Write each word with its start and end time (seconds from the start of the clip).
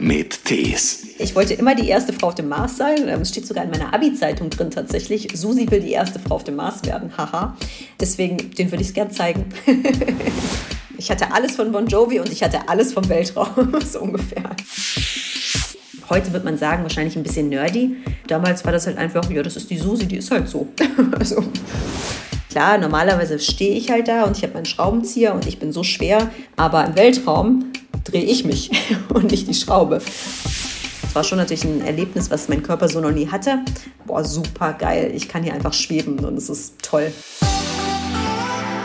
mit 0.00 0.44
Tees. 0.44 1.06
Ich 1.18 1.34
wollte 1.34 1.54
immer 1.54 1.74
die 1.74 1.88
erste 1.88 2.12
Frau 2.12 2.28
auf 2.28 2.34
dem 2.34 2.48
Mars 2.48 2.76
sein. 2.76 3.06
Ähm, 3.06 3.20
es 3.20 3.28
steht 3.28 3.46
sogar 3.46 3.64
in 3.64 3.70
meiner 3.70 3.92
Abi-Zeitung 3.92 4.50
drin 4.50 4.70
tatsächlich. 4.70 5.28
Susi 5.34 5.70
will 5.70 5.80
die 5.80 5.92
erste 5.92 6.18
Frau 6.18 6.36
auf 6.36 6.44
dem 6.44 6.56
Mars 6.56 6.82
werden. 6.84 7.12
Haha. 7.16 7.56
Deswegen, 8.00 8.50
den 8.52 8.70
würde 8.70 8.82
ich 8.82 8.94
gern 8.94 9.10
zeigen. 9.10 9.46
ich 10.98 11.10
hatte 11.10 11.32
alles 11.32 11.56
von 11.56 11.70
Bon 11.72 11.86
Jovi 11.86 12.20
und 12.20 12.32
ich 12.32 12.42
hatte 12.42 12.68
alles 12.68 12.92
vom 12.92 13.08
Weltraum. 13.08 13.74
so 13.86 14.00
ungefähr. 14.00 14.50
Heute 16.08 16.32
wird 16.32 16.44
man 16.44 16.56
sagen, 16.56 16.82
wahrscheinlich 16.82 17.16
ein 17.16 17.22
bisschen 17.22 17.50
nerdy. 17.50 17.96
Damals 18.26 18.64
war 18.64 18.72
das 18.72 18.86
halt 18.86 18.96
einfach, 18.96 19.30
ja, 19.30 19.42
das 19.42 19.56
ist 19.56 19.70
die 19.70 19.78
Susi, 19.78 20.06
die 20.06 20.16
ist 20.16 20.30
halt 20.30 20.48
so. 20.48 20.68
also, 21.18 21.44
klar, 22.48 22.78
normalerweise 22.78 23.38
stehe 23.38 23.76
ich 23.76 23.90
halt 23.90 24.08
da 24.08 24.24
und 24.24 24.36
ich 24.36 24.42
habe 24.42 24.54
meinen 24.54 24.64
Schraubenzieher 24.64 25.34
und 25.34 25.46
ich 25.46 25.58
bin 25.58 25.70
so 25.70 25.84
schwer, 25.84 26.30
aber 26.56 26.84
im 26.84 26.96
Weltraum 26.96 27.70
drehe 28.04 28.22
ich 28.24 28.44
mich 28.44 28.70
und 29.14 29.30
nicht 29.30 29.48
die 29.48 29.54
Schraube. 29.54 30.00
Das 31.02 31.14
war 31.14 31.24
schon 31.24 31.38
natürlich 31.38 31.64
ein 31.64 31.80
Erlebnis, 31.80 32.30
was 32.30 32.48
mein 32.48 32.62
Körper 32.62 32.88
so 32.88 33.00
noch 33.00 33.10
nie 33.10 33.28
hatte. 33.28 33.64
Boah, 34.06 34.24
super 34.24 34.74
geil. 34.74 35.10
Ich 35.14 35.28
kann 35.28 35.42
hier 35.42 35.54
einfach 35.54 35.72
schweben 35.72 36.18
und 36.20 36.36
es 36.36 36.48
ist 36.48 36.80
toll. 36.82 37.12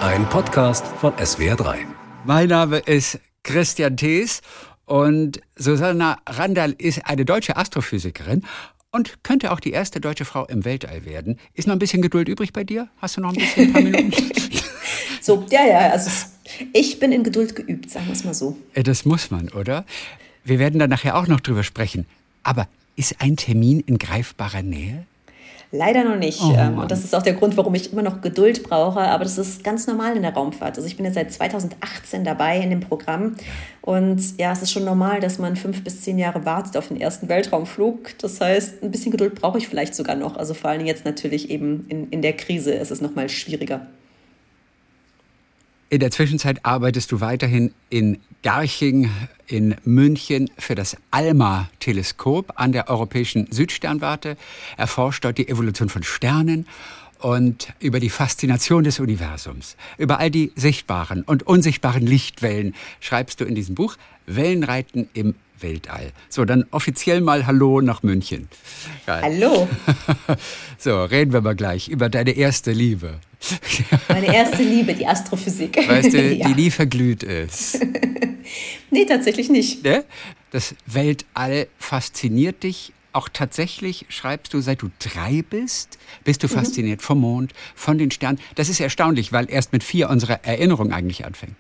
Ein 0.02 0.27
Podcast 0.30 0.86
von 0.99 1.13
SWR3. 1.13 1.77
Mein 2.25 2.49
Name 2.49 2.80
ist 2.80 3.20
Christian 3.44 3.98
Thees 3.98 4.41
und 4.86 5.39
Susanna 5.55 6.17
Randall 6.27 6.73
ist 6.77 7.05
eine 7.05 7.25
deutsche 7.25 7.58
Astrophysikerin 7.58 8.44
und 8.91 9.23
könnte 9.23 9.52
auch 9.52 9.59
die 9.59 9.72
erste 9.72 10.00
deutsche 10.00 10.25
Frau 10.25 10.45
im 10.45 10.63
Weltall 10.66 11.05
werden. 11.05 11.38
Ist 11.53 11.67
noch 11.67 11.75
ein 11.75 11.80
bisschen 11.80 12.02
Geduld 12.02 12.30
übrig 12.30 12.53
bei 12.53 12.63
dir? 12.63 12.88
Hast 12.97 13.17
du 13.17 13.22
noch 13.22 13.34
ein 13.34 13.36
bisschen 13.36 13.67
ein 13.67 13.73
paar 13.73 13.81
Minuten? 13.84 14.13
So, 15.25 15.43
ja, 15.49 15.65
ja, 15.65 15.89
also 15.89 16.11
ich 16.71 16.99
bin 16.99 17.11
in 17.11 17.23
Geduld 17.23 17.55
geübt, 17.55 17.89
sagen 17.89 18.05
wir 18.05 18.13
es 18.13 18.23
mal 18.23 18.35
so. 18.35 18.55
Äh, 18.75 18.83
das 18.83 19.05
muss 19.05 19.31
man, 19.31 19.49
oder? 19.49 19.85
Wir 20.43 20.59
werden 20.59 20.79
da 20.79 20.88
nachher 20.88 21.17
auch 21.17 21.27
noch 21.27 21.39
drüber 21.39 21.63
sprechen. 21.63 22.05
Aber 22.43 22.67
ist 22.95 23.16
ein 23.20 23.35
Termin 23.35 23.80
in 23.80 23.97
greifbarer 23.97 24.61
Nähe? 24.61 25.05
Leider 25.72 26.03
noch 26.03 26.16
nicht. 26.16 26.39
Oh, 26.41 26.53
ähm, 26.55 26.77
und 26.77 26.91
das 26.91 27.03
ist 27.03 27.16
auch 27.16 27.23
der 27.23 27.33
Grund, 27.33 27.58
warum 27.58 27.73
ich 27.73 27.91
immer 27.91 28.03
noch 28.03 28.22
Geduld 28.22 28.61
brauche. 28.61 29.00
Aber 29.00 29.23
das 29.23 29.39
ist 29.39 29.63
ganz 29.63 29.88
normal 29.88 30.16
in 30.16 30.22
der 30.22 30.33
Raumfahrt. 30.33 30.77
Also 30.77 30.88
ich 30.88 30.95
bin 30.95 31.05
jetzt 31.05 31.16
seit 31.16 31.33
2018 31.33 32.23
dabei 32.23 32.59
in 32.59 32.69
dem 32.69 32.81
Programm. 32.81 33.35
Und 33.81 34.38
ja, 34.38 34.52
es 34.52 34.61
ist 34.61 34.72
schon 34.72 34.85
normal, 34.85 35.22
dass 35.22 35.39
man 35.39 35.55
fünf 35.55 35.83
bis 35.83 36.02
zehn 36.02 36.19
Jahre 36.19 36.45
wartet 36.45 36.78
auf 36.78 36.89
den 36.89 37.02
ersten 37.02 37.30
Weltraumflug. 37.30 38.17
Das 38.19 38.39
heißt, 38.39 38.83
ein 38.83 38.91
bisschen 38.91 39.11
Geduld 39.11 39.33
brauche 39.33 39.57
ich 39.57 39.67
vielleicht 39.67 39.95
sogar 39.95 40.16
noch. 40.16 40.38
Also 40.38 40.53
vor 40.53 40.69
allem 40.69 40.85
jetzt 40.85 41.03
natürlich 41.03 41.50
eben 41.50 41.88
in, 41.89 42.09
in 42.11 42.22
der 42.22 42.33
Krise 42.33 42.72
ist 42.73 42.91
es 42.91 43.02
noch 43.02 43.16
mal 43.16 43.28
schwieriger. 43.28 43.88
In 45.89 46.00
der 46.00 46.09
Zwischenzeit 46.09 46.66
arbeitest 46.66 47.11
du 47.11 47.22
weiterhin 47.22 47.72
in 47.89 48.19
Garching 48.41 49.11
in 49.45 49.75
München 49.83 50.50
für 50.58 50.73
das 50.73 50.97
ALMA-Teleskop 51.11 52.53
an 52.55 52.72
der 52.72 52.89
Europäischen 52.89 53.52
Südsternwarte, 53.52 54.36
erforscht 54.78 55.23
dort 55.23 55.38
die 55.38 55.47
Evolution 55.47 55.89
von 55.89 56.02
Sternen 56.02 56.66
und 57.19 57.73
über 57.80 58.00
die 58.00 58.09
Faszination 58.09 58.83
des 58.83 59.00
Universums. 59.00 59.78
Über 60.00 60.19
all 60.19 60.31
die 60.31 60.52
sichtbaren 60.56 61.22
und 61.22 61.44
unsichtbaren 61.44 62.06
Lichtwellen 62.06 62.73
schreibst 63.00 63.39
du 63.39 63.45
in 63.45 63.53
diesem 63.53 63.75
Buch 63.75 63.97
Wellenreiten 64.25 65.08
im 65.13 65.36
Weltall. 65.59 66.11
So, 66.30 66.45
dann 66.45 66.66
offiziell 66.72 67.22
mal 67.22 67.45
Hallo 67.45 67.81
nach 67.81 68.03
München. 68.03 68.50
Geil. 69.06 69.22
Hallo. 69.22 69.69
so, 70.78 71.03
reden 71.03 71.31
wir 71.31 71.41
mal 71.41 71.56
gleich 71.56 71.88
über 71.88 72.09
deine 72.09 72.31
erste 72.31 72.72
Liebe. 72.72 73.19
Meine 74.07 74.33
erste 74.33 74.63
Liebe, 74.63 74.93
die 74.93 75.05
Astrophysik. 75.05 75.77
Weißt 75.88 76.13
du, 76.13 76.21
ja. 76.35 76.47
die 76.47 76.55
nie 76.55 76.71
verglüht 76.71 77.23
ist. 77.23 77.79
nee, 78.91 79.05
tatsächlich 79.05 79.49
nicht. 79.49 79.83
Ne? 79.83 80.05
Das 80.51 80.75
Weltall 80.85 81.67
fasziniert 81.77 82.63
dich 82.63 82.93
auch 83.13 83.29
tatsächlich, 83.31 84.05
schreibst 84.09 84.53
du, 84.53 84.59
seit 84.59 84.81
du 84.81 84.89
drei 84.99 85.41
bist, 85.49 85.97
bist 86.25 86.43
du 86.43 86.47
mhm. 86.47 86.51
fasziniert 86.51 87.01
vom 87.01 87.21
Mond, 87.21 87.53
von 87.73 87.97
den 87.97 88.11
Sternen. 88.11 88.39
Das 88.55 88.67
ist 88.67 88.81
erstaunlich, 88.81 89.31
weil 89.31 89.50
erst 89.50 89.72
mit 89.72 89.84
vier 89.84 90.09
unsere 90.09 90.44
Erinnerung 90.44 90.91
eigentlich 90.91 91.25
anfängt. 91.25 91.55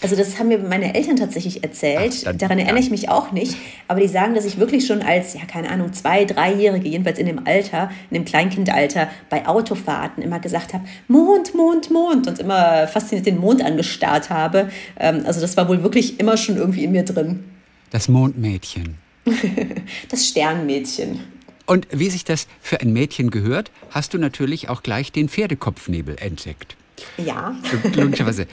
Also 0.00 0.16
das 0.16 0.38
haben 0.38 0.48
mir 0.48 0.58
meine 0.58 0.94
Eltern 0.94 1.16
tatsächlich 1.16 1.62
erzählt. 1.62 2.14
Ach, 2.20 2.24
dann, 2.24 2.38
Daran 2.38 2.58
erinnere 2.58 2.80
ich 2.80 2.90
mich 2.90 3.08
auch 3.08 3.32
nicht. 3.32 3.56
Aber 3.88 4.00
die 4.00 4.08
sagen, 4.08 4.34
dass 4.34 4.44
ich 4.44 4.58
wirklich 4.58 4.86
schon 4.86 5.02
als, 5.02 5.34
ja 5.34 5.40
keine 5.46 5.70
Ahnung, 5.70 5.92
zwei, 5.92 6.24
dreijährige, 6.24 6.88
jedenfalls 6.88 7.18
in 7.18 7.26
dem 7.26 7.46
Alter, 7.46 7.90
in 8.10 8.14
dem 8.14 8.24
Kleinkindalter, 8.24 9.08
bei 9.30 9.46
Autofahrten 9.46 10.22
immer 10.22 10.40
gesagt 10.40 10.74
habe, 10.74 10.84
Mond, 11.08 11.54
Mond, 11.54 11.90
Mond 11.90 12.26
und 12.26 12.38
immer 12.38 12.86
fasziniert 12.86 13.26
den 13.26 13.38
Mond 13.38 13.62
angestarrt 13.62 14.30
habe. 14.30 14.70
Ähm, 14.98 15.22
also 15.26 15.40
das 15.40 15.56
war 15.56 15.68
wohl 15.68 15.82
wirklich 15.82 16.20
immer 16.20 16.36
schon 16.36 16.56
irgendwie 16.56 16.84
in 16.84 16.92
mir 16.92 17.04
drin. 17.04 17.44
Das 17.90 18.08
Mondmädchen. 18.08 18.96
das 20.08 20.26
Sternmädchen. 20.26 21.20
Und 21.66 21.86
wie 21.90 22.10
sich 22.10 22.24
das 22.24 22.46
für 22.60 22.80
ein 22.80 22.92
Mädchen 22.92 23.30
gehört, 23.30 23.70
hast 23.90 24.12
du 24.12 24.18
natürlich 24.18 24.68
auch 24.68 24.82
gleich 24.82 25.12
den 25.12 25.28
Pferdekopfnebel 25.28 26.16
entdeckt. 26.20 26.76
Ja. 27.16 27.54
Logischerweise. 27.94 28.46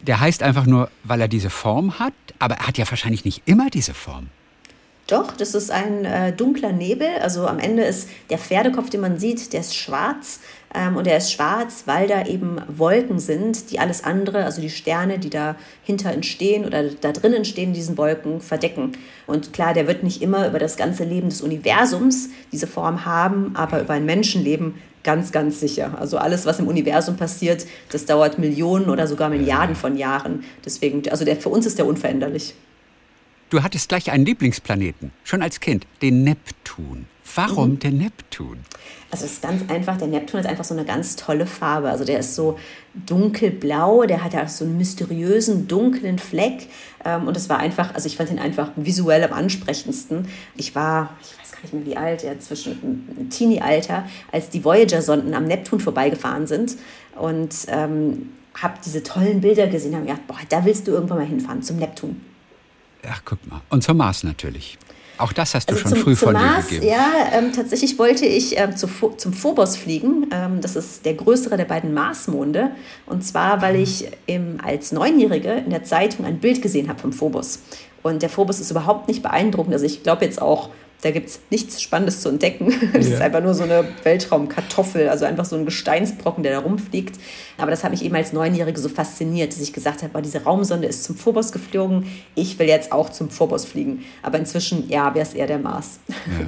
Der 0.00 0.20
heißt 0.20 0.42
einfach 0.42 0.66
nur, 0.66 0.90
weil 1.02 1.20
er 1.20 1.28
diese 1.28 1.50
Form 1.50 1.98
hat, 1.98 2.12
aber 2.38 2.56
er 2.56 2.66
hat 2.66 2.78
ja 2.78 2.88
wahrscheinlich 2.90 3.24
nicht 3.24 3.42
immer 3.46 3.70
diese 3.70 3.94
Form. 3.94 4.28
Doch, 5.06 5.32
das 5.32 5.54
ist 5.54 5.70
ein 5.70 6.06
äh, 6.06 6.32
dunkler 6.32 6.72
Nebel. 6.72 7.08
Also 7.20 7.46
am 7.46 7.58
Ende 7.58 7.84
ist 7.84 8.08
der 8.30 8.38
Pferdekopf, 8.38 8.88
den 8.88 9.02
man 9.02 9.18
sieht, 9.18 9.52
der 9.52 9.60
ist 9.60 9.76
schwarz. 9.76 10.40
Ähm, 10.74 10.96
und 10.96 11.06
er 11.06 11.18
ist 11.18 11.30
schwarz, 11.30 11.82
weil 11.84 12.08
da 12.08 12.24
eben 12.24 12.60
Wolken 12.68 13.18
sind, 13.18 13.70
die 13.70 13.78
alles 13.78 14.02
andere, 14.02 14.44
also 14.44 14.62
die 14.62 14.70
Sterne, 14.70 15.18
die 15.18 15.28
dahinter 15.28 16.10
entstehen 16.10 16.64
oder 16.64 16.84
da 16.88 17.12
drin 17.12 17.34
entstehen, 17.34 17.74
diesen 17.74 17.98
Wolken 17.98 18.40
verdecken. 18.40 18.92
Und 19.26 19.52
klar, 19.52 19.74
der 19.74 19.86
wird 19.86 20.02
nicht 20.02 20.22
immer 20.22 20.48
über 20.48 20.58
das 20.58 20.76
ganze 20.78 21.04
Leben 21.04 21.28
des 21.28 21.42
Universums 21.42 22.30
diese 22.50 22.66
Form 22.66 23.04
haben, 23.04 23.54
aber 23.54 23.82
über 23.82 23.92
ein 23.92 24.06
Menschenleben 24.06 24.74
ganz, 25.04 25.30
ganz 25.30 25.60
sicher. 25.60 25.96
Also 25.98 26.18
alles, 26.18 26.46
was 26.46 26.58
im 26.58 26.66
Universum 26.66 27.16
passiert, 27.16 27.66
das 27.90 28.06
dauert 28.06 28.38
Millionen 28.38 28.90
oder 28.90 29.06
sogar 29.06 29.28
Milliarden 29.28 29.76
von 29.76 29.96
Jahren. 29.96 30.44
Deswegen, 30.64 31.08
also 31.08 31.24
der, 31.24 31.36
für 31.36 31.50
uns 31.50 31.66
ist 31.66 31.78
der 31.78 31.86
unveränderlich. 31.86 32.54
Du 33.50 33.62
hattest 33.62 33.88
gleich 33.88 34.10
einen 34.10 34.24
Lieblingsplaneten, 34.24 35.12
schon 35.22 35.42
als 35.42 35.60
Kind, 35.60 35.86
den 36.02 36.24
Neptun. 36.24 37.06
Warum 37.36 37.70
mhm. 37.70 37.78
der 37.78 37.90
Neptun? 37.92 38.58
Also 39.10 39.24
es 39.26 39.34
ist 39.34 39.42
ganz 39.42 39.70
einfach, 39.70 39.96
der 39.96 40.08
Neptun 40.08 40.40
hat 40.40 40.46
einfach 40.46 40.64
so 40.64 40.74
eine 40.74 40.84
ganz 40.84 41.16
tolle 41.16 41.46
Farbe. 41.46 41.88
Also 41.88 42.04
der 42.04 42.18
ist 42.18 42.34
so 42.34 42.58
dunkelblau, 43.06 44.04
der 44.04 44.24
hat 44.24 44.34
ja 44.34 44.46
so 44.48 44.64
einen 44.64 44.76
mysteriösen 44.76 45.68
dunklen 45.68 46.18
Fleck. 46.18 46.68
Ähm, 47.04 47.26
und 47.26 47.36
es 47.36 47.48
war 47.48 47.58
einfach, 47.58 47.94
also 47.94 48.06
ich 48.06 48.16
fand 48.16 48.30
ihn 48.30 48.38
einfach 48.38 48.70
visuell 48.76 49.22
am 49.24 49.32
ansprechendsten. 49.32 50.28
Ich 50.56 50.74
war, 50.74 51.16
ich 51.22 51.38
weiß 51.38 51.43
nicht 51.64 51.74
mehr 51.74 51.86
wie 51.86 51.96
alt, 51.96 52.22
ja, 52.22 52.38
zwischen 52.38 53.28
Teenie-Alter, 53.30 54.04
als 54.32 54.50
die 54.50 54.64
Voyager-Sonden 54.64 55.34
am 55.34 55.44
Neptun 55.44 55.80
vorbeigefahren 55.80 56.46
sind. 56.46 56.76
Und 57.16 57.54
ähm, 57.68 58.30
habe 58.60 58.74
diese 58.84 59.02
tollen 59.02 59.40
Bilder 59.40 59.66
gesehen, 59.66 59.94
habe 59.94 60.06
gedacht, 60.06 60.26
boah, 60.26 60.38
da 60.48 60.64
willst 60.64 60.86
du 60.86 60.92
irgendwann 60.92 61.18
mal 61.18 61.26
hinfahren, 61.26 61.62
zum 61.62 61.76
Neptun. 61.76 62.20
Ach, 63.08 63.20
guck 63.24 63.44
mal. 63.50 63.60
Und 63.70 63.82
zum 63.82 63.96
Mars 63.96 64.24
natürlich. 64.24 64.78
Auch 65.16 65.32
das 65.32 65.54
hast 65.54 65.70
du 65.70 65.74
also 65.74 65.82
schon 65.82 65.92
zum, 65.92 66.02
früh 66.02 66.16
von 66.16 66.32
Mars, 66.32 66.66
dir 66.66 66.80
gegeben. 66.80 66.92
Ja, 66.92 67.38
ähm, 67.38 67.52
tatsächlich 67.52 67.98
wollte 67.98 68.26
ich 68.26 68.58
ähm, 68.58 68.76
zu, 68.76 68.88
zum 69.16 69.32
Phobos 69.32 69.76
fliegen. 69.76 70.26
Ähm, 70.32 70.60
das 70.60 70.74
ist 70.74 71.04
der 71.04 71.14
größere 71.14 71.56
der 71.56 71.66
beiden 71.66 71.94
Marsmonde. 71.94 72.72
Und 73.06 73.24
zwar, 73.24 73.62
weil 73.62 73.76
ich 73.76 74.08
im, 74.26 74.58
als 74.62 74.90
Neunjährige 74.90 75.52
in 75.52 75.70
der 75.70 75.84
Zeitung 75.84 76.24
ein 76.24 76.40
Bild 76.40 76.62
gesehen 76.62 76.88
habe 76.88 76.98
vom 76.98 77.12
Phobos. 77.12 77.60
Und 78.02 78.22
der 78.22 78.28
Phobos 78.28 78.60
ist 78.60 78.70
überhaupt 78.70 79.06
nicht 79.06 79.22
beeindruckend. 79.22 79.72
Also 79.72 79.86
ich 79.86 80.02
glaube 80.02 80.24
jetzt 80.24 80.42
auch 80.42 80.70
da 81.04 81.10
gibt 81.10 81.28
es 81.28 81.40
nichts 81.50 81.82
Spannendes 81.82 82.20
zu 82.20 82.30
entdecken. 82.30 82.72
Es 82.94 83.08
ja. 83.08 83.14
ist 83.14 83.20
einfach 83.20 83.42
nur 83.42 83.54
so 83.54 83.64
eine 83.64 83.86
Weltraumkartoffel, 84.04 85.08
also 85.08 85.24
einfach 85.24 85.44
so 85.44 85.56
ein 85.56 85.64
Gesteinsbrocken, 85.64 86.42
der 86.42 86.52
da 86.52 86.58
rumfliegt. 86.60 87.18
Aber 87.58 87.70
das 87.70 87.84
hat 87.84 87.90
mich 87.90 88.04
eben 88.04 88.14
als 88.14 88.32
Neunjährige 88.32 88.78
so 88.78 88.88
fasziniert, 88.88 89.52
dass 89.52 89.60
ich 89.60 89.72
gesagt 89.72 90.02
habe, 90.02 90.22
diese 90.22 90.44
Raumsonde 90.44 90.86
ist 90.86 91.04
zum 91.04 91.16
Phobos 91.16 91.52
geflogen, 91.52 92.06
ich 92.34 92.58
will 92.58 92.68
jetzt 92.68 92.92
auch 92.92 93.10
zum 93.10 93.30
Phobos 93.30 93.64
fliegen. 93.64 94.04
Aber 94.22 94.38
inzwischen, 94.38 94.88
ja, 94.88 95.14
wäre 95.14 95.26
es 95.26 95.34
eher 95.34 95.46
der 95.46 95.58
Mars. 95.58 95.98
Ja. 96.08 96.46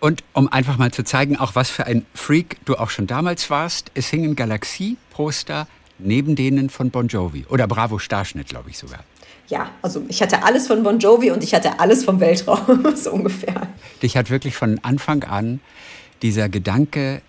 Und 0.00 0.22
um 0.34 0.52
einfach 0.52 0.76
mal 0.76 0.90
zu 0.90 1.04
zeigen, 1.04 1.36
auch 1.36 1.54
was 1.54 1.70
für 1.70 1.86
ein 1.86 2.04
Freak 2.12 2.58
du 2.66 2.76
auch 2.76 2.90
schon 2.90 3.06
damals 3.06 3.48
warst, 3.48 3.90
es 3.94 4.08
hingen 4.08 4.36
Galaxie-Poster 4.36 5.66
neben 5.98 6.36
denen 6.36 6.68
von 6.68 6.90
Bon 6.90 7.08
Jovi. 7.08 7.46
Oder 7.48 7.66
Bravo 7.66 7.98
Starschnitt, 7.98 8.48
glaube 8.48 8.70
ich 8.70 8.78
sogar 8.78 9.04
ja, 9.48 9.70
also 9.82 10.02
ich 10.08 10.22
hatte 10.22 10.42
alles 10.42 10.66
von 10.66 10.82
Bon 10.82 10.98
Jovi 10.98 11.30
und 11.30 11.42
ich 11.44 11.54
hatte 11.54 11.78
alles 11.80 12.04
vom 12.04 12.20
Weltraum, 12.20 12.84
so 12.96 13.12
ungefähr. 13.12 13.68
Dich 14.02 14.16
hat 14.16 14.30
wirklich 14.30 14.56
von 14.56 14.80
Anfang 14.82 15.24
an 15.24 15.60
dieser 16.22 16.48
Gedanke, 16.48 17.22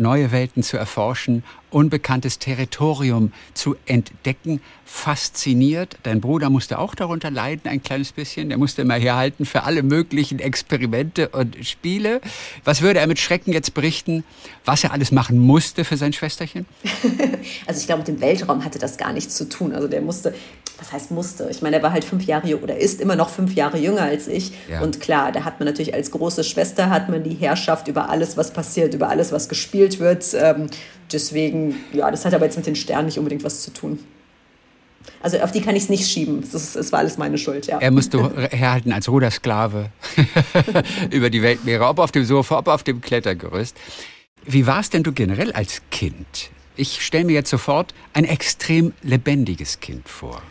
neue 0.00 0.32
Welten 0.32 0.62
zu 0.62 0.76
erforschen, 0.76 1.44
unbekanntes 1.70 2.38
Territorium 2.38 3.32
zu 3.54 3.76
entdecken, 3.86 4.60
fasziniert. 4.84 5.98
Dein 6.02 6.20
Bruder 6.20 6.50
musste 6.50 6.78
auch 6.78 6.94
darunter 6.94 7.30
leiden, 7.30 7.70
ein 7.70 7.82
kleines 7.82 8.12
bisschen. 8.12 8.48
Der 8.48 8.58
musste 8.58 8.82
immer 8.82 8.94
herhalten 8.94 9.46
für 9.46 9.62
alle 9.62 9.82
möglichen 9.82 10.40
Experimente 10.40 11.28
und 11.28 11.56
Spiele. 11.64 12.20
Was 12.64 12.82
würde 12.82 12.98
er 12.98 13.06
mit 13.06 13.20
Schrecken 13.20 13.52
jetzt 13.52 13.72
berichten, 13.72 14.24
was 14.64 14.82
er 14.82 14.92
alles 14.92 15.12
machen 15.12 15.38
musste 15.38 15.84
für 15.84 15.96
sein 15.96 16.12
Schwesterchen? 16.12 16.66
also 17.66 17.80
ich 17.80 17.86
glaube, 17.86 18.00
mit 18.00 18.08
dem 18.08 18.20
Weltraum 18.20 18.64
hatte 18.64 18.78
das 18.78 18.96
gar 18.96 19.12
nichts 19.12 19.36
zu 19.36 19.48
tun. 19.48 19.72
Also 19.72 19.86
der 19.86 20.00
musste, 20.00 20.34
was 20.78 20.92
heißt 20.92 21.12
musste? 21.12 21.48
Ich 21.50 21.62
meine, 21.62 21.76
er 21.76 21.82
war 21.82 21.92
halt 21.92 22.04
fünf 22.04 22.24
Jahre 22.24 22.60
oder 22.60 22.76
ist 22.76 23.00
immer 23.00 23.14
noch 23.14 23.28
fünf 23.28 23.54
Jahre 23.54 23.78
jünger 23.78 24.02
als 24.02 24.26
ich. 24.26 24.52
Ja. 24.68 24.80
Und 24.80 25.00
klar, 25.00 25.30
da 25.30 25.44
hat 25.44 25.60
man 25.60 25.66
natürlich 25.66 25.94
als 25.94 26.10
große 26.10 26.42
Schwester 26.42 26.90
hat 26.90 27.08
man 27.08 27.22
die 27.22 27.34
Herrschaft 27.34 27.86
über 27.86 28.08
alles, 28.10 28.36
was 28.36 28.52
passiert, 28.52 28.94
über 28.94 29.08
alles, 29.08 29.30
was 29.30 29.48
gespielt 29.48 29.89
wird. 29.98 30.24
Ähm, 30.34 30.68
deswegen, 31.12 31.76
ja, 31.92 32.10
das 32.10 32.24
hat 32.24 32.34
aber 32.34 32.44
jetzt 32.44 32.56
mit 32.56 32.66
den 32.66 32.76
Sternen 32.76 33.06
nicht 33.06 33.18
unbedingt 33.18 33.44
was 33.44 33.62
zu 33.62 33.72
tun. 33.72 33.98
Also 35.22 35.38
auf 35.38 35.50
die 35.50 35.60
kann 35.60 35.76
ich 35.76 35.84
es 35.84 35.88
nicht 35.88 36.06
schieben. 36.06 36.42
Es 36.42 36.92
war 36.92 36.98
alles 36.98 37.18
meine 37.18 37.38
Schuld, 37.38 37.66
ja. 37.66 37.78
Er 37.78 37.90
musste 37.90 38.48
herhalten 38.50 38.92
als 38.92 39.08
Rudersklave 39.08 39.90
über 41.10 41.30
die 41.30 41.42
Weltmeere, 41.42 41.86
ob 41.86 41.98
auf 41.98 42.12
dem 42.12 42.24
Sofa, 42.24 42.58
ob 42.58 42.68
auf 42.68 42.82
dem 42.82 43.00
Klettergerüst. 43.00 43.76
Wie 44.44 44.66
war 44.66 44.80
es 44.80 44.90
denn 44.90 45.02
du 45.02 45.12
generell 45.12 45.52
als 45.52 45.82
Kind? 45.90 46.50
Ich 46.76 47.04
stelle 47.04 47.24
mir 47.24 47.32
jetzt 47.32 47.50
sofort 47.50 47.92
ein 48.14 48.24
extrem 48.24 48.92
lebendiges 49.02 49.80
Kind 49.80 50.08
vor. 50.08 50.42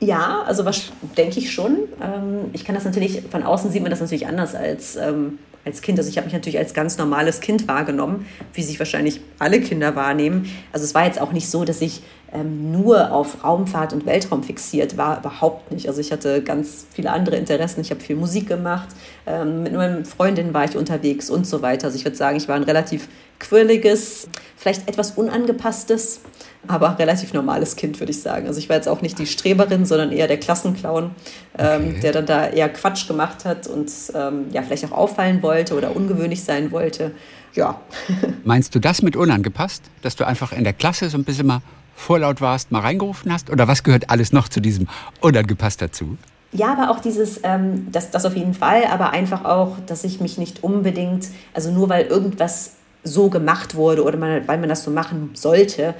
Ja, 0.00 0.42
also 0.42 0.64
was 0.64 0.92
denke 1.16 1.38
ich 1.38 1.52
schon. 1.52 1.78
Ähm, 2.00 2.50
ich 2.52 2.64
kann 2.64 2.74
das 2.74 2.84
natürlich, 2.84 3.22
von 3.30 3.42
außen 3.42 3.70
sieht 3.70 3.82
man 3.82 3.90
das 3.90 4.00
natürlich 4.00 4.26
anders 4.26 4.54
als, 4.54 4.96
ähm, 4.96 5.38
als 5.68 5.82
Kind. 5.82 5.98
Also 5.98 6.10
ich 6.10 6.16
habe 6.16 6.26
mich 6.26 6.34
natürlich 6.34 6.58
als 6.58 6.74
ganz 6.74 6.98
normales 6.98 7.40
Kind 7.40 7.68
wahrgenommen, 7.68 8.26
wie 8.52 8.62
sich 8.62 8.78
wahrscheinlich 8.78 9.20
alle 9.38 9.60
Kinder 9.60 9.94
wahrnehmen. 9.94 10.50
Also 10.72 10.84
es 10.84 10.94
war 10.94 11.04
jetzt 11.06 11.20
auch 11.20 11.32
nicht 11.32 11.48
so, 11.48 11.64
dass 11.64 11.80
ich 11.80 12.02
ähm, 12.32 12.72
nur 12.72 13.12
auf 13.12 13.42
Raumfahrt 13.44 13.92
und 13.92 14.04
Weltraum 14.04 14.42
fixiert 14.42 14.96
war, 14.96 15.20
überhaupt 15.20 15.72
nicht. 15.72 15.88
Also 15.88 16.00
ich 16.00 16.12
hatte 16.12 16.42
ganz 16.42 16.86
viele 16.92 17.10
andere 17.10 17.36
Interessen. 17.36 17.80
Ich 17.80 17.90
habe 17.90 18.00
viel 18.00 18.16
Musik 18.16 18.48
gemacht, 18.48 18.88
mit 19.26 19.72
meinen 19.74 20.04
Freundinnen 20.04 20.54
war 20.54 20.64
ich 20.64 20.76
unterwegs 20.76 21.30
und 21.30 21.46
so 21.46 21.60
weiter. 21.62 21.86
Also 21.86 21.98
ich 21.98 22.04
würde 22.04 22.16
sagen, 22.16 22.36
ich 22.36 22.48
war 22.48 22.56
ein 22.56 22.62
relativ 22.62 23.08
quirliges, 23.38 24.28
vielleicht 24.56 24.88
etwas 24.88 25.12
unangepasstes, 25.12 26.20
aber 26.66 26.98
relativ 26.98 27.32
normales 27.32 27.76
Kind, 27.76 28.00
würde 28.00 28.10
ich 28.10 28.20
sagen. 28.20 28.46
Also 28.46 28.58
ich 28.58 28.68
war 28.68 28.76
jetzt 28.76 28.88
auch 28.88 29.00
nicht 29.00 29.18
die 29.18 29.26
Streberin, 29.26 29.86
sondern 29.86 30.12
eher 30.12 30.26
der 30.26 30.38
Klassenclown, 30.38 31.10
ähm, 31.58 31.88
okay. 31.90 32.00
der 32.00 32.12
dann 32.12 32.26
da 32.26 32.46
eher 32.48 32.68
Quatsch 32.68 33.06
gemacht 33.06 33.44
hat 33.44 33.66
und 33.66 33.90
ähm, 34.14 34.46
ja, 34.50 34.62
vielleicht 34.62 34.84
auch 34.86 34.92
auffallen 34.92 35.42
wollte 35.42 35.76
oder 35.76 35.94
ungewöhnlich 35.94 36.42
sein 36.42 36.72
wollte. 36.72 37.12
Ja. 37.54 37.80
Meinst 38.44 38.74
du 38.74 38.80
das 38.80 39.02
mit 39.02 39.16
unangepasst, 39.16 39.82
dass 40.02 40.16
du 40.16 40.26
einfach 40.26 40.52
in 40.52 40.64
der 40.64 40.72
Klasse 40.72 41.08
so 41.08 41.16
ein 41.16 41.24
bisschen 41.24 41.46
mal 41.46 41.60
vorlaut 41.94 42.40
warst, 42.40 42.70
mal 42.70 42.80
reingerufen 42.80 43.32
hast? 43.32 43.50
Oder 43.50 43.68
was 43.68 43.82
gehört 43.82 44.10
alles 44.10 44.32
noch 44.32 44.48
zu 44.48 44.60
diesem 44.60 44.88
unangepasst 45.20 45.80
dazu? 45.80 46.16
Ja, 46.52 46.72
aber 46.72 46.90
auch 46.90 47.00
dieses, 47.00 47.40
ähm, 47.42 47.88
das, 47.92 48.10
das 48.10 48.24
auf 48.24 48.34
jeden 48.34 48.54
Fall, 48.54 48.84
aber 48.90 49.10
einfach 49.10 49.44
auch, 49.44 49.76
dass 49.86 50.04
ich 50.04 50.20
mich 50.20 50.38
nicht 50.38 50.62
unbedingt, 50.62 51.28
also 51.52 51.70
nur 51.70 51.88
weil 51.88 52.06
irgendwas 52.06 52.76
so 53.04 53.28
gemacht 53.28 53.74
wurde 53.74 54.02
oder 54.02 54.16
man, 54.16 54.48
weil 54.48 54.58
man 54.58 54.68
das 54.68 54.82
so 54.82 54.90
machen 54.90 55.30
sollte, 55.34 55.94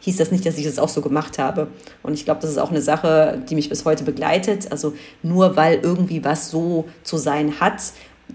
hieß 0.00 0.16
das 0.16 0.30
nicht, 0.30 0.44
dass 0.44 0.58
ich 0.58 0.64
das 0.64 0.78
auch 0.78 0.88
so 0.88 1.00
gemacht 1.00 1.38
habe. 1.38 1.68
Und 2.02 2.14
ich 2.14 2.24
glaube, 2.24 2.40
das 2.40 2.50
ist 2.50 2.58
auch 2.58 2.70
eine 2.70 2.82
Sache, 2.82 3.42
die 3.48 3.54
mich 3.54 3.68
bis 3.68 3.84
heute 3.84 4.04
begleitet. 4.04 4.70
Also 4.70 4.94
nur 5.22 5.56
weil 5.56 5.80
irgendwie 5.82 6.24
was 6.24 6.50
so 6.50 6.86
zu 7.02 7.16
sein 7.16 7.60
hat, 7.60 7.80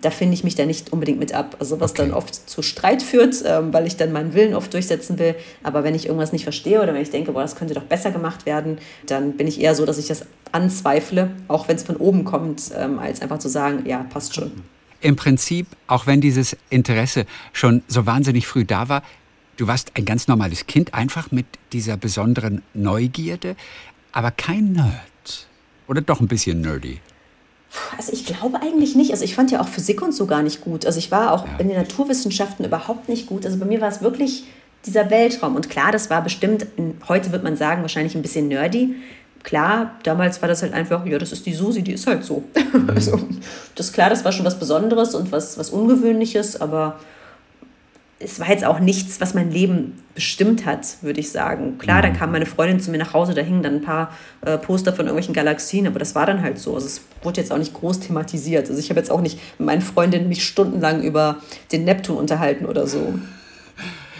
da 0.02 0.12
finde 0.12 0.36
ich 0.36 0.44
mich 0.44 0.56
da 0.56 0.66
nicht 0.66 0.94
unbedingt 0.94 1.20
mit 1.20 1.34
ab. 1.34 1.58
Also 1.60 1.80
was 1.80 1.92
okay. 1.92 2.04
dann 2.04 2.14
oft 2.14 2.50
zu 2.50 2.62
Streit 2.62 3.02
führt, 3.02 3.44
ähm, 3.46 3.74
weil 3.74 3.88
ich 3.88 3.98
dann 3.98 4.12
meinen 4.12 4.34
Willen 4.34 4.54
oft 4.54 4.74
durchsetzen 4.74 5.20
will. 5.20 5.36
Aber 5.64 5.84
wenn 5.84 5.96
ich 5.96 6.06
irgendwas 6.06 6.32
nicht 6.32 6.44
verstehe 6.44 6.82
oder 6.82 6.94
wenn 6.94 7.02
ich 7.02 7.10
denke, 7.12 7.32
boah, 7.32 7.42
das 7.42 7.56
könnte 7.56 7.74
doch 7.74 7.84
besser 7.84 8.12
gemacht 8.12 8.46
werden, 8.46 8.78
dann 9.08 9.34
bin 9.34 9.48
ich 9.48 9.60
eher 9.60 9.76
so, 9.76 9.86
dass 9.86 9.98
ich 9.98 10.08
das 10.08 10.26
anzweifle, 10.52 11.32
auch 11.48 11.68
wenn 11.68 11.76
es 11.76 11.84
von 11.84 11.98
oben 11.98 12.24
kommt, 12.24 12.72
ähm, 12.76 13.00
als 13.00 13.22
einfach 13.22 13.40
zu 13.40 13.50
sagen, 13.50 13.84
ja, 13.86 14.06
passt 14.10 14.36
schon 14.36 14.52
im 15.02 15.16
Prinzip, 15.16 15.68
auch 15.88 16.08
wenn 16.08 16.22
dieses 16.22 16.58
Interesse 16.70 17.26
schon 17.54 17.84
so 17.88 18.06
wahnsinnig 18.06 18.48
früh 18.48 18.66
da 18.66 18.90
war, 18.90 19.04
du 19.60 19.68
warst 19.68 19.92
ein 19.96 20.06
ganz 20.06 20.28
normales 20.28 20.68
Kind, 20.68 20.94
einfach 20.94 21.32
mit 21.32 21.46
dieser 21.74 21.98
besonderen 21.98 22.62
Neugierde, 22.74 23.56
aber 24.12 24.32
kein 24.32 24.72
Nerd. 24.72 25.48
Oder 25.88 26.02
doch 26.02 26.22
ein 26.22 26.28
bisschen 26.28 26.62
nerdy? 26.62 27.00
Also 27.98 28.14
ich 28.14 28.26
glaube 28.26 28.62
eigentlich 28.62 28.96
nicht. 28.96 29.12
Also 29.12 29.24
ich 29.24 29.36
fand 29.36 29.52
ja 29.52 29.62
auch 29.62 29.68
Physik 29.68 30.02
und 30.02 30.14
so 30.14 30.26
gar 30.26 30.44
nicht 30.44 30.62
gut. 30.62 30.86
Also 30.86 30.98
ich 30.98 31.12
war 31.12 31.34
auch 31.34 31.46
ja. 31.46 31.58
in 31.58 31.68
den 31.68 31.78
Naturwissenschaften 31.78 32.66
überhaupt 32.66 33.10
nicht 33.10 33.28
gut. 33.28 33.46
Also 33.46 33.58
bei 33.58 33.66
mir 33.66 33.82
war 33.82 33.90
es 33.90 34.02
wirklich 34.02 34.46
dieser 34.86 35.10
Weltraum. 35.10 35.56
Und 35.56 35.70
klar, 35.70 35.92
das 35.92 36.10
war 36.10 36.22
bestimmt, 36.24 36.68
heute 37.08 37.32
wird 37.32 37.44
man 37.44 37.56
sagen, 37.56 37.82
wahrscheinlich 37.82 38.16
ein 38.16 38.22
bisschen 38.22 38.48
nerdy 38.48 38.96
klar, 39.44 39.96
damals 40.04 40.42
war 40.42 40.50
das 40.50 40.62
halt 40.62 40.74
einfach, 40.74 41.06
ja, 41.06 41.18
das 41.18 41.32
ist 41.32 41.46
die 41.46 41.54
Susi, 41.54 41.82
die 41.82 41.94
ist 41.94 42.08
halt 42.08 42.24
so. 42.24 42.44
Mhm. 42.72 42.90
also, 42.92 43.20
das 43.74 43.88
ist 43.88 43.94
klar, 43.94 44.12
das 44.12 44.24
war 44.24 44.32
schon 44.32 44.46
was 44.46 44.60
Besonderes 44.60 45.16
und 45.16 45.32
was, 45.32 45.58
was 45.58 45.72
Ungewöhnliches, 45.72 46.62
aber 46.62 47.00
es 48.19 48.39
war 48.39 48.50
jetzt 48.50 48.66
auch 48.66 48.80
nichts, 48.80 49.21
was 49.21 49.33
mein 49.33 49.50
Leben 49.50 50.04
bestimmt 50.13 50.66
hat, 50.66 50.98
würde 51.01 51.21
ich 51.21 51.31
sagen. 51.31 51.77
Klar, 51.77 52.01
dann 52.01 52.12
mhm. 52.13 52.18
kam 52.18 52.31
meine 52.33 52.45
Freundin 52.45 52.81
zu 52.81 52.92
mir 52.92 52.98
nach 52.98 53.13
Hause, 53.13 53.33
da 53.33 53.42
hingen 53.42 53.63
dann 53.63 53.75
ein 53.75 53.81
paar 53.81 54.13
äh, 54.42 54.57
Poster 54.57 54.92
von 54.92 55.06
irgendwelchen 55.06 55.33
Galaxien, 55.33 55.88
aber 55.88 56.00
das 56.00 56.16
war 56.16 56.25
dann 56.25 56.42
halt 56.42 56.60
so. 56.60 56.75
Also 56.75 56.88
es 56.88 57.01
wurde 57.24 57.39
jetzt 57.39 57.51
auch 57.51 57.57
nicht 57.57 57.74
groß 57.74 58.01
thematisiert. 58.01 58.68
Also 58.68 58.80
ich 58.80 58.89
habe 58.89 59.00
jetzt 59.00 59.10
auch 59.10 59.21
nicht 59.21 59.39
mit 59.57 59.66
meinen 59.66 59.81
Freundinnen 59.81 60.27
mich 60.27 60.45
stundenlang 60.45 61.01
über 61.01 61.38
den 61.71 61.86
Neptun 61.86 62.18
unterhalten 62.18 62.66
oder 62.66 62.88
so. 62.88 63.13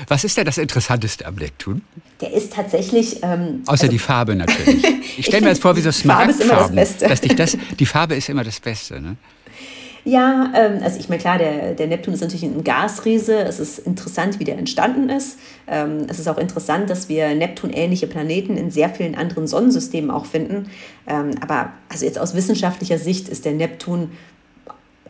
Was 0.07 0.24
ist 0.24 0.38
denn 0.38 0.45
das 0.45 0.57
Interessanteste 0.57 1.25
am 1.25 1.36
Neptun? 1.36 1.81
Der 2.22 2.31
ist 2.31 2.54
tatsächlich. 2.54 3.22
Ähm, 3.22 3.63
Außer 3.66 3.84
also, 3.84 3.88
die 3.88 4.00
Farbe 4.00 4.36
natürlich. 4.36 4.86
Ich 5.18 5.25
stelle 5.25 5.42
mir 5.42 5.50
jetzt 5.50 5.62
vor, 5.62 5.75
wie 5.75 5.81
so 5.81 5.92
Smaragdfarben. 5.92 6.40
Die 6.40 6.48
Farbe 6.48 6.62
ist 6.62 6.72
immer 6.72 6.84
das 6.84 7.00
Beste. 7.00 7.07
Dass 7.10 7.19
dich 7.19 7.36
das, 7.36 7.57
die 7.78 7.86
Farbe 7.86 8.16
ist 8.16 8.30
immer 8.30 8.45
das 8.45 8.62
Beste, 8.62 9.02
ne? 9.02 9.18
Ja, 10.06 10.51
ähm, 10.56 10.81
also 10.84 11.00
ich 11.00 11.10
meine, 11.10 11.22
klar, 11.22 11.38
der, 11.38 11.74
der 11.74 11.88
Neptun 11.88 12.13
ist 12.13 12.22
natürlich 12.22 12.44
ein 12.44 12.63
Gasriese. 12.63 13.40
Es 13.40 13.60
ist 13.60 13.80
interessant, 13.80 14.40
wie 14.40 14.44
der 14.44 14.57
entstanden 14.57 15.10
ist. 15.10 15.40
Ähm, 15.68 16.07
es 16.07 16.19
ist 16.19 16.28
auch 16.28 16.38
interessant, 16.38 16.90
dass 16.90 17.10
wir 17.10 17.36
Neptun-ähnliche 17.36 18.07
Planeten 18.07 18.57
in 18.57 18.72
sehr 18.72 18.90
vielen 18.90 19.16
anderen 19.16 19.48
Sonnensystemen 19.48 20.12
auch 20.12 20.25
finden. 20.25 20.69
Ähm, 21.07 21.31
aber 21.42 21.74
also 21.90 22.06
jetzt 22.06 22.19
aus 22.19 22.34
wissenschaftlicher 22.34 22.98
Sicht 22.98 23.30
ist 23.30 23.46
der 23.46 23.54
Neptun 23.54 24.12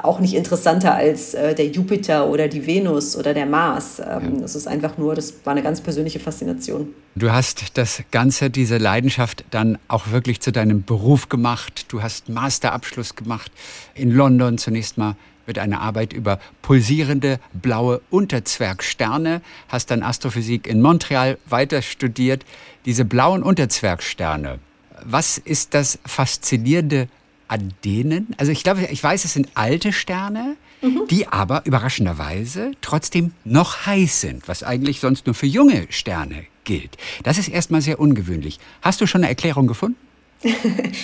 auch 0.04 0.19
nicht 0.19 0.34
interessanter 0.34 0.96
als 0.96 1.34
äh, 1.34 1.56
der 1.56 1.68
Jupiter 1.68 2.28
oder 2.28 2.48
die 2.48 2.66
Venus 2.66 3.16
oder 3.16 3.34
der 3.34 3.46
Mars. 3.46 4.00
Ähm, 4.00 4.36
ja. 4.36 4.42
Das 4.42 4.56
ist 4.56 4.68
einfach 4.68 4.98
nur, 4.98 5.16
das 5.16 5.34
war 5.44 5.51
eine 5.51 5.63
ganz 5.63 5.81
persönliche 5.81 6.19
Faszination. 6.19 6.94
Du 7.16 7.31
hast 7.31 7.78
das 7.78 8.04
Ganze, 8.12 8.50
diese 8.50 8.78
Leidenschaft 8.78 9.44
dann 9.51 9.78
auch 9.88 10.12
wirklich 10.12 10.40
zu 10.42 10.51
deinem 10.51 10.84
Beruf 10.84 11.30
gemacht. 11.30 11.86
Du 11.90 12.01
hast 12.01 12.30
Masterabschluss 12.30 13.16
gemacht 13.16 13.51
in 13.94 14.12
London 14.12 14.57
zunächst 14.57 14.98
mal 14.98 15.16
mit 15.50 15.57
einer 15.57 15.81
Arbeit 15.81 16.13
über 16.13 16.40
pulsierende 16.62 17.40
blaue 17.54 18.02
Unterzwergsterne, 18.12 19.42
hast 19.68 19.90
dann 19.90 20.04
Astrophysik 20.04 20.68
in 20.68 20.80
Montreal 20.80 21.40
weiter 21.50 21.81
studiert. 21.81 22.45
Diese 22.86 23.04
blauen 23.04 23.42
Unterzwergsterne, 23.42 24.60
was 25.04 25.40
ist 25.40 25.74
das 25.74 25.98
Faszinierende 26.06 27.07
an 27.50 27.74
denen, 27.84 28.34
also 28.38 28.51
ich 28.51 28.63
glaube, 28.63 28.88
ich 28.92 29.04
weiß, 29.04 29.25
es 29.25 29.34
sind 29.34 29.50
alte 29.56 29.92
Sterne, 29.92 30.56
mhm. 30.81 31.04
die 31.09 31.28
aber 31.28 31.66
überraschenderweise 31.66 32.71
trotzdem 32.81 33.33
noch 33.44 33.85
heiß 33.85 34.21
sind, 34.21 34.47
was 34.47 34.64
eigentlich 34.64 35.00
sonst 35.00 35.26
nur 35.26 35.35
für 35.35 35.47
junge 35.47 35.88
Sterne 35.90 36.45
gilt. 36.64 36.97
Das 37.23 37.38
ist 37.38 37.50
erstmal 37.50 37.81
sehr 37.81 38.00
ungewöhnlich. 38.00 38.59
Hast 38.81 39.02
du 39.02 39.07
schon 39.07 39.21
eine 39.21 39.30
Erklärung 39.30 39.68
gefunden? 39.68 39.97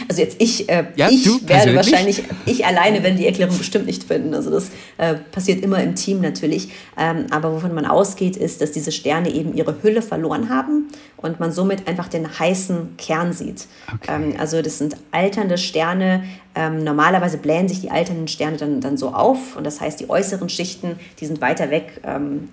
Also 0.08 0.22
jetzt 0.22 0.42
ich, 0.42 0.70
äh, 0.70 0.86
ja, 0.96 1.10
ich 1.10 1.26
werde 1.26 1.46
persönlich? 1.46 1.76
wahrscheinlich, 1.76 2.24
ich 2.46 2.66
alleine 2.66 3.04
werde 3.04 3.18
die 3.18 3.26
Erklärung 3.26 3.58
bestimmt 3.58 3.86
nicht 3.86 4.04
finden. 4.04 4.34
Also 4.34 4.50
das 4.50 4.70
äh, 4.98 5.16
passiert 5.16 5.64
immer 5.64 5.82
im 5.84 5.96
Team 5.96 6.22
natürlich. 6.22 6.70
Ähm, 6.98 7.26
aber 7.32 7.52
wovon 7.52 7.74
man 7.74 7.86
ausgeht, 7.86 8.38
ist, 8.38 8.62
dass 8.62 8.72
diese 8.72 8.92
Sterne 8.92 9.30
eben 9.34 9.54
ihre 9.54 9.82
Hülle 9.84 10.02
verloren 10.02 10.50
haben 10.50 10.88
und 11.18 11.40
man 11.40 11.52
somit 11.52 11.88
einfach 11.88 12.08
den 12.08 12.40
heißen 12.40 12.98
Kern 12.98 13.34
sieht. 13.34 13.68
Okay. 13.94 14.16
Ähm, 14.16 14.36
also 14.38 14.62
das 14.62 14.78
sind 14.78 14.96
alternde 15.12 15.58
Sterne. 15.58 16.24
Ähm, 16.56 16.84
normalerweise 16.84 17.38
blähen 17.38 17.68
sich 17.68 17.82
die 17.82 17.92
alternden 17.92 18.28
Sterne 18.30 18.58
dann, 18.58 18.80
dann 18.80 18.98
so 18.98 19.10
auf 19.10 19.58
und 19.58 19.66
das 19.66 19.82
heißt, 19.82 20.00
die 20.00 20.10
äußeren 20.10 20.48
Schichten, 20.48 20.98
die 21.20 21.26
sind 21.26 21.42
weiter 21.42 21.70
weg 21.70 22.00
ähm, 22.06 22.50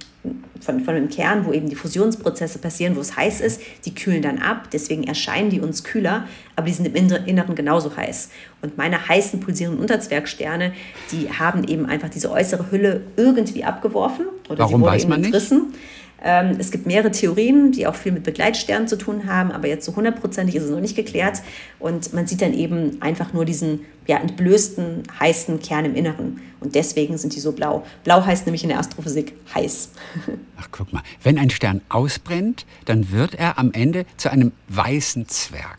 von, 0.60 0.80
von 0.80 0.94
dem 0.94 1.08
Kern, 1.08 1.46
wo 1.46 1.52
eben 1.52 1.68
die 1.68 1.76
Fusionsprozesse 1.76 2.58
passieren, 2.58 2.96
wo 2.96 3.00
es 3.00 3.16
heiß 3.16 3.40
ist, 3.40 3.60
die 3.84 3.94
kühlen 3.94 4.22
dann 4.22 4.38
ab, 4.38 4.68
deswegen 4.72 5.04
erscheinen 5.04 5.50
die 5.50 5.60
uns 5.60 5.84
kühler, 5.84 6.26
aber 6.56 6.66
die 6.66 6.72
sind 6.72 6.86
im 6.86 6.94
Inneren 6.94 7.54
genauso 7.54 7.96
heiß. 7.96 8.30
Und 8.60 8.76
meine 8.76 9.08
heißen 9.08 9.40
pulsierenden 9.40 9.80
Unterzwergsterne, 9.80 10.72
die 11.10 11.30
haben 11.30 11.64
eben 11.64 11.86
einfach 11.86 12.08
diese 12.08 12.30
äußere 12.30 12.70
Hülle 12.70 13.02
irgendwie 13.16 13.64
abgeworfen 13.64 14.26
oder 14.48 14.60
Warum 14.60 14.80
sie 14.80 14.80
wurde 14.82 14.92
weiß 14.92 15.06
man 15.08 15.24
entrissen. 15.24 15.70
Nicht? 15.70 15.80
Ähm, 16.24 16.56
es 16.58 16.70
gibt 16.70 16.86
mehrere 16.86 17.10
Theorien, 17.10 17.72
die 17.72 17.86
auch 17.86 17.96
viel 17.96 18.12
mit 18.12 18.22
Begleitsternen 18.22 18.86
zu 18.86 18.96
tun 18.96 19.26
haben, 19.26 19.50
aber 19.50 19.66
jetzt 19.66 19.84
so 19.84 19.96
hundertprozentig 19.96 20.54
ist 20.54 20.64
es 20.64 20.70
noch 20.70 20.80
nicht 20.80 20.94
geklärt. 20.94 21.42
Und 21.80 22.12
man 22.12 22.26
sieht 22.26 22.42
dann 22.42 22.54
eben 22.54 23.02
einfach 23.02 23.32
nur 23.32 23.44
diesen 23.44 23.80
ja, 24.06 24.18
entblößten, 24.18 25.02
heißen 25.18 25.60
Kern 25.60 25.84
im 25.84 25.94
Inneren. 25.94 26.40
Und 26.60 26.76
deswegen 26.76 27.18
sind 27.18 27.34
die 27.34 27.40
so 27.40 27.52
blau. 27.52 27.84
Blau 28.04 28.24
heißt 28.24 28.46
nämlich 28.46 28.62
in 28.62 28.68
der 28.68 28.78
Astrophysik 28.78 29.34
heiß. 29.54 29.90
Ach, 30.56 30.68
guck 30.70 30.92
mal. 30.92 31.02
Wenn 31.22 31.38
ein 31.38 31.50
Stern 31.50 31.80
ausbrennt, 31.88 32.66
dann 32.84 33.10
wird 33.10 33.34
er 33.34 33.58
am 33.58 33.72
Ende 33.72 34.06
zu 34.16 34.30
einem 34.30 34.52
weißen 34.68 35.28
Zwerg. 35.28 35.78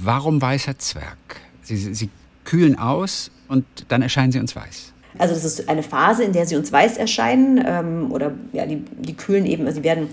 Warum 0.00 0.40
weißer 0.40 0.78
Zwerg? 0.78 1.18
Sie, 1.62 1.76
sie 1.76 2.08
kühlen 2.44 2.78
aus 2.78 3.32
und 3.48 3.64
dann 3.88 4.00
erscheinen 4.00 4.30
sie 4.30 4.38
uns 4.38 4.54
weiß. 4.54 4.92
Also 5.16 5.34
das 5.34 5.44
ist 5.44 5.68
eine 5.68 5.82
Phase, 5.82 6.24
in 6.24 6.32
der 6.32 6.46
sie 6.46 6.56
uns 6.56 6.70
weiß 6.70 6.98
erscheinen 6.98 7.64
ähm, 7.66 8.12
oder 8.12 8.32
ja, 8.52 8.66
die, 8.66 8.76
die 8.76 9.16
kühlen 9.16 9.46
eben, 9.46 9.66
also 9.66 9.78
sie 9.78 9.84
werden 9.84 10.08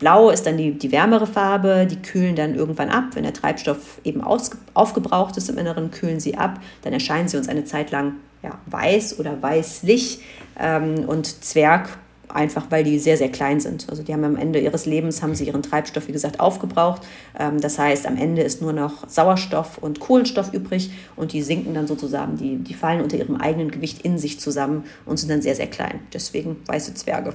Blau 0.00 0.30
ist 0.30 0.46
dann 0.46 0.56
die, 0.56 0.72
die 0.72 0.90
wärmere 0.92 1.26
Farbe, 1.26 1.86
die 1.88 2.00
kühlen 2.00 2.34
dann 2.34 2.54
irgendwann 2.54 2.88
ab. 2.88 3.04
Wenn 3.12 3.22
der 3.22 3.34
Treibstoff 3.34 4.00
eben 4.02 4.22
aus, 4.22 4.50
aufgebraucht 4.72 5.36
ist 5.36 5.50
im 5.50 5.58
Inneren, 5.58 5.90
kühlen 5.90 6.20
sie 6.20 6.38
ab. 6.38 6.58
Dann 6.82 6.94
erscheinen 6.94 7.28
sie 7.28 7.36
uns 7.36 7.48
eine 7.48 7.64
Zeit 7.64 7.90
lang 7.90 8.14
ja, 8.42 8.58
weiß 8.66 9.20
oder 9.20 9.40
weißlich. 9.42 10.20
Ähm, 10.58 11.04
und 11.06 11.44
Zwerg 11.44 11.90
einfach 12.34 12.66
weil 12.70 12.84
die 12.84 12.98
sehr, 12.98 13.16
sehr 13.16 13.30
klein 13.30 13.60
sind. 13.60 13.88
Also 13.88 14.02
die 14.02 14.12
haben 14.12 14.24
am 14.24 14.36
Ende 14.36 14.58
ihres 14.60 14.86
Lebens, 14.86 15.22
haben 15.22 15.34
sie 15.34 15.46
ihren 15.46 15.62
Treibstoff, 15.62 16.08
wie 16.08 16.12
gesagt, 16.12 16.40
aufgebraucht. 16.40 17.02
Ähm, 17.38 17.60
das 17.60 17.78
heißt, 17.78 18.06
am 18.06 18.16
Ende 18.16 18.42
ist 18.42 18.62
nur 18.62 18.72
noch 18.72 19.08
Sauerstoff 19.08 19.78
und 19.78 20.00
Kohlenstoff 20.00 20.52
übrig 20.52 20.90
und 21.16 21.32
die 21.32 21.42
sinken 21.42 21.74
dann 21.74 21.86
sozusagen, 21.86 22.36
die, 22.36 22.56
die 22.56 22.74
fallen 22.74 23.02
unter 23.02 23.16
ihrem 23.16 23.36
eigenen 23.36 23.70
Gewicht 23.70 24.02
in 24.02 24.18
sich 24.18 24.40
zusammen 24.40 24.84
und 25.06 25.18
sind 25.18 25.30
dann 25.30 25.42
sehr, 25.42 25.54
sehr 25.54 25.68
klein. 25.68 26.00
Deswegen 26.12 26.56
weiße 26.66 26.94
Zwerge. 26.94 27.34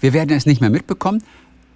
Wir 0.00 0.12
werden 0.12 0.36
es 0.36 0.46
nicht 0.46 0.60
mehr 0.60 0.70
mitbekommen, 0.70 1.22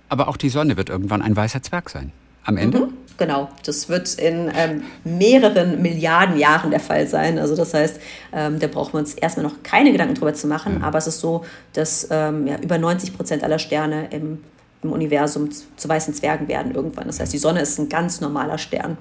aber 0.08 0.28
auch 0.28 0.36
die 0.36 0.48
Sonne 0.48 0.76
wird 0.76 0.88
irgendwann 0.88 1.22
ein 1.22 1.36
weißer 1.36 1.62
Zwerg 1.62 1.90
sein. 1.90 2.12
Am 2.44 2.56
Ende? 2.56 2.80
Mhm. 2.80 2.97
Genau, 3.18 3.48
das 3.64 3.88
wird 3.88 4.14
in 4.14 4.48
ähm, 4.54 4.84
mehreren 5.02 5.82
Milliarden 5.82 6.38
Jahren 6.38 6.70
der 6.70 6.78
Fall 6.78 7.08
sein. 7.08 7.40
Also 7.40 7.56
das 7.56 7.74
heißt, 7.74 8.00
ähm, 8.32 8.60
da 8.60 8.68
brauchen 8.68 8.92
wir 8.92 9.00
uns 9.00 9.14
erstmal 9.14 9.44
noch 9.44 9.64
keine 9.64 9.90
Gedanken 9.90 10.14
drüber 10.14 10.34
zu 10.34 10.46
machen. 10.46 10.76
Mhm. 10.76 10.84
Aber 10.84 10.98
es 10.98 11.08
ist 11.08 11.18
so, 11.18 11.44
dass 11.72 12.06
ähm, 12.12 12.46
ja, 12.46 12.60
über 12.60 12.78
90 12.78 13.16
Prozent 13.16 13.42
aller 13.42 13.58
Sterne 13.58 14.06
im, 14.12 14.38
im 14.84 14.92
Universum 14.92 15.50
zu, 15.50 15.64
zu 15.76 15.88
weißen 15.88 16.14
Zwergen 16.14 16.46
werden 16.46 16.76
irgendwann. 16.76 17.08
Das 17.08 17.18
heißt, 17.18 17.32
die 17.32 17.38
Sonne 17.38 17.60
ist 17.60 17.76
ein 17.80 17.88
ganz 17.88 18.20
normaler 18.20 18.56
Stern. 18.56 18.96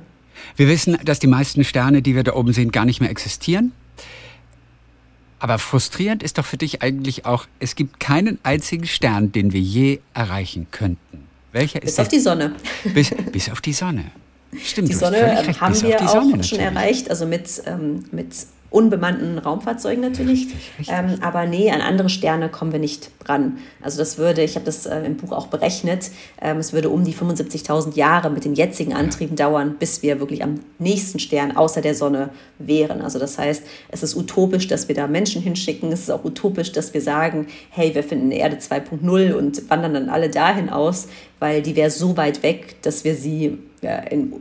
Wir 0.56 0.68
wissen, 0.68 0.98
dass 1.06 1.20
die 1.20 1.28
meisten 1.28 1.64
Sterne, 1.64 2.02
die 2.02 2.16
wir 2.16 2.24
da 2.24 2.34
oben 2.34 2.54
sehen, 2.54 2.72
gar 2.72 2.86
nicht 2.86 3.00
mehr 3.00 3.12
existieren. 3.12 3.72
Aber 5.38 5.60
frustrierend 5.60 6.24
ist 6.24 6.40
doch 6.40 6.46
für 6.46 6.58
dich 6.58 6.82
eigentlich 6.82 7.28
auch, 7.28 7.46
es 7.60 7.76
gibt 7.76 8.00
keinen 8.00 8.40
einzigen 8.42 8.88
Stern, 8.88 9.32
den 9.32 9.54
wir 9.54 9.62
je 9.62 10.00
erreichen 10.16 10.66
könnten. 10.72 11.27
Welcher 11.52 11.80
bis 11.80 11.92
ist 11.92 12.00
auf 12.00 12.08
die 12.08 12.20
Sonne. 12.20 12.56
Bis, 12.94 13.12
bis 13.32 13.50
auf 13.50 13.62
die 13.62 13.74
Sonne. 13.74 14.06
Stimmt, 14.64 14.90
die 14.90 14.94
Sonne 14.94 15.46
haben 15.60 15.82
wir 15.82 16.02
auch 16.02 16.44
schon 16.44 16.60
erreicht, 16.60 17.10
also 17.10 17.26
mit, 17.26 17.62
ähm, 17.66 18.06
mit 18.12 18.34
unbemannten 18.70 19.38
Raumfahrzeugen 19.38 20.02
natürlich. 20.02 20.48
Richtig, 20.48 20.72
richtig. 20.80 20.96
Ähm, 20.98 21.20
aber 21.22 21.46
nee, 21.46 21.72
an 21.72 21.82
andere 21.82 22.10
Sterne 22.10 22.50
kommen 22.50 22.74
wir 22.74 22.80
nicht 22.80 23.12
ran. 23.26 23.58
Also 23.82 23.98
das 23.98 24.18
würde, 24.18 24.44
ich 24.44 24.56
habe 24.56 24.66
das 24.66 24.86
äh, 24.86 25.00
im 25.02 25.16
Buch 25.16 25.32
auch 25.32 25.48
berechnet, 25.48 26.12
ähm, 26.42 26.58
es 26.58 26.74
würde 26.74 26.90
um 26.90 27.06
die 27.06 27.14
75.000 27.14 27.96
Jahre 27.96 28.30
mit 28.30 28.44
den 28.44 28.56
jetzigen 28.56 28.94
Antrieben 28.94 29.38
ja. 29.38 29.48
dauern, 29.48 29.78
bis 29.80 30.04
wir 30.04 30.20
wirklich 30.20 30.44
am 30.44 30.60
nächsten 30.80 31.20
Stern 31.20 31.56
außer 31.56 31.82
der 31.82 31.96
Sonne 31.96 32.30
wären. 32.60 33.02
Also 33.02 33.20
das 33.20 33.38
heißt, 33.38 33.64
es 33.90 34.04
ist 34.04 34.16
utopisch, 34.16 34.68
dass 34.68 34.88
wir 34.90 34.96
da 34.96 35.08
Menschen 35.08 35.42
hinschicken. 35.42 35.92
Es 35.92 36.02
ist 36.02 36.12
auch 36.12 36.26
utopisch, 36.26 36.74
dass 36.74 36.94
wir 36.94 37.02
sagen, 37.02 37.48
hey, 37.70 37.96
wir 37.96 38.04
finden 38.04 38.32
Erde 38.32 38.58
2.0 38.58 39.34
und 39.34 39.70
wandern 39.70 39.94
dann 39.94 40.10
alle 40.10 40.30
dahin 40.30 40.70
aus, 40.70 41.08
weil 41.40 41.62
die 41.62 41.76
wäre 41.76 41.90
so 41.90 42.18
weit 42.18 42.44
weg, 42.44 42.82
dass 42.82 43.06
wir 43.06 43.16
sie 43.16 43.60
ja, 43.82 43.98
in 43.98 44.34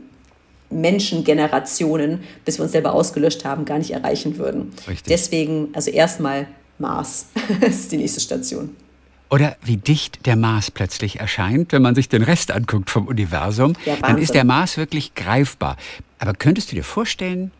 Menschengenerationen, 0.69 2.23
bis 2.45 2.59
wir 2.59 2.63
uns 2.63 2.71
selber 2.71 2.93
ausgelöscht 2.93 3.45
haben, 3.45 3.65
gar 3.65 3.77
nicht 3.77 3.91
erreichen 3.91 4.37
würden. 4.37 4.73
Richtig. 4.87 5.03
Deswegen, 5.07 5.69
also 5.73 5.91
erstmal 5.91 6.47
Mars 6.79 7.27
ist 7.61 7.91
die 7.91 7.97
nächste 7.97 8.19
Station. 8.19 8.75
Oder 9.29 9.57
wie 9.61 9.77
dicht 9.77 10.25
der 10.25 10.37
Mars 10.37 10.71
plötzlich 10.71 11.19
erscheint, 11.19 11.73
wenn 11.73 11.81
man 11.81 11.95
sich 11.95 12.07
den 12.07 12.21
Rest 12.21 12.51
anguckt 12.51 12.89
vom 12.89 13.07
Universum, 13.07 13.73
ja, 13.85 13.97
dann 13.97 14.17
ist 14.17 14.33
der 14.33 14.45
Mars 14.45 14.77
wirklich 14.77 15.15
greifbar. 15.15 15.75
Aber 16.19 16.33
könntest 16.33 16.71
du 16.71 16.75
dir 16.75 16.83
vorstellen, 16.83 17.51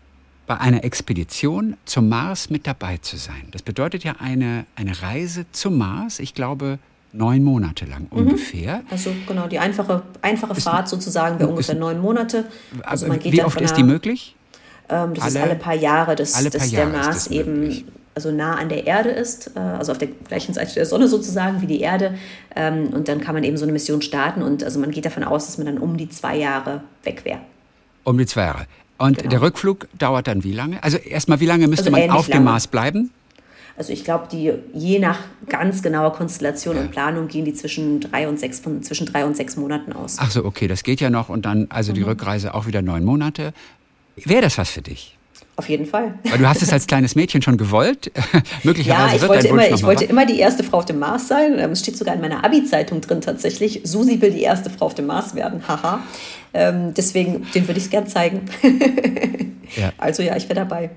bei 0.45 0.57
einer 0.57 0.85
Expedition 0.85 1.75
zum 1.83 2.07
Mars 2.07 2.49
mit 2.49 2.67
dabei 2.67 2.97
zu 2.97 3.17
sein? 3.17 3.49
Das 3.51 3.63
bedeutet 3.63 4.05
ja 4.05 4.15
eine, 4.19 4.65
eine 4.75 5.01
Reise 5.01 5.45
zum 5.51 5.77
Mars, 5.77 6.19
ich 6.19 6.33
glaube, 6.33 6.79
neun 7.13 7.43
Monate 7.43 7.85
lang 7.85 8.07
mhm. 8.11 8.17
ungefähr. 8.17 8.83
Also 8.89 9.11
genau, 9.27 9.47
die 9.47 9.59
einfache, 9.59 10.03
einfache 10.21 10.53
ist, 10.53 10.63
Fahrt 10.63 10.89
sozusagen 10.89 11.39
wäre 11.39 11.49
ungefähr 11.49 11.75
neun 11.75 11.99
Monate. 11.99 12.45
Also 12.83 13.07
man 13.07 13.19
geht 13.19 13.33
wie 13.33 13.43
oft 13.43 13.59
ist 13.61 13.75
die 13.75 13.83
möglich? 13.83 14.35
Ähm, 14.89 15.13
das 15.13 15.23
alle, 15.23 15.33
ist 15.33 15.37
alle 15.37 15.55
paar 15.55 15.75
Jahre, 15.75 16.15
dass, 16.15 16.35
alle 16.35 16.49
paar 16.49 16.59
dass 16.59 16.71
Jahre 16.71 16.91
der 16.91 16.99
Mars 16.99 17.27
eben 17.27 17.85
also 18.17 18.31
nah 18.31 18.55
an 18.55 18.67
der 18.67 18.87
Erde 18.87 19.09
ist, 19.09 19.51
äh, 19.55 19.59
also 19.59 19.91
auf 19.91 19.99
der 19.99 20.07
gleichen 20.07 20.51
Seite 20.53 20.73
der 20.73 20.87
Sonne 20.87 21.07
sozusagen 21.07 21.61
wie 21.61 21.67
die 21.67 21.81
Erde. 21.81 22.17
Ähm, 22.55 22.87
und 22.87 23.07
dann 23.07 23.21
kann 23.21 23.35
man 23.35 23.43
eben 23.43 23.57
so 23.57 23.63
eine 23.63 23.71
Mission 23.71 24.01
starten 24.01 24.41
und 24.41 24.63
also 24.63 24.79
man 24.79 24.89
geht 24.89 25.05
davon 25.05 25.23
aus, 25.23 25.45
dass 25.45 25.57
man 25.59 25.67
dann 25.67 25.77
um 25.77 25.97
die 25.97 26.09
zwei 26.09 26.35
Jahre 26.35 26.81
weg 27.03 27.25
wäre. 27.25 27.39
Um 28.03 28.17
die 28.17 28.25
zwei 28.25 28.45
Jahre. 28.45 28.65
Und 28.97 29.19
genau. 29.19 29.29
der 29.29 29.41
Rückflug 29.41 29.87
dauert 29.99 30.27
dann 30.27 30.43
wie 30.43 30.53
lange? 30.53 30.81
Also 30.83 30.97
erstmal, 30.97 31.39
wie 31.39 31.45
lange 31.45 31.67
müsste 31.67 31.93
also 31.93 32.07
man 32.07 32.09
auf 32.09 32.27
lange. 32.27 32.41
dem 32.41 32.45
Mars 32.45 32.65
bleiben? 32.65 33.11
Also 33.77 33.93
ich 33.93 34.03
glaube, 34.03 34.27
die 34.31 34.53
je 34.73 34.97
nach 34.97 35.19
ganz 35.47 35.83
genauer 35.83 36.13
Konstellation 36.13 36.75
ja. 36.75 36.81
und 36.81 36.91
Planung 36.91 37.27
gehen 37.27 37.45
die 37.45 37.53
zwischen 37.53 37.99
drei 37.99 38.27
und 38.27 38.39
sechs 38.39 38.59
von 38.59 38.81
zwischen 38.81 39.05
drei 39.05 39.23
und 39.23 39.37
sechs 39.37 39.55
Monaten 39.55 39.93
aus. 39.93 40.17
Ach 40.19 40.31
so, 40.31 40.43
okay, 40.43 40.67
das 40.67 40.83
geht 40.83 40.99
ja 40.99 41.11
noch 41.11 41.29
und 41.29 41.45
dann 41.45 41.67
also 41.69 41.91
mhm. 41.91 41.95
die 41.95 42.01
Rückreise 42.01 42.55
auch 42.55 42.65
wieder 42.65 42.81
neun 42.81 43.03
Monate. 43.03 43.53
Wäre 44.15 44.41
das 44.41 44.57
was 44.57 44.71
für 44.71 44.81
dich? 44.81 45.17
Auf 45.57 45.69
jeden 45.69 45.87
Fall. 45.87 46.13
Weil 46.23 46.37
du 46.37 46.47
hast 46.47 46.61
es 46.61 46.71
als 46.71 46.85
kleines 46.85 47.15
Mädchen 47.15 47.41
schon 47.41 47.57
gewollt. 47.57 48.11
Möglicherweise 48.63 49.09
ja, 49.09 49.15
ich 49.15 49.21
wird 49.21 49.29
wollte, 49.29 49.47
immer, 49.47 49.69
ich 49.69 49.83
wollte 49.83 50.05
immer 50.05 50.25
die 50.25 50.39
erste 50.39 50.63
Frau 50.63 50.77
auf 50.77 50.85
dem 50.85 50.99
Mars 50.99 51.27
sein. 51.27 51.57
Ähm, 51.57 51.71
es 51.71 51.79
steht 51.79 51.97
sogar 51.97 52.13
in 52.13 52.21
meiner 52.21 52.43
Abi-Zeitung 52.43 53.01
drin 53.01 53.21
tatsächlich. 53.21 53.81
Susi 53.83 54.21
will 54.21 54.31
die 54.31 54.43
erste 54.43 54.69
Frau 54.69 54.85
auf 54.85 54.93
dem 54.93 55.07
Mars 55.07 55.33
werden. 55.33 55.67
Haha. 55.67 56.01
Ähm, 56.53 56.93
deswegen, 56.95 57.47
den 57.55 57.67
würde 57.67 57.79
ich 57.79 57.89
gern 57.89 58.05
zeigen. 58.05 58.45
ja. 59.75 59.93
Also 59.97 60.21
ja, 60.21 60.35
ich 60.35 60.43
wäre 60.43 60.59
dabei. 60.59 60.91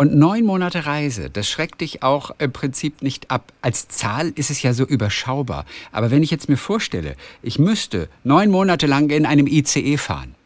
Und 0.00 0.14
neun 0.14 0.44
Monate 0.44 0.86
Reise, 0.86 1.28
das 1.28 1.48
schreckt 1.48 1.80
dich 1.80 2.04
auch 2.04 2.30
im 2.38 2.52
Prinzip 2.52 3.02
nicht 3.02 3.32
ab. 3.32 3.52
Als 3.62 3.88
Zahl 3.88 4.28
ist 4.36 4.48
es 4.48 4.62
ja 4.62 4.72
so 4.72 4.84
überschaubar. 4.84 5.66
Aber 5.90 6.12
wenn 6.12 6.22
ich 6.22 6.30
jetzt 6.30 6.48
mir 6.48 6.56
vorstelle, 6.56 7.16
ich 7.42 7.58
müsste 7.58 8.08
neun 8.22 8.48
Monate 8.48 8.86
lang 8.86 9.10
in 9.10 9.26
einem 9.26 9.48
ICE 9.48 9.96
fahren, 9.96 10.36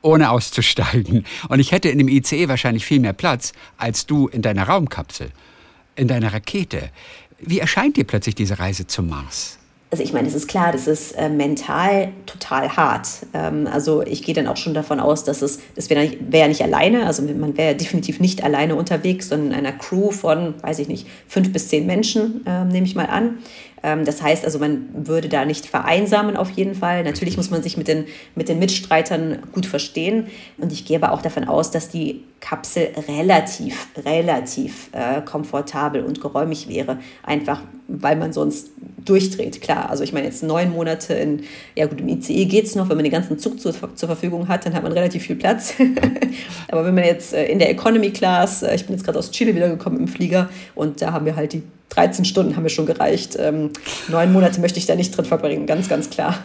ohne 0.00 0.30
auszusteigen, 0.30 1.26
und 1.50 1.60
ich 1.60 1.72
hätte 1.72 1.90
in 1.90 1.98
dem 1.98 2.08
ICE 2.08 2.48
wahrscheinlich 2.48 2.86
viel 2.86 3.00
mehr 3.00 3.12
Platz 3.12 3.52
als 3.76 4.06
du 4.06 4.28
in 4.28 4.40
deiner 4.40 4.66
Raumkapsel, 4.66 5.30
in 5.94 6.08
deiner 6.08 6.32
Rakete. 6.32 6.88
Wie 7.38 7.58
erscheint 7.58 7.98
dir 7.98 8.04
plötzlich 8.04 8.34
diese 8.34 8.58
Reise 8.58 8.86
zum 8.86 9.10
Mars? 9.10 9.58
Also 9.90 10.02
ich 10.02 10.12
meine, 10.12 10.26
es 10.26 10.34
ist 10.34 10.48
klar, 10.48 10.72
das 10.72 10.88
ist 10.88 11.12
äh, 11.12 11.28
mental 11.28 12.08
total 12.26 12.76
hart. 12.76 13.08
Ähm, 13.32 13.68
also 13.70 14.02
ich 14.02 14.22
gehe 14.22 14.34
dann 14.34 14.48
auch 14.48 14.56
schon 14.56 14.74
davon 14.74 14.98
aus, 14.98 15.22
dass 15.22 15.42
es, 15.42 15.60
das 15.76 15.90
wäre 15.90 16.10
wär 16.28 16.40
ja 16.40 16.48
nicht 16.48 16.62
alleine, 16.62 17.06
also 17.06 17.22
man 17.22 17.56
wäre 17.56 17.72
ja 17.72 17.74
definitiv 17.74 18.18
nicht 18.18 18.42
alleine 18.42 18.74
unterwegs, 18.74 19.28
sondern 19.28 19.52
in 19.52 19.54
einer 19.54 19.72
Crew 19.72 20.10
von, 20.10 20.54
weiß 20.60 20.80
ich 20.80 20.88
nicht, 20.88 21.06
fünf 21.28 21.52
bis 21.52 21.68
zehn 21.68 21.86
Menschen, 21.86 22.44
äh, 22.46 22.64
nehme 22.64 22.86
ich 22.86 22.96
mal 22.96 23.06
an. 23.06 23.38
Ähm, 23.82 24.04
das 24.04 24.22
heißt 24.22 24.44
also, 24.44 24.58
man 24.58 24.88
würde 25.06 25.28
da 25.28 25.44
nicht 25.44 25.66
vereinsamen 25.66 26.36
auf 26.36 26.50
jeden 26.50 26.74
Fall. 26.74 27.04
Natürlich 27.04 27.36
muss 27.36 27.50
man 27.50 27.62
sich 27.62 27.76
mit 27.76 27.88
den, 27.88 28.06
mit 28.34 28.48
den 28.48 28.58
Mitstreitern 28.58 29.38
gut 29.52 29.66
verstehen. 29.66 30.26
Und 30.58 30.72
ich 30.72 30.84
gehe 30.84 30.98
aber 30.98 31.12
auch 31.12 31.22
davon 31.22 31.44
aus, 31.44 31.70
dass 31.70 31.88
die 31.88 32.24
Kapsel 32.40 32.88
relativ, 33.08 33.88
relativ 34.04 34.90
äh, 34.92 35.20
komfortabel 35.22 36.02
und 36.02 36.20
geräumig 36.20 36.68
wäre. 36.68 36.98
Einfach, 37.22 37.62
weil 37.88 38.16
man 38.16 38.32
sonst 38.32 38.70
durchdreht. 39.04 39.60
Klar, 39.60 39.90
also 39.90 40.04
ich 40.04 40.12
meine 40.12 40.26
jetzt 40.26 40.42
neun 40.42 40.70
Monate 40.70 41.14
in, 41.14 41.44
ja 41.74 41.86
gut, 41.86 42.00
im 42.00 42.08
ICE 42.08 42.44
geht 42.46 42.66
es 42.66 42.74
noch, 42.74 42.88
wenn 42.88 42.96
man 42.96 43.04
den 43.04 43.12
ganzen 43.12 43.38
Zug 43.38 43.60
zur, 43.60 43.72
zur 43.72 44.08
Verfügung 44.08 44.48
hat, 44.48 44.66
dann 44.66 44.74
hat 44.74 44.82
man 44.82 44.92
relativ 44.92 45.22
viel 45.22 45.36
Platz. 45.36 45.74
Aber 46.68 46.84
wenn 46.84 46.94
man 46.94 47.04
jetzt 47.04 47.32
äh, 47.32 47.46
in 47.46 47.58
der 47.58 47.70
Economy 47.70 48.10
Class, 48.10 48.62
äh, 48.62 48.74
ich 48.74 48.86
bin 48.86 48.94
jetzt 48.94 49.04
gerade 49.04 49.18
aus 49.18 49.30
Chile 49.30 49.54
wiedergekommen 49.54 50.00
im 50.00 50.08
Flieger 50.08 50.48
und 50.74 51.00
da 51.00 51.12
haben 51.12 51.24
wir 51.24 51.36
halt 51.36 51.52
die 51.52 51.62
13 51.90 52.24
Stunden 52.24 52.56
haben 52.56 52.62
mir 52.62 52.68
schon 52.68 52.86
gereicht. 52.86 53.36
Ähm, 53.38 53.70
neun 54.08 54.32
Monate 54.32 54.60
möchte 54.60 54.78
ich 54.78 54.86
da 54.86 54.94
nicht 54.94 55.16
drin 55.16 55.24
verbringen, 55.24 55.66
ganz, 55.66 55.88
ganz 55.88 56.10
klar. 56.10 56.38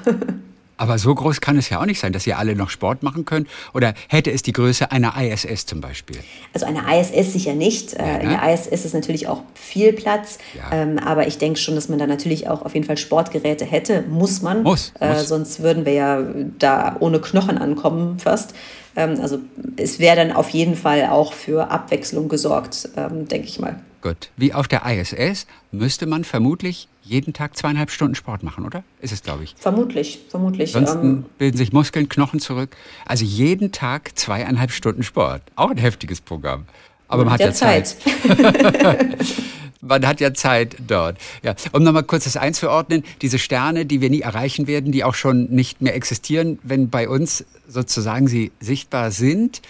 Aber 0.82 0.98
so 0.98 1.14
groß 1.14 1.42
kann 1.42 1.60
es 1.60 1.70
ja 1.70 1.80
auch 1.80 1.86
nicht 1.86 2.00
sein, 2.00 2.12
dass 2.12 2.26
ihr 2.26 2.40
alle 2.40 2.56
noch 2.56 2.72
Sport 2.72 3.04
machen 3.04 3.24
könnt. 3.24 3.48
Oder 3.76 3.94
hätte 4.10 4.32
es 4.32 4.42
die 4.42 4.52
Größe 4.52 4.92
einer 4.92 5.14
ISS 5.16 5.68
zum 5.68 5.80
Beispiel? 5.80 6.18
Also 6.56 6.66
eine 6.66 6.82
ISS 7.00 7.34
sicher 7.34 7.54
nicht. 7.54 7.94
Äh, 7.94 8.00
ja, 8.00 8.18
ne? 8.18 8.24
In 8.24 8.30
der 8.32 8.52
ISS 8.52 8.86
ist 8.86 8.94
natürlich 8.96 9.28
auch 9.28 9.44
viel 9.54 9.94
Platz. 9.94 10.40
Ja. 10.56 10.76
Ähm, 10.76 10.98
aber 10.98 11.28
ich 11.28 11.38
denke 11.38 11.60
schon, 11.60 11.76
dass 11.76 11.88
man 11.88 12.00
da 12.00 12.08
natürlich 12.08 12.50
auch 12.50 12.64
auf 12.64 12.74
jeden 12.74 12.88
Fall 12.88 12.98
Sportgeräte 12.98 13.64
hätte. 13.64 14.04
Muss 14.10 14.42
man. 14.42 14.64
Muss. 14.64 14.92
Äh, 15.00 15.10
muss. 15.10 15.28
Sonst 15.28 15.62
würden 15.62 15.86
wir 15.86 15.94
ja 15.94 16.24
da 16.58 16.96
ohne 17.00 17.22
Knochen 17.22 17.60
ankommen 17.60 18.18
fast. 18.18 18.56
Ähm, 18.96 19.20
also 19.22 19.38
es 19.78 20.00
wäre 20.00 20.16
dann 20.16 20.32
auf 20.32 20.50
jeden 20.50 20.76
Fall 20.76 21.10
auch 21.12 21.34
für 21.34 21.70
Abwechslung 21.70 22.28
gesorgt, 22.28 22.90
ähm, 22.98 23.28
denke 23.28 23.48
ich 23.48 23.60
mal. 23.60 23.80
Gut. 24.01 24.29
Wie 24.36 24.53
auf 24.53 24.67
der 24.67 24.84
ISS 24.86 25.46
müsste 25.72 26.08
man 26.08 26.24
vermutlich 26.24 26.88
jeden 27.03 27.34
Tag 27.34 27.55
zweieinhalb 27.55 27.91
Stunden 27.91 28.15
Sport 28.15 28.41
machen, 28.41 28.65
oder? 28.65 28.84
Ist 29.00 29.13
es, 29.13 29.22
glaube 29.22 29.43
ich. 29.43 29.55
Vermutlich, 29.58 30.20
vermutlich. 30.29 30.72
Sonst 30.72 30.96
ähm, 30.96 31.25
bilden 31.38 31.58
sich 31.58 31.72
Muskeln, 31.72 32.10
Knochen 32.10 32.39
zurück. 32.39 32.75
Also 33.05 33.25
jeden 33.25 33.72
Tag 33.72 34.17
zweieinhalb 34.17 34.72
Stunden 34.72 35.03
Sport. 35.03 35.43
Auch 35.55 35.70
ein 35.70 35.77
heftiges 35.77 36.20
Programm. 36.20 36.65
Aber 37.08 37.25
man 37.25 37.34
hat 37.34 37.41
ja 37.41 37.51
Zeit. 37.51 37.88
Zeit. 37.88 39.17
man 39.81 40.08
hat 40.08 40.20
ja 40.20 40.34
Zeit 40.34 40.77
dort. 40.88 41.17
Ja. 41.43 41.55
Um 41.72 41.84
nochmal 41.84 42.03
kurz 42.03 42.24
das 42.24 42.38
einzuordnen, 42.38 43.03
diese 43.22 43.38
Sterne, 43.38 43.86
die 43.86 44.01
wir 44.01 44.10
nie 44.10 44.22
erreichen 44.22 44.65
werden, 44.65 44.91
die 44.91 45.03
auch 45.03 45.15
schon 45.15 45.46
nicht 45.50 45.81
mehr 45.81 45.96
existieren, 45.96 46.58
wenn 46.63 46.89
bei 46.89 47.10
uns 47.10 47.46
sozusagen 47.67 48.27
sie 48.27 48.51
sichtbar 48.60 49.12
sind, 49.12 49.62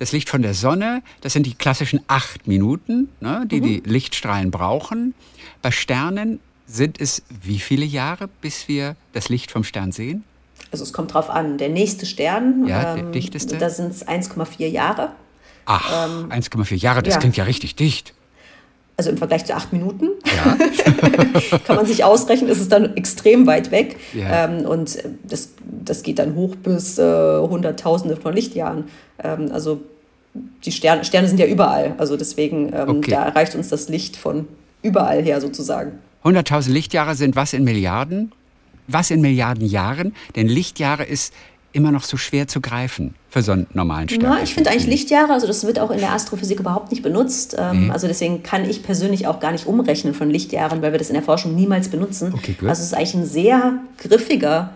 das 0.00 0.12
Licht 0.12 0.30
von 0.30 0.40
der 0.40 0.54
Sonne, 0.54 1.02
das 1.20 1.34
sind 1.34 1.44
die 1.44 1.54
klassischen 1.54 2.00
acht 2.08 2.48
Minuten, 2.48 3.10
ne, 3.20 3.44
die 3.46 3.60
mhm. 3.60 3.64
die 3.64 3.82
Lichtstrahlen 3.84 4.50
brauchen. 4.50 5.14
Bei 5.60 5.70
Sternen 5.70 6.40
sind 6.66 6.98
es 6.98 7.22
wie 7.28 7.58
viele 7.58 7.84
Jahre, 7.84 8.28
bis 8.40 8.66
wir 8.66 8.96
das 9.12 9.28
Licht 9.28 9.50
vom 9.50 9.62
Stern 9.62 9.92
sehen? 9.92 10.24
Also 10.72 10.84
es 10.84 10.94
kommt 10.94 11.12
drauf 11.12 11.28
an. 11.28 11.58
Der 11.58 11.68
nächste 11.68 12.06
Stern, 12.06 12.66
ja, 12.66 12.94
der 12.94 13.04
ähm, 13.04 13.12
dichteste. 13.12 13.58
da 13.58 13.68
sind 13.68 13.90
es 13.90 14.06
1,4 14.06 14.66
Jahre. 14.68 15.12
Ach, 15.66 16.08
ähm, 16.08 16.30
1,4 16.30 16.76
Jahre, 16.76 17.02
das 17.02 17.14
ja. 17.14 17.20
klingt 17.20 17.36
ja 17.36 17.44
richtig 17.44 17.76
dicht. 17.76 18.14
Also 19.00 19.08
im 19.08 19.16
Vergleich 19.16 19.46
zu 19.46 19.54
acht 19.54 19.72
Minuten. 19.72 20.10
Ja. 20.26 21.58
Kann 21.66 21.76
man 21.76 21.86
sich 21.86 22.04
ausrechnen, 22.04 22.50
ist 22.50 22.60
es 22.60 22.68
dann 22.68 22.96
extrem 22.96 23.46
weit 23.46 23.70
weg. 23.70 23.96
Ja. 24.12 24.44
Ähm, 24.44 24.66
und 24.66 24.98
das, 25.22 25.54
das 25.64 26.02
geht 26.02 26.18
dann 26.18 26.34
hoch 26.34 26.54
bis 26.54 26.98
äh, 26.98 27.38
Hunderttausende 27.38 28.16
von 28.16 28.34
Lichtjahren. 28.34 28.84
Ähm, 29.24 29.48
also 29.54 29.80
die 30.66 30.70
Sterne, 30.70 31.02
Sterne 31.06 31.28
sind 31.28 31.40
ja 31.40 31.46
überall. 31.46 31.94
Also 31.96 32.18
deswegen, 32.18 32.74
ähm, 32.74 32.98
okay. 32.98 33.12
da 33.12 33.24
erreicht 33.24 33.54
uns 33.54 33.70
das 33.70 33.88
Licht 33.88 34.18
von 34.18 34.46
überall 34.82 35.22
her 35.22 35.40
sozusagen. 35.40 35.92
100.000 36.22 36.70
Lichtjahre 36.70 37.14
sind 37.14 37.36
was 37.36 37.54
in 37.54 37.64
Milliarden? 37.64 38.32
Was 38.86 39.10
in 39.10 39.22
Milliarden 39.22 39.64
Jahren? 39.64 40.14
Denn 40.36 40.46
Lichtjahre 40.46 41.04
ist 41.04 41.32
immer 41.72 41.92
noch 41.92 42.02
so 42.02 42.16
schwer 42.16 42.48
zu 42.48 42.60
greifen 42.60 43.14
für 43.28 43.42
so 43.42 43.52
einen 43.52 43.66
normalen 43.72 44.08
Stern? 44.08 44.22
Na, 44.22 44.42
ich 44.42 44.54
finde 44.54 44.70
eigentlich 44.70 44.86
Lichtjahre, 44.86 45.32
also 45.32 45.46
das 45.46 45.64
wird 45.66 45.78
auch 45.78 45.90
in 45.90 45.98
der 45.98 46.12
Astrophysik 46.12 46.60
überhaupt 46.60 46.90
nicht 46.90 47.02
benutzt. 47.02 47.56
Ähm, 47.58 47.86
nee. 47.86 47.92
Also 47.92 48.06
deswegen 48.06 48.42
kann 48.42 48.68
ich 48.68 48.82
persönlich 48.82 49.26
auch 49.26 49.40
gar 49.40 49.52
nicht 49.52 49.66
umrechnen 49.66 50.14
von 50.14 50.30
Lichtjahren, 50.30 50.82
weil 50.82 50.92
wir 50.92 50.98
das 50.98 51.08
in 51.08 51.14
der 51.14 51.22
Forschung 51.22 51.54
niemals 51.54 51.88
benutzen. 51.88 52.32
Okay, 52.34 52.56
gut. 52.58 52.68
Also 52.68 52.80
es 52.80 52.88
ist 52.88 52.94
eigentlich 52.94 53.14
ein 53.14 53.26
sehr 53.26 53.74
griffiger 53.98 54.72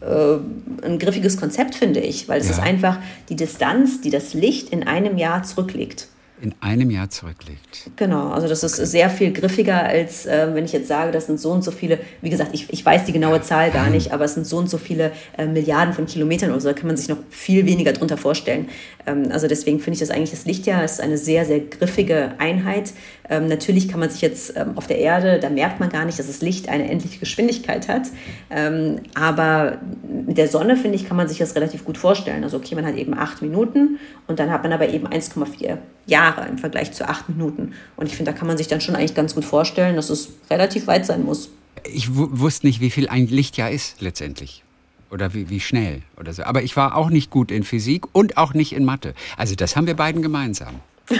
äh, 0.00 0.84
ein 0.84 0.98
griffiges 0.98 1.36
Konzept, 1.36 1.74
finde 1.74 2.00
ich, 2.00 2.28
weil 2.28 2.40
es 2.40 2.48
ja. 2.48 2.54
ist 2.54 2.60
einfach 2.60 2.98
die 3.28 3.36
Distanz, 3.36 4.00
die 4.00 4.10
das 4.10 4.34
Licht 4.34 4.70
in 4.70 4.86
einem 4.86 5.16
Jahr 5.16 5.44
zurücklegt 5.44 6.08
in 6.40 6.54
einem 6.60 6.90
Jahr 6.90 7.08
zurückliegt. 7.08 7.90
Genau, 7.96 8.28
also 8.28 8.46
das 8.46 8.62
ist 8.62 8.76
sehr 8.76 9.08
viel 9.08 9.32
griffiger, 9.32 9.82
als 9.82 10.26
äh, 10.26 10.48
wenn 10.52 10.66
ich 10.66 10.72
jetzt 10.72 10.88
sage, 10.88 11.10
das 11.10 11.26
sind 11.26 11.40
so 11.40 11.50
und 11.50 11.64
so 11.64 11.70
viele, 11.70 11.98
wie 12.20 12.28
gesagt, 12.28 12.50
ich, 12.52 12.70
ich 12.70 12.84
weiß 12.84 13.06
die 13.06 13.12
genaue 13.12 13.40
Zahl 13.40 13.70
gar 13.70 13.88
nicht, 13.88 14.12
aber 14.12 14.24
es 14.26 14.34
sind 14.34 14.46
so 14.46 14.58
und 14.58 14.68
so 14.68 14.76
viele 14.76 15.12
äh, 15.38 15.46
Milliarden 15.46 15.94
von 15.94 16.04
Kilometern 16.04 16.50
oder 16.50 16.60
so, 16.60 16.68
da 16.68 16.74
kann 16.74 16.88
man 16.88 16.96
sich 16.96 17.08
noch 17.08 17.16
viel 17.30 17.64
weniger 17.64 17.92
drunter 17.94 18.18
vorstellen. 18.18 18.68
Ähm, 19.06 19.28
also 19.30 19.48
deswegen 19.48 19.80
finde 19.80 19.94
ich 19.94 20.00
das 20.00 20.10
eigentlich, 20.10 20.30
das 20.30 20.44
Lichtjahr 20.44 20.84
ist 20.84 21.00
eine 21.00 21.16
sehr, 21.16 21.46
sehr 21.46 21.60
griffige 21.60 22.32
Einheit. 22.36 22.92
Ähm, 23.30 23.48
natürlich 23.48 23.88
kann 23.88 24.00
man 24.00 24.10
sich 24.10 24.20
jetzt 24.20 24.54
ähm, 24.56 24.72
auf 24.76 24.86
der 24.86 24.98
Erde, 24.98 25.40
da 25.40 25.48
merkt 25.48 25.80
man 25.80 25.88
gar 25.88 26.04
nicht, 26.04 26.18
dass 26.18 26.26
das 26.26 26.42
Licht 26.42 26.68
eine 26.68 26.90
endliche 26.90 27.18
Geschwindigkeit 27.18 27.88
hat, 27.88 28.02
ähm, 28.50 29.00
aber 29.14 29.78
mit 30.26 30.36
der 30.36 30.48
Sonne, 30.48 30.76
finde 30.76 30.96
ich, 30.96 31.08
kann 31.08 31.16
man 31.16 31.28
sich 31.28 31.38
das 31.38 31.54
relativ 31.56 31.84
gut 31.84 31.96
vorstellen. 31.96 32.44
Also 32.44 32.58
okay, 32.58 32.74
man 32.74 32.84
hat 32.84 32.96
eben 32.96 33.14
acht 33.14 33.40
Minuten 33.40 33.98
und 34.26 34.38
dann 34.38 34.50
hat 34.50 34.62
man 34.62 34.72
aber 34.72 34.90
eben 34.90 35.06
1,4 35.08 35.78
Jahre 36.06 36.25
im 36.48 36.58
Vergleich 36.58 36.92
zu 36.92 37.08
acht 37.08 37.28
Minuten. 37.28 37.72
Und 37.96 38.06
ich 38.06 38.16
finde, 38.16 38.32
da 38.32 38.38
kann 38.38 38.48
man 38.48 38.56
sich 38.56 38.68
dann 38.68 38.80
schon 38.80 38.96
eigentlich 38.96 39.14
ganz 39.14 39.34
gut 39.34 39.44
vorstellen, 39.44 39.96
dass 39.96 40.10
es 40.10 40.30
relativ 40.50 40.86
weit 40.86 41.06
sein 41.06 41.24
muss. 41.24 41.50
Ich 41.84 42.14
wusste 42.14 42.66
nicht, 42.66 42.80
wie 42.80 42.90
viel 42.90 43.08
ein 43.08 43.26
Lichtjahr 43.26 43.70
ist 43.70 44.00
letztendlich. 44.00 44.62
Oder 45.10 45.34
wie, 45.34 45.48
wie 45.50 45.60
schnell 45.60 46.02
oder 46.18 46.32
so. 46.32 46.42
Aber 46.42 46.62
ich 46.62 46.76
war 46.76 46.96
auch 46.96 47.10
nicht 47.10 47.30
gut 47.30 47.50
in 47.50 47.62
Physik 47.62 48.06
und 48.12 48.36
auch 48.36 48.54
nicht 48.54 48.72
in 48.72 48.84
Mathe. 48.84 49.14
Also 49.36 49.54
das 49.54 49.76
haben 49.76 49.86
wir 49.86 49.94
beiden 49.94 50.20
gemeinsam. 50.20 50.80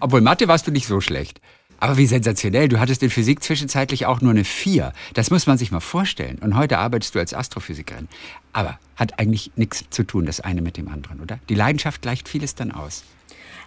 Obwohl 0.00 0.20
Mathe 0.20 0.46
warst 0.46 0.66
du 0.66 0.70
nicht 0.70 0.86
so 0.86 1.00
schlecht. 1.00 1.40
Aber 1.80 1.96
wie 1.96 2.06
sensationell, 2.06 2.68
du 2.68 2.78
hattest 2.78 3.02
in 3.02 3.08
Physik 3.08 3.42
zwischenzeitlich 3.42 4.04
auch 4.04 4.20
nur 4.20 4.32
eine 4.32 4.44
4. 4.44 4.92
Das 5.14 5.30
muss 5.30 5.46
man 5.46 5.56
sich 5.56 5.72
mal 5.72 5.80
vorstellen. 5.80 6.38
Und 6.40 6.54
heute 6.54 6.76
arbeitest 6.76 7.14
du 7.14 7.18
als 7.18 7.32
Astrophysikerin. 7.32 8.06
Aber 8.52 8.78
hat 8.96 9.18
eigentlich 9.18 9.50
nichts 9.56 9.84
zu 9.88 10.04
tun, 10.04 10.26
das 10.26 10.40
eine 10.40 10.60
mit 10.60 10.76
dem 10.76 10.88
anderen, 10.88 11.20
oder? 11.20 11.38
Die 11.48 11.54
Leidenschaft 11.54 12.02
gleicht 12.02 12.28
vieles 12.28 12.54
dann 12.54 12.70
aus. 12.70 13.04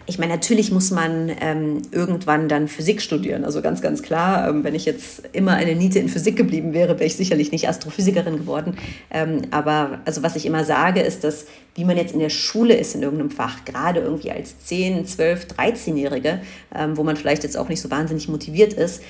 Ich 0.06 0.20
meine, 0.20 0.34
natürlich 0.34 0.72
muss 0.72 0.92
man 0.92 1.32
ähm, 1.40 1.82
irgendwann 1.92 2.50
dann 2.50 2.68
Physik 2.68 3.02
studieren. 3.02 3.46
Also 3.46 3.62
ganz, 3.62 3.82
ganz 3.82 4.04
klar, 4.04 4.50
ähm, 4.50 4.64
wenn 4.66 4.76
ich 4.76 4.84
jetzt 4.84 5.24
immer 5.32 5.54
eine 5.54 5.76
Niete 5.76 6.00
in 6.00 6.10
Physik 6.10 6.36
geblieben 6.36 6.74
wäre, 6.74 6.96
wäre 6.96 7.06
ich 7.06 7.16
sicherlich 7.16 7.52
nicht 7.54 7.70
Astrophysikerin 7.70 8.38
geworden. 8.38 8.78
Ähm, 9.10 9.44
aber 9.52 10.02
also 10.04 10.22
was 10.22 10.36
ich 10.36 10.46
immer 10.46 10.66
sage, 10.66 11.00
ist, 11.00 11.24
dass 11.24 11.46
wie 11.76 11.86
man 11.86 11.98
jetzt 11.98 12.14
in 12.14 12.20
der 12.20 12.30
Schule 12.30 12.76
ist 12.76 12.96
in 12.96 13.02
irgendeinem 13.02 13.32
Fach, 13.32 13.66
gerade 13.66 14.02
irgendwie 14.02 14.32
als 14.32 14.60
10, 14.66 15.08
12, 15.08 15.48
13-Jährige, 15.58 16.42
ähm, 16.76 16.98
wo 16.98 17.04
man 17.04 17.16
vielleicht 17.16 17.44
jetzt 17.44 17.58
auch 17.58 17.70
nicht 17.70 17.82
so 17.82 17.90
wahnsinnig 17.90 18.28
motiviert 18.28 18.74
ist, 18.74 19.02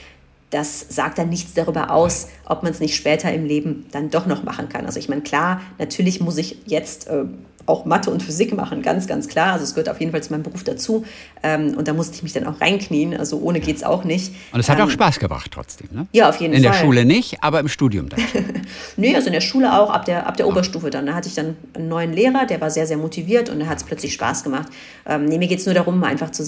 das 0.54 0.86
sagt 0.90 1.18
dann 1.18 1.30
nichts 1.30 1.54
darüber 1.54 1.92
aus, 1.92 2.28
ob 2.46 2.64
man 2.64 2.72
es 2.72 2.80
nicht 2.80 2.96
später 2.96 3.34
im 3.34 3.46
Leben 3.46 3.86
dann 3.92 4.10
doch 4.10 4.26
noch 4.26 4.44
machen 4.44 4.70
kann. 4.70 4.86
Also 4.86 5.00
ich 5.00 5.10
meine, 5.10 5.22
klar, 5.22 5.62
natürlich 5.80 6.22
muss 6.22 6.38
ich 6.38 6.58
jetzt 6.66 7.08
äh, 7.08 7.26
auch 7.66 7.86
Mathe 7.86 8.12
und 8.12 8.22
Physik 8.22 8.54
machen, 8.54 8.82
ganz, 8.82 9.08
ganz 9.08 9.28
klar. 9.28 9.54
Also 9.54 9.64
es 9.64 9.74
gehört 9.74 9.90
auf 9.90 10.00
jeden 10.00 10.12
Fall 10.12 10.22
zu 10.22 10.32
meinem 10.32 10.44
Beruf 10.44 10.64
dazu. 10.64 11.06
Ähm, 11.42 11.76
und 11.78 11.88
da 11.88 11.94
musste 11.94 12.16
ich 12.16 12.24
mich 12.24 12.34
dann 12.34 12.46
auch 12.46 12.60
reinknien. 12.60 13.18
Also 13.18 13.40
ohne 13.40 13.62
geht 13.62 13.78
es 13.78 13.84
auch 13.84 14.04
nicht. 14.04 14.34
Und 14.52 14.60
es 14.60 14.70
hat 14.70 14.80
ähm, 14.80 14.86
auch 14.86 14.90
Spaß 14.90 15.20
gebracht 15.20 15.50
trotzdem, 15.52 15.88
ne? 15.92 16.08
Ja, 16.12 16.30
auf 16.30 16.40
jeden 16.42 16.54
in 16.54 16.62
Fall. 16.62 16.68
In 16.68 16.72
der 16.74 16.86
Schule 16.86 17.06
nicht, 17.06 17.42
aber 17.42 17.60
im 17.62 17.70
Studium 17.70 18.10
dann. 18.10 18.20
nee, 18.98 19.16
also 19.16 19.28
in 19.28 19.34
der 19.34 19.42
Schule 19.42 19.80
auch, 19.80 19.90
ab 19.90 20.06
der, 20.06 20.28
ab 20.28 20.38
der 20.38 20.48
Oberstufe 20.48 20.90
dann. 20.90 21.06
Da 21.06 21.14
hatte 21.14 21.30
ich 21.30 21.36
dann 21.36 21.56
einen 21.74 21.88
neuen 21.88 22.12
Lehrer, 22.12 22.46
der 22.46 22.60
war 22.60 22.70
sehr, 22.70 22.86
sehr 22.86 22.98
motiviert 22.98 23.50
und 23.50 23.60
da 23.60 23.68
hat 23.68 23.78
es 23.78 23.84
plötzlich 23.86 24.14
Spaß 24.14 24.44
gemacht. 24.44 24.68
Ähm, 25.06 25.26
nee, 25.26 25.38
mir 25.38 25.48
geht 25.48 25.60
es 25.60 25.66
nur 25.66 25.76
darum, 25.76 26.04
einfach 26.04 26.32
zu 26.32 26.44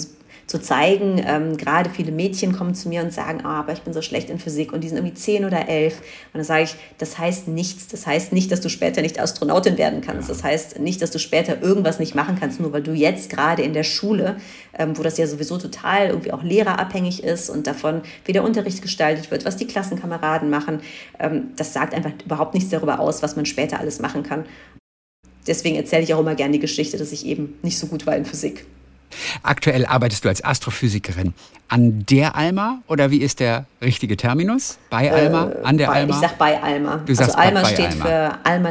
zu 0.46 0.60
zeigen. 0.60 1.20
Ähm, 1.26 1.56
gerade 1.56 1.90
viele 1.90 2.12
Mädchen 2.12 2.52
kommen 2.52 2.74
zu 2.74 2.88
mir 2.88 3.02
und 3.02 3.12
sagen, 3.12 3.40
ah, 3.44 3.60
aber 3.60 3.72
ich 3.72 3.82
bin 3.82 3.92
so 3.92 4.00
schlecht 4.00 4.30
in 4.30 4.38
Physik 4.38 4.72
und 4.72 4.82
die 4.82 4.88
sind 4.88 4.98
irgendwie 4.98 5.14
zehn 5.14 5.44
oder 5.44 5.68
elf. 5.68 5.98
Und 5.98 6.34
dann 6.34 6.44
sage 6.44 6.64
ich, 6.64 6.76
das 6.98 7.18
heißt 7.18 7.48
nichts. 7.48 7.88
Das 7.88 8.06
heißt 8.06 8.32
nicht, 8.32 8.52
dass 8.52 8.60
du 8.60 8.68
später 8.68 9.02
nicht 9.02 9.20
Astronautin 9.20 9.76
werden 9.76 10.00
kannst. 10.02 10.30
Das 10.30 10.44
heißt 10.44 10.78
nicht, 10.78 11.02
dass 11.02 11.10
du 11.10 11.18
später 11.18 11.60
irgendwas 11.62 11.98
nicht 11.98 12.14
machen 12.14 12.36
kannst, 12.38 12.60
nur 12.60 12.72
weil 12.72 12.82
du 12.82 12.92
jetzt 12.92 13.28
gerade 13.28 13.62
in 13.62 13.72
der 13.72 13.82
Schule, 13.82 14.36
ähm, 14.78 14.96
wo 14.96 15.02
das 15.02 15.18
ja 15.18 15.26
sowieso 15.26 15.58
total 15.58 16.08
irgendwie 16.08 16.32
auch 16.32 16.42
lehrerabhängig 16.42 17.24
ist 17.24 17.50
und 17.50 17.66
davon, 17.66 18.02
wie 18.24 18.32
der 18.32 18.44
Unterricht 18.44 18.82
gestaltet 18.82 19.30
wird, 19.32 19.44
was 19.44 19.56
die 19.56 19.66
Klassenkameraden 19.66 20.48
machen, 20.48 20.80
ähm, 21.18 21.50
das 21.56 21.72
sagt 21.72 21.92
einfach 21.92 22.12
überhaupt 22.24 22.54
nichts 22.54 22.70
darüber 22.70 23.00
aus, 23.00 23.22
was 23.22 23.34
man 23.34 23.46
später 23.46 23.80
alles 23.80 23.98
machen 23.98 24.22
kann. 24.22 24.44
Deswegen 25.46 25.76
erzähle 25.76 26.02
ich 26.02 26.14
auch 26.14 26.20
immer 26.20 26.34
gerne 26.34 26.52
die 26.52 26.60
Geschichte, 26.60 26.98
dass 26.98 27.12
ich 27.12 27.26
eben 27.26 27.58
nicht 27.62 27.78
so 27.78 27.86
gut 27.86 28.06
war 28.06 28.16
in 28.16 28.24
Physik. 28.24 28.66
Aktuell 29.42 29.86
arbeitest 29.86 30.24
du 30.24 30.28
als 30.28 30.44
Astrophysikerin 30.44 31.34
an 31.68 32.04
der 32.06 32.36
Alma 32.36 32.82
oder 32.86 33.10
wie 33.10 33.18
ist 33.18 33.40
der 33.40 33.66
richtige 33.82 34.16
Terminus? 34.16 34.78
Bei 34.90 35.12
Alma? 35.12 35.50
Äh, 35.50 35.64
an 35.64 35.78
der 35.78 35.86
bei, 35.88 35.94
Alma? 35.94 36.14
Ich 36.14 36.20
sag 36.20 36.38
bei 36.38 36.62
Alma. 36.62 37.02
Du 37.04 37.12
also 37.12 37.32
Alma 37.32 37.62
bei 37.62 37.72
steht 37.72 37.92
Alma. 37.92 38.04
für 38.04 38.38
Alma, 38.44 38.70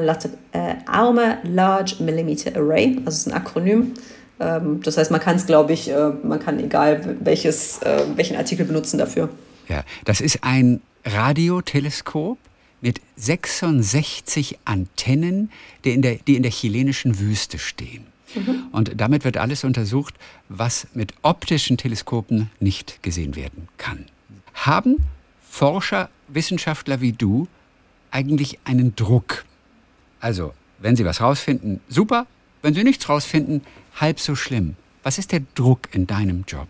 äh, 0.53 0.75
Alma 0.85 1.37
Large 1.43 1.95
Millimeter 1.99 2.55
Array. 2.55 2.97
Also 3.05 3.17
ist 3.17 3.27
ein 3.27 3.33
Akronym. 3.33 3.93
Ähm, 4.39 4.81
das 4.83 4.97
heißt, 4.97 5.11
man 5.11 5.21
kann 5.21 5.35
es, 5.35 5.45
glaube 5.45 5.73
ich, 5.73 5.89
äh, 5.89 6.11
man 6.23 6.39
kann 6.39 6.59
egal 6.59 7.17
welches, 7.21 7.81
äh, 7.81 8.03
welchen 8.15 8.37
Artikel 8.37 8.65
benutzen 8.65 8.97
dafür. 8.97 9.29
Ja, 9.67 9.83
das 10.05 10.21
ist 10.21 10.43
ein 10.43 10.81
Radioteleskop 11.05 12.37
mit 12.81 13.01
66 13.15 14.59
Antennen, 14.65 15.51
die 15.83 15.93
in 15.93 16.01
der, 16.01 16.15
die 16.27 16.35
in 16.35 16.43
der 16.43 16.51
chilenischen 16.51 17.19
Wüste 17.19 17.57
stehen. 17.57 18.05
Mhm. 18.35 18.67
Und 18.71 18.99
damit 18.99 19.23
wird 19.23 19.37
alles 19.37 19.63
untersucht, 19.63 20.15
was 20.49 20.87
mit 20.93 21.13
optischen 21.21 21.77
Teleskopen 21.77 22.49
nicht 22.59 23.01
gesehen 23.03 23.35
werden 23.35 23.67
kann. 23.77 24.05
Haben 24.53 24.97
Forscher, 25.49 26.09
Wissenschaftler 26.27 27.01
wie 27.01 27.13
du 27.13 27.47
eigentlich 28.11 28.59
einen 28.63 28.95
Druck? 28.95 29.45
Also, 30.19 30.53
wenn 30.79 30.95
sie 30.95 31.05
was 31.05 31.21
rausfinden, 31.21 31.81
super. 31.87 32.27
Wenn 32.61 32.73
sie 32.73 32.83
nichts 32.83 33.07
rausfinden, 33.07 33.61
halb 33.99 34.19
so 34.19 34.35
schlimm. 34.35 34.75
Was 35.03 35.17
ist 35.17 35.31
der 35.31 35.41
Druck 35.53 35.93
in 35.93 36.07
deinem 36.07 36.43
Job? 36.47 36.67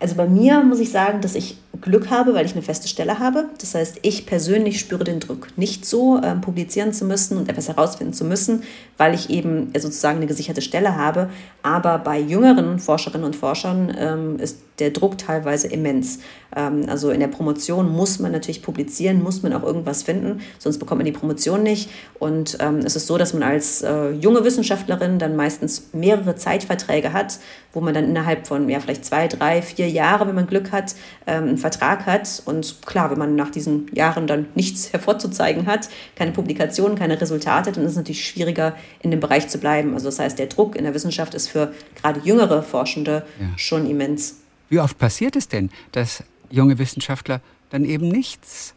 Also 0.00 0.14
bei 0.14 0.28
mir 0.28 0.62
muss 0.62 0.78
ich 0.78 0.90
sagen, 0.90 1.20
dass 1.20 1.34
ich 1.34 1.58
Glück 1.80 2.10
habe, 2.10 2.34
weil 2.34 2.46
ich 2.46 2.52
eine 2.52 2.62
feste 2.62 2.88
Stelle 2.88 3.18
habe. 3.18 3.46
Das 3.60 3.74
heißt, 3.74 4.00
ich 4.02 4.26
persönlich 4.26 4.80
spüre 4.80 5.04
den 5.04 5.20
Druck 5.20 5.48
nicht 5.56 5.86
so, 5.86 6.20
ähm, 6.22 6.40
publizieren 6.40 6.92
zu 6.92 7.04
müssen 7.04 7.36
und 7.36 7.48
etwas 7.48 7.68
herausfinden 7.68 8.12
zu 8.12 8.24
müssen, 8.24 8.62
weil 8.96 9.14
ich 9.14 9.30
eben 9.30 9.72
sozusagen 9.78 10.18
eine 10.18 10.26
gesicherte 10.26 10.62
Stelle 10.62 10.96
habe. 10.96 11.30
Aber 11.62 11.98
bei 11.98 12.18
jüngeren 12.18 12.78
Forscherinnen 12.78 13.24
und 13.24 13.36
Forschern 13.36 13.94
ähm, 13.98 14.38
ist 14.38 14.58
der 14.78 14.90
Druck 14.90 15.18
teilweise 15.18 15.68
immens. 15.68 16.20
Ähm, 16.54 16.84
also 16.88 17.10
in 17.10 17.20
der 17.20 17.28
Promotion 17.28 17.90
muss 17.90 18.18
man 18.18 18.32
natürlich 18.32 18.62
publizieren, 18.62 19.22
muss 19.22 19.42
man 19.42 19.52
auch 19.52 19.62
irgendwas 19.62 20.02
finden, 20.02 20.40
sonst 20.58 20.78
bekommt 20.78 21.00
man 21.00 21.06
die 21.06 21.12
Promotion 21.12 21.62
nicht. 21.62 21.90
Und 22.18 22.58
ähm, 22.60 22.78
es 22.78 22.96
ist 22.96 23.06
so, 23.06 23.18
dass 23.18 23.32
man 23.32 23.42
als 23.42 23.82
äh, 23.82 24.10
junge 24.10 24.44
Wissenschaftlerin 24.44 25.18
dann 25.18 25.36
meistens 25.36 25.90
mehrere 25.92 26.36
Zeitverträge 26.36 27.12
hat, 27.12 27.38
wo 27.72 27.80
man 27.80 27.94
dann 27.94 28.04
innerhalb 28.04 28.46
von 28.46 28.68
ja, 28.68 28.80
vielleicht 28.80 29.04
zwei, 29.04 29.28
drei, 29.28 29.62
vier 29.62 29.88
Jahre, 29.88 30.26
wenn 30.26 30.34
man 30.34 30.46
Glück 30.46 30.72
hat, 30.72 30.94
ähm, 31.26 31.44
einen 31.44 31.58
Vertrag 31.70 32.06
hat. 32.06 32.42
Und 32.44 32.76
klar, 32.86 33.10
wenn 33.10 33.18
man 33.18 33.36
nach 33.36 33.50
diesen 33.50 33.94
Jahren 33.94 34.26
dann 34.26 34.46
nichts 34.54 34.92
hervorzuzeigen 34.92 35.66
hat, 35.66 35.88
keine 36.16 36.32
Publikationen, 36.32 36.98
keine 36.98 37.20
Resultate, 37.20 37.72
dann 37.72 37.84
ist 37.84 37.92
es 37.92 37.96
natürlich 37.96 38.26
schwieriger, 38.26 38.74
in 39.00 39.10
dem 39.10 39.20
Bereich 39.20 39.48
zu 39.48 39.58
bleiben. 39.58 39.94
Also 39.94 40.06
das 40.06 40.18
heißt, 40.18 40.38
der 40.38 40.46
Druck 40.46 40.76
in 40.76 40.84
der 40.84 40.94
Wissenschaft 40.94 41.34
ist 41.34 41.48
für 41.48 41.74
gerade 42.00 42.20
jüngere 42.24 42.62
Forschende 42.62 43.24
ja. 43.40 43.46
schon 43.56 43.88
immens. 43.88 44.40
Wie 44.70 44.80
oft 44.80 44.98
passiert 44.98 45.36
es 45.36 45.48
denn, 45.48 45.70
dass 45.92 46.22
junge 46.50 46.78
Wissenschaftler 46.78 47.40
dann 47.70 47.84
eben 47.84 48.08
nichts 48.08 48.74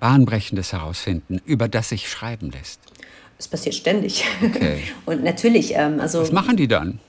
Bahnbrechendes 0.00 0.72
herausfinden, 0.72 1.40
über 1.44 1.68
das 1.68 1.90
sich 1.90 2.08
schreiben 2.08 2.50
lässt? 2.50 2.80
Es 3.38 3.48
passiert 3.48 3.74
ständig. 3.74 4.24
Okay. 4.42 4.82
Und 5.06 5.24
natürlich, 5.24 5.74
ähm, 5.74 6.00
also. 6.00 6.20
Was 6.20 6.32
machen 6.32 6.56
die 6.56 6.68
dann? 6.68 7.00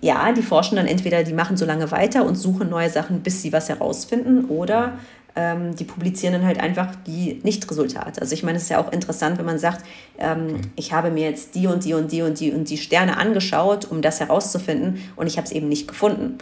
Ja, 0.00 0.30
die 0.32 0.42
forschen 0.42 0.76
dann 0.76 0.86
entweder, 0.86 1.24
die 1.24 1.32
machen 1.32 1.56
so 1.56 1.64
lange 1.64 1.90
weiter 1.90 2.24
und 2.24 2.36
suchen 2.36 2.70
neue 2.70 2.88
Sachen, 2.88 3.20
bis 3.20 3.42
sie 3.42 3.52
was 3.52 3.68
herausfinden, 3.68 4.44
oder 4.44 4.92
ähm, 5.34 5.74
die 5.76 5.84
publizieren 5.84 6.34
dann 6.34 6.44
halt 6.44 6.60
einfach 6.60 6.94
die 7.06 7.40
Nicht-Resultate. 7.42 8.20
Also 8.20 8.34
ich 8.34 8.42
meine, 8.42 8.56
es 8.56 8.64
ist 8.64 8.70
ja 8.70 8.78
auch 8.78 8.92
interessant, 8.92 9.38
wenn 9.38 9.46
man 9.46 9.58
sagt, 9.58 9.84
ähm, 10.18 10.60
ich 10.76 10.92
habe 10.92 11.10
mir 11.10 11.28
jetzt 11.28 11.54
die 11.54 11.66
und 11.66 11.84
die 11.84 11.94
und 11.94 12.12
die 12.12 12.22
und 12.22 12.40
die 12.40 12.52
und 12.52 12.68
die 12.68 12.76
Sterne 12.76 13.16
angeschaut, 13.16 13.90
um 13.90 14.02
das 14.02 14.20
herauszufinden 14.20 15.00
und 15.16 15.26
ich 15.26 15.36
habe 15.36 15.46
es 15.46 15.52
eben 15.52 15.68
nicht 15.68 15.88
gefunden. 15.88 16.38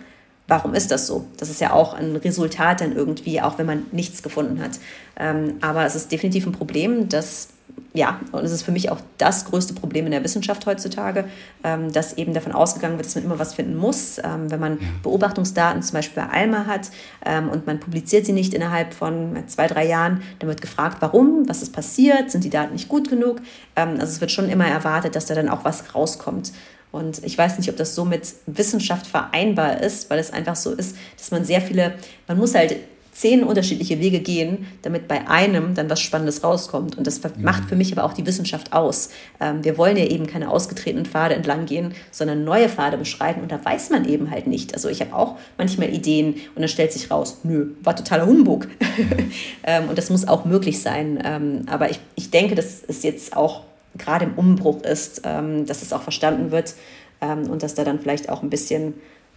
Warum 0.49 0.75
ist 0.75 0.90
das 0.90 1.07
so? 1.07 1.27
Das 1.38 1.51
ist 1.51 1.61
ja 1.61 1.73
auch 1.73 1.92
ein 1.92 2.14
Resultat 2.16 2.81
dann 2.81 2.95
irgendwie, 2.95 3.40
auch 3.40 3.59
wenn 3.59 3.66
man 3.66 3.83
nichts 3.90 4.23
gefunden 4.23 4.62
hat. 4.62 4.79
Ähm, 5.19 5.55
aber 5.61 5.85
es 5.85 5.97
ist 5.97 6.12
definitiv 6.12 6.47
ein 6.47 6.53
Problem, 6.53 7.09
dass 7.09 7.49
ja, 7.97 8.21
und 8.33 8.45
es 8.45 8.53
ist 8.53 8.63
für 8.63 8.73
mich 8.73 8.91
auch 8.91 8.99
das 9.19 9.47
größte 9.47 9.75
Problem 9.75 10.07
in 10.07 10.13
der 10.13 10.23
Wissenschaft 10.23 10.67
heutzutage, 10.67 11.25
ähm, 11.65 11.93
dass 11.93 12.15
eben 12.15 12.35
davon 12.35 12.53
ausgegangen 12.53 12.97
wird, 12.99 13.07
dass 13.07 13.15
man 13.15 13.25
immer 13.25 13.39
was 13.39 13.55
finden 13.55 13.77
muss. 13.77 14.19
Ähm, 14.19 14.51
wenn 14.51 14.61
man. 14.61 14.79
Beobachtungsdaten 15.03 15.83
zum 15.83 15.95
Beispiel 15.95 16.23
bei 16.23 16.29
ALMA 16.29 16.67
hat 16.67 16.91
ähm, 17.25 17.49
und 17.49 17.67
man 17.67 17.81
publiziert 17.81 18.27
sie 18.27 18.33
nicht 18.33 18.55
innerhalb 18.55 18.95
von 18.95 19.37
zwei, 19.47 19.67
drei 19.67 19.87
Jahren, 19.87 20.23
dann 20.39 20.49
wird 20.49 20.61
gefragt, 20.61 20.99
warum, 21.01 21.49
was 21.49 21.63
ist 21.63 21.73
passiert, 21.73 22.31
sind 22.31 22.45
die 22.45 22.51
Daten 22.51 22.73
nicht 22.73 22.89
gut 22.89 23.09
genug. 23.09 23.41
Ähm, 23.77 23.93
also 23.93 24.07
es 24.07 24.21
wird 24.21 24.31
schon 24.31 24.49
immer 24.49 24.67
erwartet, 24.67 25.17
dass 25.17 25.27
da 25.27 25.35
dann 25.35 25.49
auch 25.49 25.65
was 25.65 25.95
rauskommt. 25.95 26.53
Und 26.93 27.23
ich 27.25 27.37
weiß 27.37 27.59
nicht, 27.59 27.69
ob 27.69 27.77
das 27.77 27.95
so 27.95 28.05
mit 28.05 28.35
Wissenschaft 28.47 29.07
vereinbar 29.07 29.81
ist, 29.81 30.09
weil 30.09 30.19
es 30.19 30.33
einfach 30.33 30.57
so 30.57 30.73
ist, 30.73 30.97
dass 31.19 31.31
man 31.31 31.45
sehr 31.45 31.61
viele, 31.61 31.95
man 32.27 32.39
muss 32.39 32.55
halt 32.55 32.77
zehn 33.17 33.45
unterschiedliche 33.45 33.99
Wege 33.99 34.21
gehen, 34.21 34.67
damit 34.83 35.09
bei 35.09 35.27
einem 35.27 35.75
dann 35.75 35.89
was 35.89 36.01
Spannendes 36.01 36.45
rauskommt. 36.45 36.99
Und 36.99 37.07
das 37.07 37.21
macht 37.39 37.67
für 37.67 37.75
mich 37.75 37.91
aber 37.93 38.05
auch 38.05 38.13
die 38.13 38.27
Wissenschaft 38.27 38.75
aus. 38.75 39.09
Ähm, 39.41 39.65
wir 39.65 39.79
wollen 39.79 39.97
ja 39.97 40.05
eben 40.05 40.27
keine 40.27 40.51
ausgetretenen 40.51 41.07
Pfade 41.07 41.35
entlang 41.35 41.65
gehen, 41.65 41.95
sondern 42.11 42.45
neue 42.45 42.69
Pfade 42.69 42.99
beschreiten. 42.99 43.41
Und 43.41 43.51
da 43.51 43.65
weiß 43.65 43.89
man 43.89 44.07
eben 44.07 44.31
halt 44.31 44.47
nicht. 44.47 44.75
Also 44.75 44.91
ich 44.91 45.01
habe 45.01 45.15
auch 45.15 45.37
manchmal 45.57 45.89
Ideen 45.95 46.35
und 46.55 46.61
dann 46.61 46.69
stellt 46.69 46.93
sich 46.93 47.11
raus, 47.11 47.39
nö, 47.43 47.71
war 47.83 47.97
totaler 47.97 48.27
Humbug. 48.27 48.69
ähm, 49.65 49.89
und 49.89 49.97
das 49.97 50.11
muss 50.11 50.29
auch 50.29 50.45
möglich 50.45 50.83
sein. 50.83 51.19
Ähm, 51.25 51.63
aber 51.69 51.91
ich, 51.91 52.01
ich 52.17 52.31
denke, 52.31 52.55
dass 52.55 52.83
es 52.87 53.03
jetzt 53.03 53.35
auch 53.35 53.63
gerade 53.97 54.27
im 54.27 54.35
Umbruch 54.35 54.83
ist, 54.83 55.23
ähm, 55.25 55.65
dass 55.65 55.81
es 55.81 55.95
auch 55.95 56.03
verstanden 56.03 56.51
wird 56.51 56.75
ähm, 57.23 57.49
und 57.49 57.63
dass 57.63 57.75
da 57.75 57.83
dann 57.83 57.99
vielleicht 57.99 58.29
auch 58.29 58.43
ein 58.43 58.51
bisschen 58.51 58.93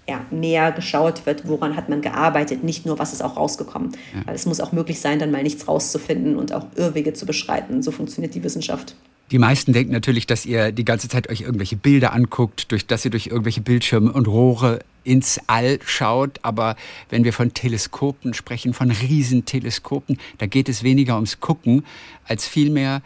ja, 0.09 0.25
mehr 0.31 0.71
geschaut 0.71 1.25
wird, 1.25 1.47
woran 1.47 1.75
hat 1.75 1.87
man 1.87 2.01
gearbeitet, 2.01 2.63
nicht 2.63 2.85
nur, 2.85 2.97
was 2.97 3.13
ist 3.13 3.21
auch 3.21 3.37
rausgekommen. 3.37 3.91
Ja. 4.13 4.25
Weil 4.25 4.35
es 4.35 4.45
muss 4.45 4.59
auch 4.59 4.71
möglich 4.71 4.99
sein, 4.99 5.19
dann 5.19 5.31
mal 5.31 5.43
nichts 5.43 5.67
rauszufinden 5.67 6.35
und 6.35 6.51
auch 6.51 6.65
Irrwege 6.75 7.13
zu 7.13 7.25
beschreiten. 7.25 7.83
So 7.83 7.91
funktioniert 7.91 8.33
die 8.33 8.43
Wissenschaft. 8.43 8.95
Die 9.31 9.37
meisten 9.37 9.73
denken 9.73 9.93
natürlich, 9.93 10.25
dass 10.25 10.47
ihr 10.47 10.71
die 10.71 10.85
ganze 10.85 11.07
Zeit 11.07 11.29
euch 11.29 11.41
irgendwelche 11.41 11.75
Bilder 11.75 12.13
anguckt, 12.13 12.71
durch 12.71 12.87
dass 12.87 13.05
ihr 13.05 13.11
durch 13.11 13.27
irgendwelche 13.27 13.61
Bildschirme 13.61 14.11
und 14.11 14.27
Rohre 14.27 14.79
ins 15.03 15.39
All 15.45 15.77
schaut. 15.85 16.39
Aber 16.41 16.75
wenn 17.11 17.23
wir 17.23 17.33
von 17.33 17.53
Teleskopen 17.53 18.33
sprechen, 18.33 18.73
von 18.73 18.89
Riesenteleskopen, 18.89 20.17
da 20.39 20.47
geht 20.47 20.67
es 20.67 20.81
weniger 20.81 21.15
ums 21.15 21.39
Gucken, 21.39 21.85
als 22.25 22.47
vielmehr 22.47 23.03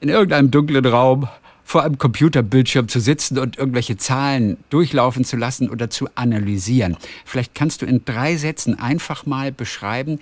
in 0.00 0.08
irgendeinem 0.08 0.50
dunklen 0.50 0.84
Raum 0.84 1.28
vor 1.64 1.82
einem 1.82 1.98
Computerbildschirm 1.98 2.88
zu 2.88 3.00
sitzen 3.00 3.38
und 3.38 3.58
irgendwelche 3.58 3.96
Zahlen 3.96 4.58
durchlaufen 4.70 5.24
zu 5.24 5.36
lassen 5.36 5.70
oder 5.70 5.90
zu 5.90 6.08
analysieren. 6.14 6.96
Vielleicht 7.24 7.54
kannst 7.54 7.82
du 7.82 7.86
in 7.86 8.04
drei 8.04 8.36
Sätzen 8.36 8.78
einfach 8.78 9.26
mal 9.26 9.52
beschreiben, 9.52 10.18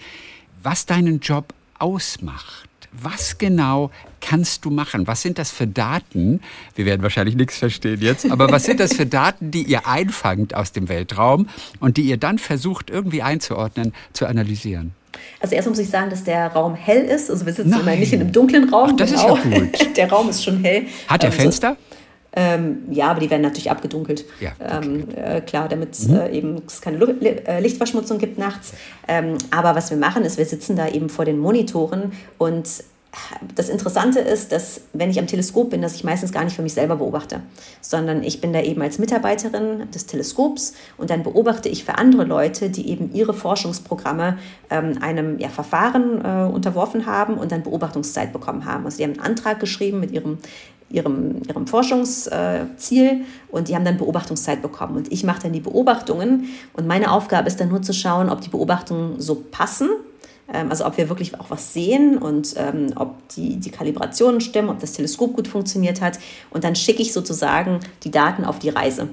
was 0.63 0.87
deinen 0.87 1.21
Job 1.21 1.55
ausmacht. 1.79 2.69
Was 2.93 3.39
genau 3.39 3.91
kannst 4.21 4.65
du 4.65 4.71
machen? 4.71 5.07
Was 5.07 5.23
sind 5.23 5.39
das 5.39 5.51
für 5.51 5.67
Daten? 5.67 6.41
Wir 6.75 6.87
werden 6.87 7.03
wahrscheinlich 7.03 7.37
nichts 7.37 7.59
verstehen 7.59 8.01
jetzt, 8.01 8.29
aber 8.29 8.51
was 8.51 8.65
sind 8.65 8.81
das 8.81 8.95
für 8.95 9.07
Daten, 9.07 9.53
die 9.53 9.63
ihr 9.63 9.87
einfangt 9.87 10.55
aus 10.55 10.73
dem 10.73 10.89
Weltraum 10.89 11.49
und 11.79 11.97
die 11.97 12.03
ihr 12.03 12.17
dann 12.17 12.39
versucht 12.39 12.91
irgendwie 12.91 13.23
einzuordnen, 13.23 13.93
zu 14.13 14.27
analysieren? 14.27 14.93
Also 15.41 15.55
erst 15.55 15.69
muss 15.69 15.79
ich 15.79 15.89
sagen, 15.89 16.11
dass 16.11 16.25
der 16.25 16.49
Raum 16.49 16.75
hell 16.75 17.05
ist. 17.05 17.31
Also 17.31 17.47
wir 17.47 17.53
sitzen 17.53 17.71
Nein. 17.71 17.81
immer 17.81 17.97
nicht 17.97 18.13
in 18.13 18.21
einem 18.21 18.33
dunklen 18.33 18.69
Raum. 18.69 18.91
Ach, 18.93 18.97
das 18.97 19.11
genau. 19.11 19.37
ist 19.37 19.45
ja 19.45 19.59
gut. 19.59 19.79
der 19.97 20.11
Raum 20.11 20.29
ist 20.29 20.45
schon 20.45 20.63
hell. 20.63 20.87
Hat 21.09 21.25
er 21.25 21.31
ähm, 21.31 21.37
Fenster? 21.37 21.77
Ähm, 22.33 22.83
ja, 22.91 23.09
aber 23.09 23.21
die 23.21 23.29
werden 23.29 23.43
natürlich 23.43 23.71
abgedunkelt. 23.71 24.25
Ja, 24.41 24.53
okay. 24.61 24.87
ähm, 24.87 25.09
äh, 25.17 25.41
klar, 25.41 25.69
damit 25.69 25.99
mhm. 26.07 26.17
äh, 26.17 26.31
eben 26.31 26.63
es 26.67 26.81
keine 26.81 26.97
Lu 26.99 27.07
äh, 27.07 27.61
Lichtverschmutzung 27.61 28.19
gibt 28.19 28.39
nachts. 28.39 28.73
Ähm, 29.09 29.37
aber 29.51 29.75
was 29.75 29.91
wir 29.91 29.97
machen, 29.97 30.25
ist, 30.25 30.39
wir 30.39 30.45
sitzen 30.45 30.77
da 30.77 30.89
eben 30.89 31.09
vor 31.09 31.25
den 31.25 31.39
Monitoren 31.39 32.13
und 32.39 32.69
das 33.57 33.69
Interessante 33.69 34.21
ist, 34.21 34.53
dass 34.53 34.83
wenn 34.93 35.11
ich 35.11 35.19
am 35.19 35.27
Teleskop 35.27 35.71
bin, 35.71 35.83
dass 35.83 35.95
ich 35.95 36.05
meistens 36.05 36.33
gar 36.33 36.45
nicht 36.45 36.55
für 36.55 36.63
mich 36.63 36.75
selber 36.75 36.97
beobachte, 36.97 37.41
sondern 37.81 38.23
ich 38.23 38.41
bin 38.41 38.53
da 38.53 38.61
eben 38.61 38.81
als 38.83 38.99
Mitarbeiterin 38.99 39.91
des 39.91 40.07
Teleskops 40.07 40.75
und 40.97 41.11
dann 41.11 41.25
beobachte 41.25 41.69
ich 41.69 41.85
für 41.85 41.99
andere 41.99 42.25
Leute, 42.25 42.71
die 42.71 42.89
eben 42.89 43.13
ihre 43.13 43.35
Forschungsprogramme 43.35 44.39
ähm, 44.71 44.99
einem 45.01 45.39
ja, 45.39 45.49
Verfahren 45.49 46.25
äh, 46.25 46.53
unterworfen 46.53 47.07
haben 47.07 47.35
und 47.35 47.51
dann 47.51 47.63
Beobachtungszeit 47.63 48.33
bekommen 48.33 48.65
haben. 48.65 48.85
Also 48.85 48.99
die 48.99 49.05
haben 49.05 49.13
einen 49.13 49.21
Antrag 49.21 49.59
geschrieben 49.59 50.01
mit 50.01 50.13
ihrem 50.13 50.39
ihrem, 50.93 51.43
ihrem 51.49 51.69
Forschungsziel 51.69 53.21
und 53.49 53.69
die 53.69 53.77
haben 53.77 53.85
dann 53.85 53.97
Beobachtungszeit 53.97 54.61
bekommen. 54.61 54.97
Und 54.97 55.13
ich 55.13 55.23
mache 55.23 55.43
dann 55.43 55.53
die 55.53 55.61
Beobachtungen 55.61 56.49
und 56.73 56.89
meine 56.89 57.13
Aufgabe 57.13 57.47
ist 57.47 57.61
dann 57.61 57.69
nur 57.69 57.81
zu 57.81 57.93
schauen, 57.93 58.29
ob 58.29 58.41
die 58.41 58.49
Beobachtungen 58.49 59.21
so 59.21 59.37
passen 59.37 59.89
also 60.53 60.87
ob 60.87 60.97
wir 60.97 61.09
wirklich 61.09 61.39
auch 61.39 61.51
was 61.51 61.73
sehen 61.73 62.19
und 62.19 62.55
ähm, 62.57 62.93
ob 62.97 63.29
die, 63.31 63.57
die 63.57 63.71
Kalibrationen 63.71 64.41
stimmen, 64.41 64.69
ob 64.69 64.81
das 64.81 64.93
Teleskop 64.93 65.35
gut 65.35 65.49
funktioniert 65.49 66.01
hat. 66.01 66.19
Und 66.51 66.65
dann 66.65 66.75
schicke 66.75 67.03
ich 67.03 67.13
sozusagen 67.13 67.81
die 68.03 68.11
Daten 68.11 68.45
auf 68.45 68.59
die 68.59 68.71
Reise. 68.71 69.09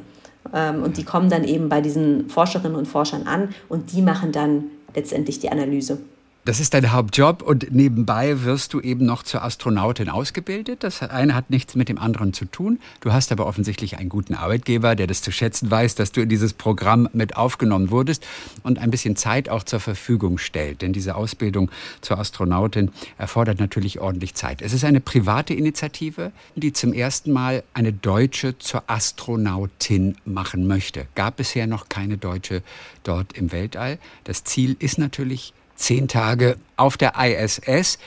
Ähm, 0.54 0.84
und 0.84 0.98
die 0.98 1.04
kommen 1.04 1.30
dann 1.30 1.44
eben 1.44 1.70
bei 1.70 1.82
diesen 1.82 2.30
Forscherinnen 2.30 2.76
und 2.76 2.88
Forschern 2.88 3.28
an 3.28 3.54
und 3.70 3.92
die 3.92 4.02
machen 4.02 4.32
dann 4.32 4.66
letztendlich 4.96 5.40
die 5.40 5.50
Analyse. 5.50 6.00
Das 6.48 6.62
ist 6.62 6.74
dein 6.74 6.94
Hauptjob 6.94 7.42
und 7.42 7.74
nebenbei 7.74 8.44
wirst 8.44 8.74
du 8.74 8.80
eben 8.80 9.06
noch 9.06 9.24
zur 9.24 9.44
Astronautin 9.44 10.08
ausgebildet. 10.08 10.82
Das 10.82 11.02
eine 11.02 11.36
hat 11.36 11.50
nichts 11.50 11.76
mit 11.76 11.90
dem 11.90 11.98
anderen 11.98 12.32
zu 12.32 12.46
tun. 12.46 12.80
Du 13.02 13.12
hast 13.12 13.34
aber 13.34 13.46
offensichtlich 13.48 13.98
einen 13.98 14.08
guten 14.08 14.34
Arbeitgeber, 14.34 14.96
der 14.96 15.08
das 15.08 15.22
zu 15.22 15.34
schätzen 15.34 15.70
weiß, 15.70 15.96
dass 15.96 16.14
du 16.14 16.22
in 16.22 16.30
dieses 16.30 16.54
Programm 16.54 17.10
mit 17.12 17.36
aufgenommen 17.36 17.92
wurdest 17.92 18.26
und 18.64 18.80
ein 18.80 18.92
bisschen 18.92 19.18
Zeit 19.18 19.50
auch 19.50 19.64
zur 19.64 19.82
Verfügung 19.82 20.38
stellt. 20.38 20.82
Denn 20.82 20.94
diese 20.94 21.16
Ausbildung 21.16 21.70
zur 22.00 22.18
Astronautin 22.18 22.92
erfordert 23.18 23.60
natürlich 23.60 24.00
ordentlich 24.00 24.34
Zeit. 24.34 24.62
Es 24.62 24.72
ist 24.72 24.86
eine 24.86 25.02
private 25.02 25.54
Initiative, 25.54 26.32
die 26.56 26.72
zum 26.72 26.94
ersten 26.94 27.34
Mal 27.34 27.64
eine 27.74 27.92
Deutsche 27.92 28.58
zur 28.58 28.90
Astronautin 28.90 30.16
machen 30.24 30.66
möchte. 30.66 31.08
Gab 31.14 31.36
bisher 31.36 31.68
noch 31.68 31.90
keine 31.90 32.18
Deutsche 32.18 32.64
dort 33.04 33.34
im 33.34 33.52
Weltall. 33.52 34.00
Das 34.24 34.46
Ziel 34.46 34.78
ist 34.80 34.98
natürlich 34.98 35.54
zehn 35.78 36.08
Tage 36.08 36.58
auf 36.76 36.98
der 36.98 37.14
ISS. 37.18 37.98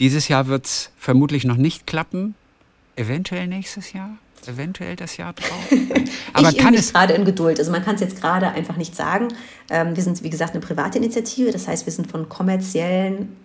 Dieses 0.00 0.28
Jahr 0.28 0.48
wird 0.48 0.66
es 0.66 0.90
vermutlich 0.96 1.44
noch 1.44 1.56
nicht 1.56 1.86
klappen. 1.86 2.34
Eventuell 2.96 3.46
nächstes 3.46 3.92
Jahr? 3.92 4.10
Eventuell 4.46 4.96
das 4.96 5.16
Jahr 5.16 5.32
drauf? 5.32 5.66
Aber 6.32 6.50
ich 6.50 6.56
kann 6.56 6.74
es 6.74 6.92
gerade 6.92 7.12
in 7.14 7.24
Geduld. 7.24 7.58
Also 7.58 7.70
man 7.70 7.84
kann 7.84 7.96
es 7.96 8.00
jetzt 8.00 8.20
gerade 8.20 8.48
einfach 8.48 8.76
nicht 8.76 8.96
sagen. 8.96 9.28
Ähm, 9.70 9.94
wir 9.94 10.02
sind, 10.02 10.22
wie 10.22 10.30
gesagt, 10.30 10.52
eine 10.52 10.60
private 10.60 10.98
Initiative. 10.98 11.50
Das 11.50 11.68
heißt, 11.68 11.86
wir 11.86 11.92
sind 11.92 12.10
von 12.10 12.28
kommerziellen 12.28 13.36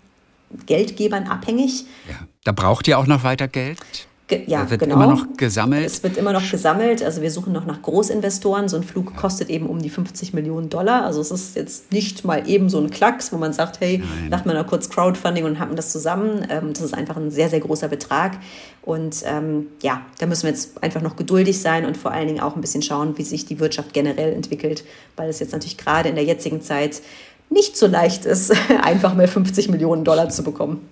Geldgebern 0.66 1.28
abhängig. 1.28 1.86
Ja. 2.08 2.16
Da 2.44 2.52
braucht 2.52 2.88
ihr 2.88 3.00
auch 3.00 3.08
noch 3.08 3.24
weiter 3.24 3.48
Geld? 3.48 3.80
Ge 4.28 4.44
ja, 4.48 4.70
wird 4.70 4.80
genau. 4.80 4.96
immer 4.96 5.08
noch 5.08 5.28
gesammelt. 5.36 5.86
Es 5.86 6.02
wird 6.02 6.16
immer 6.16 6.32
noch 6.32 6.50
gesammelt. 6.50 7.04
Also 7.04 7.22
wir 7.22 7.30
suchen 7.30 7.52
noch 7.52 7.66
nach 7.66 7.82
Großinvestoren. 7.82 8.70
So 8.70 8.78
ein 8.78 8.84
Flug 8.84 9.18
kostet 9.18 9.50
eben 9.50 9.66
um 9.66 9.80
die 9.80 9.90
50 9.90 10.34
Millionen 10.34 10.70
Dollar. 10.70 11.04
Also 11.04 11.20
es 11.20 11.30
ist 11.30 11.58
jetzt 11.58 11.92
nicht 11.92 12.24
mal 12.24 12.48
eben 12.48 12.70
so 12.70 12.80
ein 12.80 12.90
Klacks, 12.90 13.34
wo 13.34 13.38
man 13.38 13.52
sagt, 13.52 13.82
hey, 13.82 13.98
Nein. 13.98 14.30
macht 14.30 14.46
man 14.46 14.56
da 14.56 14.64
kurz 14.64 14.90
Crowdfunding 14.90 15.44
und 15.44 15.60
haben 15.60 15.76
das 15.76 15.92
zusammen. 15.92 16.48
Ähm, 16.50 16.72
das 16.72 16.84
ist 16.84 16.94
einfach 16.94 17.18
ein 17.18 17.32
sehr, 17.32 17.50
sehr 17.50 17.60
großer 17.60 17.90
Betrag. 17.90 18.38
Und 18.82 19.24
ähm, 19.26 19.68
ja, 19.82 20.02
da 20.20 20.26
müssen 20.26 20.44
wir 20.44 20.52
jetzt 20.52 20.82
einfach 20.82 21.02
noch 21.02 21.18
geduldig 21.18 21.60
sein 21.60 21.86
und 21.86 21.98
vor 21.98 22.12
allen 22.12 22.28
Dingen 22.28 22.40
auch 22.40 22.56
ein 22.56 22.62
bisschen 22.62 22.82
schauen, 22.82 23.18
wie 23.18 23.24
sich 23.24 23.46
die 23.46 23.60
Wirtschaft 23.60 23.94
generell 23.94 24.32
entwickelt, 24.32 24.86
weil 25.18 25.30
es 25.30 25.40
jetzt 25.40 25.52
natürlich 25.52 25.78
gerade 25.78 26.08
in 26.08 26.16
der 26.16 26.24
jetzigen 26.24 26.62
Zeit 26.62 27.02
nicht 27.50 27.76
so 27.76 27.88
leicht 27.88 28.26
ist, 28.26 28.54
einfach 28.82 29.16
mal 29.16 29.28
50 29.28 29.68
Millionen 29.70 30.06
Dollar 30.06 30.30
zu 30.30 30.44
bekommen. 30.44 30.88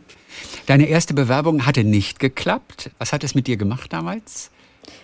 Deine 0.65 0.87
erste 0.87 1.13
Bewerbung 1.13 1.65
hatte 1.65 1.83
nicht 1.83 2.19
geklappt. 2.19 2.91
Was 2.97 3.13
hat 3.13 3.23
es 3.23 3.35
mit 3.35 3.47
dir 3.47 3.57
gemacht 3.57 3.91
damals? 3.93 4.51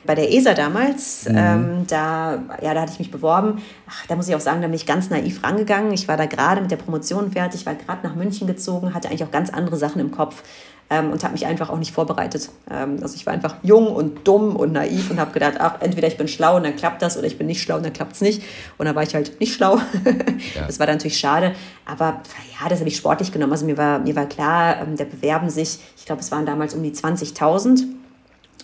Bei 0.06 0.16
der 0.16 0.34
ESA 0.34 0.54
damals, 0.54 1.28
mhm. 1.28 1.38
ähm, 1.38 1.88
da, 1.88 2.42
ja, 2.62 2.74
da 2.74 2.82
hatte 2.82 2.94
ich 2.94 3.00
mich 3.00 3.12
beworben. 3.12 3.62
Ach, 3.88 4.06
da 4.08 4.16
muss 4.16 4.28
ich 4.28 4.36
auch 4.36 4.40
sagen, 4.40 4.62
da 4.62 4.68
bin 4.68 4.76
ich 4.76 4.86
ganz 4.86 5.10
naiv 5.10 5.44
rangegangen. 5.44 5.92
Ich 5.92 6.08
war 6.08 6.18
da 6.18 6.26
gerade 6.26 6.62
mit 6.62 6.72
der 6.72 6.78
Promotion 6.78 7.32
fertig, 7.32 7.66
war 7.66 7.76
gerade 7.76 8.08
nach 8.08 8.16
München 8.16 8.48
gezogen, 8.48 8.94
hatte 8.94 9.10
eigentlich 9.10 9.24
auch 9.24 9.32
ganz 9.32 9.50
andere 9.50 9.76
Sachen 9.78 10.00
im 10.00 10.12
Kopf 10.12 10.44
ähm, 10.90 11.12
und 11.12 11.24
habe 11.24 11.34
mich 11.34 11.46
einfach 11.46 11.70
auch 11.70 11.78
nicht 11.78 11.94
vorbereitet. 11.94 12.50
Ähm, 12.72 12.98
also 13.02 13.16
ich 13.16 13.26
war 13.26 13.34
einfach 13.34 13.56
jung 13.64 13.88
und 13.88 14.28
dumm 14.28 14.56
und 14.56 14.72
naiv 14.72 15.12
und 15.12 15.20
habe 15.20 15.32
gedacht, 15.32 15.56
ach, 15.60 15.76
entweder 15.82 16.08
ich 16.08 16.18
bin 16.18 16.28
schlau 16.28 16.56
und 16.56 16.64
dann 16.64 16.76
klappt 16.76 17.02
das 17.02 17.18
oder 17.18 17.28
ich 17.28 17.38
bin 17.38 17.48
nicht 17.48 17.62
schlau 17.62 17.78
und 17.78 17.86
dann 17.86 17.94
klappt 17.94 18.14
es 18.14 18.22
nicht. 18.22 18.42
Und 18.78 18.86
dann 18.86 18.96
war 18.96 19.04
ich 19.04 19.14
halt 19.14 19.40
nicht 19.40 19.54
schlau. 19.54 19.78
ja. 20.56 20.66
Das 20.66 20.80
war 20.80 20.88
dann 20.88 20.96
natürlich 20.96 21.18
schade. 21.20 21.54
Aber 21.86 22.22
ja, 22.60 22.70
das 22.70 22.80
habe 22.80 22.90
ich 22.90 22.98
sportlich 22.98 23.32
genommen. 23.32 23.52
Also 23.52 23.66
mir 23.66 23.78
war, 23.78 24.00
mir 24.00 24.16
war 24.16 24.26
klar, 24.28 24.82
ähm, 24.82 24.96
da 24.96 25.04
bewerben 25.04 25.50
sich, 25.50 25.80
ich 25.98 26.06
glaube, 26.06 26.22
es 26.22 26.32
waren 26.32 26.46
damals 26.46 26.74
um 26.74 26.84
die 26.84 26.92
20.000 26.92 27.84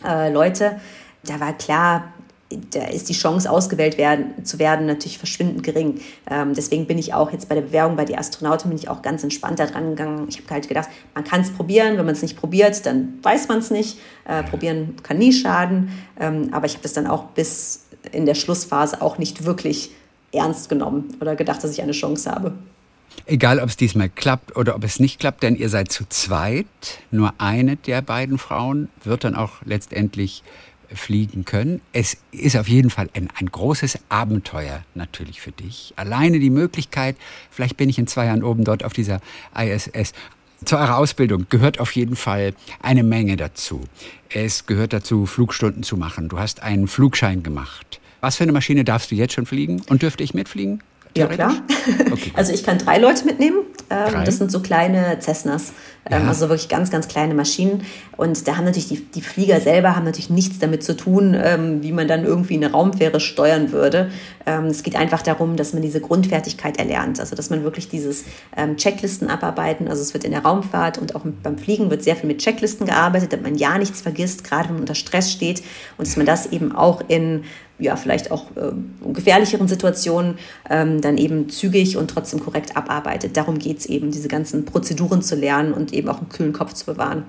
äh, 0.05 0.31
Leute. 0.31 0.79
Da 1.25 1.39
war 1.39 1.53
klar, 1.53 2.12
da 2.71 2.85
ist 2.85 3.09
die 3.09 3.13
Chance, 3.13 3.49
ausgewählt 3.49 3.97
werden, 3.97 4.45
zu 4.45 4.59
werden, 4.59 4.85
natürlich 4.85 5.17
verschwindend 5.17 5.63
gering. 5.63 5.99
Ähm, 6.29 6.53
deswegen 6.53 6.87
bin 6.87 6.97
ich 6.97 7.13
auch 7.13 7.31
jetzt 7.31 7.49
bei 7.49 7.55
der 7.55 7.61
Bewerbung 7.61 7.95
bei 7.95 8.05
die 8.05 8.17
Astronautin 8.17 8.69
bin 8.69 8.77
ich 8.77 8.89
auch 8.89 9.01
ganz 9.01 9.23
entspannt 9.23 9.59
da 9.59 9.65
dran 9.65 9.91
gegangen. 9.91 10.27
Ich 10.29 10.39
habe 10.39 10.49
halt 10.49 10.67
gedacht, 10.67 10.89
man 11.13 11.23
kann 11.23 11.41
es 11.41 11.51
probieren, 11.51 11.97
wenn 11.97 12.05
man 12.05 12.15
es 12.15 12.21
nicht 12.21 12.37
probiert, 12.37 12.85
dann 12.85 13.19
weiß 13.21 13.47
man 13.47 13.59
es 13.59 13.71
nicht. 13.71 13.99
Äh, 14.25 14.43
probieren 14.43 14.95
kann 15.03 15.17
nie 15.17 15.33
schaden. 15.33 15.91
Ähm, 16.19 16.49
aber 16.51 16.65
ich 16.65 16.73
habe 16.73 16.83
das 16.83 16.93
dann 16.93 17.07
auch 17.07 17.25
bis 17.31 17.85
in 18.11 18.25
der 18.25 18.35
Schlussphase 18.35 19.01
auch 19.01 19.17
nicht 19.17 19.45
wirklich 19.45 19.91
ernst 20.31 20.69
genommen 20.69 21.15
oder 21.21 21.35
gedacht, 21.35 21.63
dass 21.63 21.71
ich 21.71 21.81
eine 21.81 21.91
Chance 21.91 22.31
habe. 22.31 22.53
Egal, 23.25 23.59
ob 23.59 23.69
es 23.69 23.77
diesmal 23.77 24.09
klappt 24.09 24.55
oder 24.57 24.75
ob 24.75 24.83
es 24.83 24.99
nicht 24.99 25.19
klappt, 25.19 25.43
denn 25.43 25.55
ihr 25.55 25.69
seid 25.69 25.91
zu 25.91 26.03
zweit. 26.09 26.65
Nur 27.11 27.33
eine 27.37 27.77
der 27.77 28.01
beiden 28.01 28.37
Frauen 28.37 28.89
wird 29.03 29.23
dann 29.23 29.35
auch 29.35 29.61
letztendlich 29.63 30.43
fliegen 30.95 31.45
können. 31.45 31.81
Es 31.91 32.17
ist 32.31 32.55
auf 32.55 32.67
jeden 32.67 32.89
Fall 32.89 33.09
ein, 33.13 33.29
ein, 33.39 33.47
großes 33.47 33.99
Abenteuer 34.09 34.83
natürlich 34.95 35.41
für 35.41 35.51
dich. 35.51 35.93
Alleine 35.95 36.39
die 36.39 36.49
Möglichkeit, 36.49 37.15
vielleicht 37.51 37.77
bin 37.77 37.89
ich 37.89 37.99
in 37.99 38.07
zwei 38.07 38.25
Jahren 38.25 38.43
oben 38.43 38.63
dort 38.63 38.83
auf 38.83 38.93
dieser 38.93 39.19
ISS. 39.57 40.13
Zu 40.65 40.77
eurer 40.77 40.97
Ausbildung 40.97 41.47
gehört 41.49 41.79
auf 41.79 41.91
jeden 41.91 42.15
Fall 42.15 42.53
eine 42.81 43.03
Menge 43.03 43.35
dazu. 43.35 43.81
Es 44.29 44.65
gehört 44.65 44.93
dazu, 44.93 45.25
Flugstunden 45.25 45.83
zu 45.83 45.97
machen. 45.97 46.29
Du 46.29 46.39
hast 46.39 46.63
einen 46.63 46.87
Flugschein 46.87 47.43
gemacht. 47.43 47.99
Was 48.21 48.37
für 48.37 48.43
eine 48.43 48.53
Maschine 48.53 48.85
darfst 48.85 49.11
du 49.11 49.15
jetzt 49.15 49.33
schon 49.33 49.45
fliegen 49.45 49.81
und 49.89 50.01
dürfte 50.01 50.23
ich 50.23 50.33
mitfliegen? 50.33 50.81
Ja, 51.15 51.27
klar. 51.27 51.53
Okay. 52.11 52.31
Also 52.35 52.53
ich 52.53 52.63
kann 52.63 52.77
drei 52.77 52.97
Leute 52.97 53.25
mitnehmen. 53.25 53.57
Ähm, 53.89 54.23
das 54.23 54.37
sind 54.37 54.51
so 54.51 54.61
kleine 54.61 55.17
Cessnas. 55.19 55.73
Ähm, 56.09 56.23
ja. 56.23 56.27
Also 56.29 56.47
wirklich 56.47 56.69
ganz, 56.69 56.91
ganz 56.91 57.07
kleine 57.07 57.33
Maschinen. 57.33 57.83
Und 58.15 58.47
da 58.47 58.55
haben 58.55 58.65
natürlich 58.65 58.87
die, 58.87 59.03
die 59.03 59.21
Flieger 59.21 59.59
selber 59.59 59.95
haben 59.95 60.05
natürlich 60.05 60.29
nichts 60.29 60.59
damit 60.59 60.83
zu 60.83 60.95
tun, 60.95 61.35
ähm, 61.37 61.83
wie 61.83 61.91
man 61.91 62.07
dann 62.07 62.23
irgendwie 62.23 62.55
eine 62.55 62.71
Raumfähre 62.71 63.19
steuern 63.19 63.71
würde. 63.71 64.11
Es 64.45 64.83
geht 64.83 64.97
einfach 64.97 65.21
darum, 65.21 65.55
dass 65.55 65.71
man 65.71 65.81
diese 65.81 66.01
Grundfertigkeit 66.01 66.77
erlernt. 66.77 67.21
Also 67.21 67.33
dass 67.33 67.49
man 67.49 67.63
wirklich 67.63 67.87
dieses 67.87 68.25
Checklisten 68.75 69.29
abarbeiten. 69.29 69.87
Also 69.87 70.01
es 70.01 70.13
wird 70.13 70.25
in 70.25 70.31
der 70.31 70.43
Raumfahrt 70.43 70.97
und 70.97 71.15
auch 71.15 71.21
beim 71.41 71.57
Fliegen 71.57 71.89
wird 71.89 72.03
sehr 72.03 72.17
viel 72.17 72.27
mit 72.27 72.39
Checklisten 72.39 72.85
gearbeitet, 72.85 73.31
damit 73.31 73.45
man 73.45 73.55
ja 73.55 73.77
nichts 73.77 74.01
vergisst, 74.01 74.43
gerade 74.43 74.65
wenn 74.65 74.73
man 74.73 74.81
unter 74.81 74.95
Stress 74.95 75.31
steht. 75.31 75.63
Und 75.97 76.07
dass 76.07 76.17
man 76.17 76.25
das 76.25 76.47
eben 76.47 76.75
auch 76.75 77.01
in 77.07 77.45
ja, 77.79 77.95
vielleicht 77.95 78.31
auch 78.31 78.55
äh, 78.55 78.71
gefährlicheren 79.13 79.67
Situationen 79.67 80.37
ähm, 80.69 81.01
dann 81.01 81.17
eben 81.17 81.49
zügig 81.49 81.97
und 81.97 82.09
trotzdem 82.09 82.39
korrekt 82.39 82.77
abarbeitet. 82.77 83.35
Darum 83.35 83.59
geht 83.59 83.79
es 83.79 83.85
eben, 83.85 84.11
diese 84.11 84.27
ganzen 84.27 84.65
Prozeduren 84.65 85.21
zu 85.21 85.35
lernen 85.35 85.73
und 85.73 85.93
eben 85.93 86.09
auch 86.09 86.19
einen 86.19 86.29
kühlen 86.29 86.53
Kopf 86.53 86.73
zu 86.73 86.85
bewahren. 86.85 87.25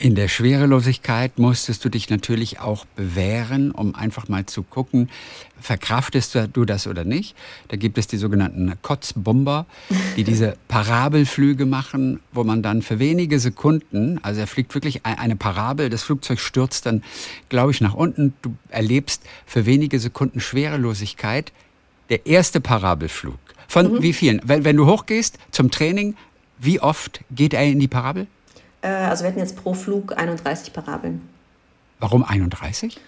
In 0.00 0.14
der 0.14 0.28
Schwerelosigkeit 0.28 1.40
musstest 1.40 1.84
du 1.84 1.88
dich 1.88 2.08
natürlich 2.08 2.60
auch 2.60 2.84
bewähren, 2.94 3.72
um 3.72 3.96
einfach 3.96 4.28
mal 4.28 4.46
zu 4.46 4.62
gucken, 4.62 5.10
verkraftest 5.60 6.38
du 6.52 6.64
das 6.64 6.86
oder 6.86 7.02
nicht. 7.02 7.34
Da 7.66 7.76
gibt 7.76 7.98
es 7.98 8.06
die 8.06 8.16
sogenannten 8.16 8.72
Kotzbomber, 8.80 9.66
die 10.16 10.22
diese 10.22 10.56
Parabelflüge 10.68 11.66
machen, 11.66 12.20
wo 12.32 12.44
man 12.44 12.62
dann 12.62 12.82
für 12.82 13.00
wenige 13.00 13.40
Sekunden, 13.40 14.20
also 14.22 14.40
er 14.40 14.46
fliegt 14.46 14.72
wirklich 14.72 15.04
eine 15.04 15.34
Parabel, 15.34 15.90
das 15.90 16.04
Flugzeug 16.04 16.38
stürzt 16.38 16.86
dann, 16.86 17.02
glaube 17.48 17.72
ich, 17.72 17.80
nach 17.80 17.94
unten. 17.94 18.34
Du 18.40 18.54
erlebst 18.68 19.24
für 19.46 19.66
wenige 19.66 19.98
Sekunden 19.98 20.38
Schwerelosigkeit. 20.38 21.52
Der 22.08 22.24
erste 22.24 22.60
Parabelflug. 22.60 23.38
Von 23.66 23.94
mhm. 23.94 24.02
wie 24.02 24.12
vielen? 24.12 24.40
Wenn, 24.44 24.64
wenn 24.64 24.76
du 24.76 24.86
hochgehst 24.86 25.38
zum 25.50 25.72
Training, 25.72 26.14
wie 26.60 26.78
oft 26.80 27.20
geht 27.32 27.52
er 27.52 27.64
in 27.64 27.80
die 27.80 27.88
Parabel? 27.88 28.28
Äh, 28.82 28.88
also 28.88 29.24
wir 29.24 29.30
hatten 29.30 29.40
jetzt 29.40 29.56
pro 29.56 29.74
Flug 29.74 30.16
31 30.16 30.72
Parabeln. 30.72 31.22
Warum 32.00 32.24
31? 32.24 33.00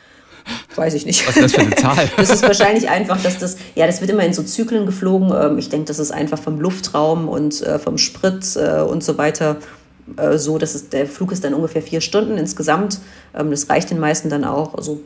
Weiß 0.75 0.95
ich 0.95 1.07
nicht. 1.07 1.27
Was 1.29 1.37
ist 1.37 1.45
das 1.45 1.53
für 1.53 1.61
eine 1.61 1.75
Zahl? 1.75 2.09
das 2.17 2.31
ist 2.31 2.43
wahrscheinlich 2.43 2.89
einfach, 2.89 3.23
dass 3.23 3.39
das, 3.39 3.57
ja, 3.75 3.87
das 3.87 4.01
wird 4.01 4.11
immer 4.11 4.25
in 4.25 4.33
so 4.33 4.43
Zyklen 4.43 4.87
geflogen. 4.87 5.33
Ähm, 5.33 5.59
ich 5.59 5.69
denke, 5.69 5.87
das 5.87 5.99
ist 5.99 6.11
einfach 6.11 6.39
vom 6.39 6.61
Luftraum 6.61 7.29
und 7.29 7.63
äh, 7.63 7.79
vom 7.79 7.99
Sprit 7.99 8.57
äh, 8.57 8.81
und 8.81 9.05
so 9.05 9.19
weiter 9.19 9.57
so, 10.37 10.59
dass 10.59 10.75
es, 10.75 10.89
der 10.89 11.07
Flug 11.07 11.31
ist 11.31 11.45
dann 11.45 11.55
ungefähr 11.55 11.83
vier 11.83 12.01
Stunden 12.01 12.37
insgesamt. 12.37 12.99
Ähm, 13.33 13.51
das 13.53 13.69
reicht 13.69 13.91
den 13.91 14.01
meisten 14.01 14.29
dann 14.29 14.45
auch. 14.45 14.75
Also 14.75 15.01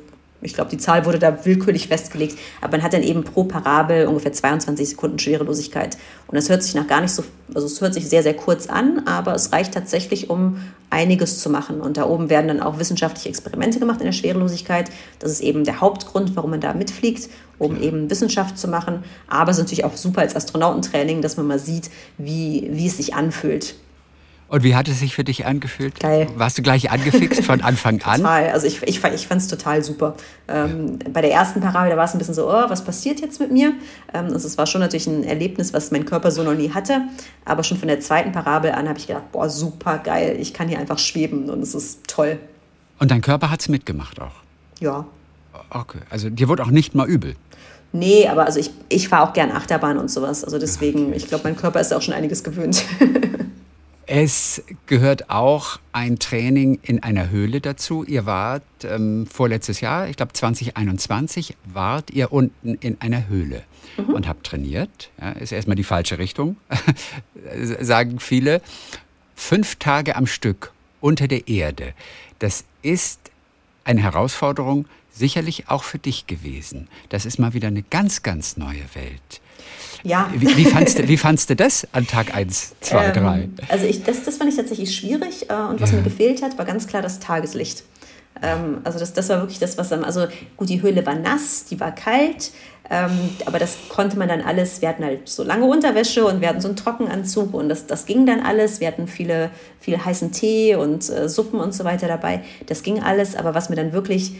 ich 0.44 0.54
glaube, 0.54 0.70
die 0.70 0.78
Zahl 0.78 1.06
wurde 1.06 1.18
da 1.18 1.44
willkürlich 1.44 1.88
festgelegt, 1.88 2.38
aber 2.60 2.72
man 2.72 2.82
hat 2.82 2.92
dann 2.92 3.02
eben 3.02 3.24
pro 3.24 3.44
Parabel 3.44 4.06
ungefähr 4.06 4.32
22 4.32 4.90
Sekunden 4.90 5.18
Schwerelosigkeit. 5.18 5.96
Und 6.26 6.36
das 6.36 6.48
hört 6.50 6.62
sich 6.62 6.74
nach 6.74 6.86
gar 6.86 7.00
nicht 7.00 7.12
so, 7.12 7.24
also 7.54 7.66
es 7.66 7.80
hört 7.80 7.94
sich 7.94 8.08
sehr, 8.08 8.22
sehr 8.22 8.34
kurz 8.34 8.66
an, 8.66 9.02
aber 9.06 9.34
es 9.34 9.52
reicht 9.52 9.72
tatsächlich, 9.72 10.28
um 10.28 10.58
einiges 10.90 11.40
zu 11.40 11.50
machen. 11.50 11.80
Und 11.80 11.96
da 11.96 12.06
oben 12.06 12.28
werden 12.28 12.48
dann 12.48 12.60
auch 12.60 12.78
wissenschaftliche 12.78 13.30
Experimente 13.30 13.80
gemacht 13.80 14.00
in 14.00 14.06
der 14.06 14.12
Schwerelosigkeit. 14.12 14.90
Das 15.18 15.30
ist 15.30 15.40
eben 15.40 15.64
der 15.64 15.80
Hauptgrund, 15.80 16.36
warum 16.36 16.50
man 16.50 16.60
da 16.60 16.74
mitfliegt, 16.74 17.28
um 17.58 17.80
eben 17.80 18.10
Wissenschaft 18.10 18.58
zu 18.58 18.68
machen. 18.68 19.02
Aber 19.26 19.50
es 19.50 19.56
ist 19.56 19.64
natürlich 19.64 19.84
auch 19.84 19.96
super 19.96 20.20
als 20.20 20.36
Astronautentraining, 20.36 21.22
dass 21.22 21.36
man 21.36 21.46
mal 21.46 21.58
sieht, 21.58 21.90
wie, 22.18 22.68
wie 22.70 22.86
es 22.86 22.98
sich 22.98 23.14
anfühlt, 23.14 23.74
und 24.54 24.62
wie 24.62 24.76
hat 24.76 24.86
es 24.86 25.00
sich 25.00 25.16
für 25.16 25.24
dich 25.24 25.46
angefühlt? 25.46 25.98
Geil. 25.98 26.28
Warst 26.36 26.56
du 26.56 26.62
gleich 26.62 26.88
angefixt 26.92 27.44
von 27.44 27.60
Anfang 27.62 28.00
an? 28.02 28.18
Total. 28.18 28.50
Also 28.50 28.68
ich, 28.68 28.84
ich, 28.84 29.02
ich 29.02 29.26
fand 29.26 29.40
es 29.40 29.48
total 29.48 29.82
super. 29.82 30.14
Ähm, 30.46 31.00
bei 31.12 31.22
der 31.22 31.32
ersten 31.32 31.60
Parabel, 31.60 31.90
da 31.90 31.96
war 31.96 32.04
es 32.04 32.12
ein 32.12 32.18
bisschen 32.18 32.34
so, 32.34 32.48
oh, 32.48 32.70
was 32.70 32.84
passiert 32.84 33.20
jetzt 33.20 33.40
mit 33.40 33.50
mir? 33.50 33.72
Ähm, 34.12 34.26
also 34.26 34.46
es 34.46 34.56
war 34.56 34.66
schon 34.66 34.80
natürlich 34.80 35.08
ein 35.08 35.24
Erlebnis, 35.24 35.72
was 35.72 35.90
mein 35.90 36.04
Körper 36.04 36.30
so 36.30 36.44
noch 36.44 36.54
nie 36.54 36.70
hatte. 36.70 37.00
Aber 37.44 37.64
schon 37.64 37.78
von 37.78 37.88
der 37.88 37.98
zweiten 37.98 38.30
Parabel 38.30 38.70
an 38.70 38.88
habe 38.88 38.96
ich 38.96 39.08
gedacht, 39.08 39.32
boah, 39.32 39.50
super 39.50 39.98
geil. 39.98 40.36
Ich 40.38 40.54
kann 40.54 40.68
hier 40.68 40.78
einfach 40.78 41.00
schweben 41.00 41.50
und 41.50 41.60
es 41.60 41.74
ist 41.74 42.06
toll. 42.06 42.38
Und 43.00 43.10
dein 43.10 43.22
Körper 43.22 43.50
hat 43.50 43.60
es 43.60 43.68
mitgemacht 43.68 44.20
auch? 44.20 44.36
Ja. 44.78 45.04
Okay. 45.70 45.98
Also 46.10 46.30
dir 46.30 46.46
wurde 46.46 46.62
auch 46.62 46.70
nicht 46.70 46.94
mal 46.94 47.08
übel? 47.08 47.34
Nee, 47.90 48.28
aber 48.28 48.46
also 48.46 48.60
ich, 48.60 48.70
ich 48.88 49.08
fahre 49.08 49.28
auch 49.28 49.32
gern 49.32 49.50
Achterbahn 49.50 49.98
und 49.98 50.12
sowas. 50.12 50.44
Also 50.44 50.60
deswegen, 50.60 51.12
ich 51.12 51.26
glaube, 51.26 51.42
mein 51.42 51.56
Körper 51.56 51.80
ist 51.80 51.92
auch 51.92 52.02
schon 52.02 52.14
einiges 52.14 52.44
gewöhnt. 52.44 52.84
Es 54.06 54.62
gehört 54.86 55.30
auch 55.30 55.78
ein 55.92 56.18
Training 56.18 56.78
in 56.82 57.02
einer 57.02 57.30
Höhle 57.30 57.60
dazu. 57.60 58.04
Ihr 58.04 58.26
wart 58.26 58.62
ähm, 58.84 59.26
vorletztes 59.26 59.80
Jahr, 59.80 60.08
ich 60.08 60.16
glaube 60.16 60.32
2021, 60.32 61.56
wart 61.64 62.10
ihr 62.10 62.32
unten 62.32 62.74
in 62.74 63.00
einer 63.00 63.28
Höhle 63.28 63.62
mhm. 63.96 64.14
und 64.14 64.28
habt 64.28 64.46
trainiert. 64.46 65.10
Ja, 65.20 65.30
ist 65.32 65.52
erstmal 65.52 65.76
die 65.76 65.84
falsche 65.84 66.18
Richtung, 66.18 66.56
sagen 67.80 68.20
viele. 68.20 68.60
Fünf 69.34 69.76
Tage 69.76 70.16
am 70.16 70.26
Stück 70.26 70.72
unter 71.00 71.26
der 71.26 71.48
Erde. 71.48 71.94
Das 72.38 72.64
ist 72.82 73.30
eine 73.84 74.02
Herausforderung, 74.02 74.86
sicherlich 75.12 75.68
auch 75.68 75.82
für 75.82 75.98
dich 75.98 76.26
gewesen. 76.26 76.88
Das 77.08 77.24
ist 77.26 77.38
mal 77.38 77.54
wieder 77.54 77.68
eine 77.68 77.82
ganz, 77.82 78.22
ganz 78.22 78.56
neue 78.56 78.84
Welt. 78.94 79.40
Ja. 80.04 80.30
Wie, 80.36 80.56
wie, 80.56 80.64
fandst, 80.66 80.98
du, 80.98 81.08
wie 81.08 81.16
fandst 81.16 81.48
du 81.48 81.56
das 81.56 81.88
an 81.92 82.06
Tag 82.06 82.34
1, 82.34 82.74
2, 82.82 83.10
3? 83.10 83.48
Also 83.68 83.86
ich, 83.86 84.04
das, 84.04 84.22
das 84.22 84.36
fand 84.36 84.50
ich 84.50 84.56
tatsächlich 84.56 84.94
schwierig 84.94 85.48
äh, 85.48 85.54
und 85.54 85.80
was 85.80 85.90
ja. 85.90 85.96
mir 85.96 86.02
gefehlt 86.02 86.42
hat, 86.42 86.58
war 86.58 86.66
ganz 86.66 86.86
klar 86.86 87.00
das 87.00 87.20
Tageslicht. 87.20 87.84
Ähm, 88.42 88.78
also 88.84 88.98
das, 88.98 89.14
das 89.14 89.30
war 89.30 89.40
wirklich 89.40 89.58
das, 89.58 89.78
was 89.78 89.88
dann, 89.88 90.04
also 90.04 90.26
gut, 90.56 90.68
die 90.68 90.82
Höhle 90.82 91.06
war 91.06 91.14
nass, 91.14 91.64
die 91.64 91.80
war 91.80 91.94
kalt, 91.94 92.52
ähm, 92.90 93.30
aber 93.46 93.58
das 93.58 93.78
konnte 93.88 94.18
man 94.18 94.28
dann 94.28 94.42
alles, 94.42 94.82
wir 94.82 94.90
hatten 94.90 95.04
halt 95.04 95.26
so 95.26 95.42
lange 95.42 95.64
Unterwäsche 95.64 96.26
und 96.26 96.42
wir 96.42 96.48
hatten 96.48 96.60
so 96.60 96.68
einen 96.68 96.76
Trockenanzug 96.76 97.54
und 97.54 97.70
das, 97.70 97.86
das 97.86 98.04
ging 98.04 98.26
dann 98.26 98.40
alles. 98.40 98.80
Wir 98.80 98.88
hatten 98.88 99.08
viele, 99.08 99.50
viel 99.80 99.96
heißen 99.96 100.32
Tee 100.32 100.74
und 100.74 101.08
äh, 101.08 101.28
Suppen 101.28 101.60
und 101.60 101.72
so 101.72 101.84
weiter 101.84 102.08
dabei. 102.08 102.42
Das 102.66 102.82
ging 102.82 103.02
alles, 103.02 103.36
aber 103.36 103.54
was 103.54 103.70
mir 103.70 103.76
dann 103.76 103.94
wirklich 103.94 104.34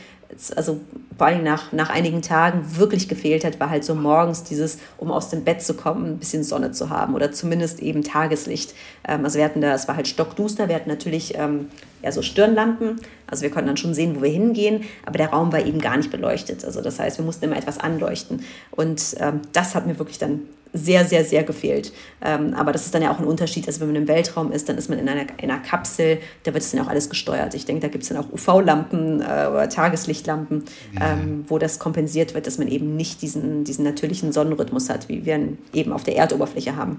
also 0.56 0.80
vor 1.16 1.26
allem 1.26 1.44
nach, 1.44 1.72
nach 1.72 1.90
einigen 1.90 2.22
Tagen 2.22 2.76
wirklich 2.76 3.08
gefehlt 3.08 3.44
hat, 3.44 3.60
war 3.60 3.70
halt 3.70 3.84
so 3.84 3.94
morgens 3.94 4.42
dieses, 4.42 4.78
um 4.98 5.10
aus 5.10 5.30
dem 5.30 5.44
Bett 5.44 5.62
zu 5.62 5.74
kommen, 5.74 6.06
ein 6.06 6.18
bisschen 6.18 6.42
Sonne 6.42 6.72
zu 6.72 6.90
haben 6.90 7.14
oder 7.14 7.32
zumindest 7.32 7.80
eben 7.80 8.02
Tageslicht. 8.02 8.74
Ähm, 9.06 9.24
also 9.24 9.38
wir 9.38 9.44
hatten 9.44 9.60
da, 9.60 9.74
es 9.74 9.86
war 9.86 9.96
halt 9.96 10.08
stockduster, 10.08 10.68
wir 10.68 10.74
hatten 10.74 10.88
natürlich 10.88 11.34
ähm, 11.36 11.68
ja 12.02 12.10
so 12.10 12.22
Stirnlampen, 12.22 13.00
also 13.26 13.42
wir 13.42 13.50
konnten 13.50 13.68
dann 13.68 13.76
schon 13.76 13.94
sehen, 13.94 14.16
wo 14.16 14.22
wir 14.22 14.30
hingehen, 14.30 14.84
aber 15.06 15.18
der 15.18 15.28
Raum 15.28 15.52
war 15.52 15.64
eben 15.64 15.80
gar 15.80 15.96
nicht 15.96 16.10
beleuchtet. 16.10 16.64
Also 16.64 16.80
das 16.80 16.98
heißt, 16.98 17.18
wir 17.18 17.24
mussten 17.24 17.44
immer 17.44 17.56
etwas 17.56 17.78
anleuchten 17.78 18.44
und 18.70 19.14
ähm, 19.18 19.42
das 19.52 19.74
hat 19.74 19.86
mir 19.86 19.98
wirklich 19.98 20.18
dann 20.18 20.42
sehr, 20.74 21.06
sehr, 21.06 21.24
sehr 21.24 21.44
gefehlt. 21.44 21.92
Ähm, 22.20 22.52
aber 22.54 22.72
das 22.72 22.84
ist 22.84 22.94
dann 22.94 23.02
ja 23.02 23.10
auch 23.12 23.18
ein 23.18 23.24
Unterschied. 23.24 23.66
Also 23.66 23.80
wenn 23.80 23.88
man 23.88 23.96
im 23.96 24.08
Weltraum 24.08 24.52
ist, 24.52 24.68
dann 24.68 24.76
ist 24.76 24.90
man 24.90 24.98
in 24.98 25.08
einer, 25.08 25.22
in 25.40 25.50
einer 25.50 25.60
Kapsel, 25.60 26.18
da 26.42 26.52
wird 26.52 26.64
es 26.64 26.72
dann 26.72 26.80
auch 26.80 26.88
alles 26.88 27.08
gesteuert. 27.08 27.54
Ich 27.54 27.64
denke, 27.64 27.80
da 27.80 27.88
gibt 27.88 28.02
es 28.02 28.10
dann 28.10 28.18
auch 28.18 28.30
UV-Lampen 28.32 29.20
äh, 29.20 29.24
oder 29.24 29.68
Tageslichtlampen, 29.68 30.64
ähm, 31.00 31.44
wo 31.48 31.58
das 31.58 31.78
kompensiert 31.78 32.34
wird, 32.34 32.46
dass 32.46 32.58
man 32.58 32.68
eben 32.68 32.96
nicht 32.96 33.22
diesen, 33.22 33.64
diesen 33.64 33.84
natürlichen 33.84 34.32
Sonnenrhythmus 34.32 34.90
hat, 34.90 35.08
wie 35.08 35.24
wir 35.24 35.36
ihn 35.36 35.58
eben 35.72 35.92
auf 35.92 36.02
der 36.02 36.16
Erdoberfläche 36.16 36.76
haben. 36.76 36.98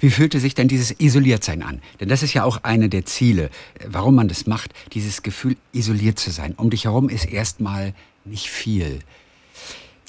Wie 0.00 0.10
fühlte 0.10 0.40
sich 0.40 0.54
denn 0.54 0.68
dieses 0.68 0.98
Isoliertsein 0.98 1.62
an? 1.62 1.80
Denn 2.00 2.08
das 2.08 2.22
ist 2.22 2.34
ja 2.34 2.44
auch 2.44 2.62
eine 2.62 2.88
der 2.88 3.04
Ziele, 3.04 3.50
warum 3.86 4.14
man 4.14 4.28
das 4.28 4.46
macht, 4.46 4.72
dieses 4.92 5.22
Gefühl, 5.22 5.56
isoliert 5.72 6.18
zu 6.18 6.30
sein. 6.30 6.54
Um 6.56 6.70
dich 6.70 6.84
herum 6.84 7.08
ist 7.08 7.26
erstmal 7.26 7.92
nicht 8.24 8.48
viel. 8.48 9.00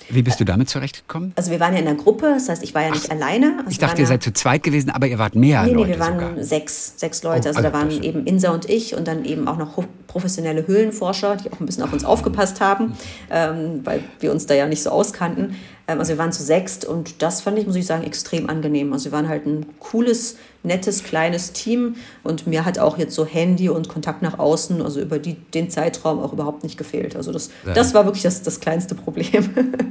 Wie 0.09 0.21
bist 0.21 0.39
du 0.39 0.45
damit 0.45 0.69
zurechtgekommen? 0.69 1.33
Also 1.35 1.51
wir 1.51 1.59
waren 1.59 1.73
ja 1.73 1.79
in 1.79 1.87
einer 1.87 1.97
Gruppe, 1.97 2.31
das 2.33 2.49
heißt, 2.49 2.63
ich 2.63 2.73
war 2.73 2.83
ja 2.83 2.91
nicht 2.91 3.07
Ach, 3.09 3.15
alleine. 3.15 3.57
Also 3.59 3.69
ich 3.69 3.77
dachte, 3.77 4.01
ihr 4.01 4.07
seid 4.07 4.23
zu 4.23 4.33
zweit 4.33 4.63
gewesen, 4.63 4.89
aber 4.89 5.07
ihr 5.07 5.19
wart 5.19 5.35
mehr 5.35 5.63
nee, 5.63 5.73
Leute 5.73 5.87
Nee, 5.87 5.93
wir 5.93 5.99
waren 5.99 6.19
sogar. 6.19 6.43
sechs, 6.43 6.93
sechs 6.97 7.23
Leute. 7.23 7.49
Oh, 7.49 7.49
also 7.49 7.61
da 7.61 7.73
waren 7.73 7.91
eben 8.03 8.25
Insa 8.25 8.51
und 8.51 8.69
ich 8.69 8.95
und 8.95 9.07
dann 9.07 9.25
eben 9.25 9.47
auch 9.47 9.57
noch 9.57 9.83
professionelle 10.07 10.65
Höhlenforscher, 10.65 11.37
die 11.37 11.51
auch 11.51 11.59
ein 11.59 11.65
bisschen 11.65 11.83
auf 11.83 11.93
uns 11.93 12.03
aufgepasst 12.03 12.59
haben, 12.61 12.93
ähm, 13.29 13.81
weil 13.83 14.03
wir 14.19 14.31
uns 14.31 14.45
da 14.47 14.55
ja 14.55 14.65
nicht 14.65 14.81
so 14.81 14.89
auskannten. 14.89 15.55
Ähm, 15.87 15.99
also 15.99 16.09
wir 16.13 16.17
waren 16.17 16.31
zu 16.31 16.43
sechst 16.43 16.85
und 16.85 17.21
das 17.21 17.41
fand 17.41 17.59
ich, 17.59 17.67
muss 17.67 17.75
ich 17.75 17.85
sagen, 17.85 18.03
extrem 18.03 18.49
angenehm. 18.49 18.91
Also 18.93 19.05
wir 19.05 19.11
waren 19.11 19.29
halt 19.29 19.45
ein 19.45 19.65
cooles, 19.79 20.37
nettes, 20.63 21.03
kleines 21.03 21.53
Team 21.53 21.95
und 22.23 22.47
mir 22.47 22.65
hat 22.65 22.79
auch 22.79 22.97
jetzt 22.97 23.15
so 23.15 23.25
Handy 23.25 23.69
und 23.69 23.87
Kontakt 23.87 24.21
nach 24.21 24.37
außen, 24.39 24.81
also 24.81 24.99
über 24.99 25.19
die, 25.19 25.35
den 25.35 25.69
Zeitraum 25.69 26.19
auch 26.19 26.33
überhaupt 26.33 26.63
nicht 26.63 26.77
gefehlt. 26.77 27.15
Also 27.15 27.31
das, 27.31 27.49
ja. 27.65 27.73
das 27.73 27.93
war 27.93 28.05
wirklich 28.05 28.23
das, 28.23 28.41
das 28.41 28.59
kleinste 28.59 28.95
Problem. 28.95 29.49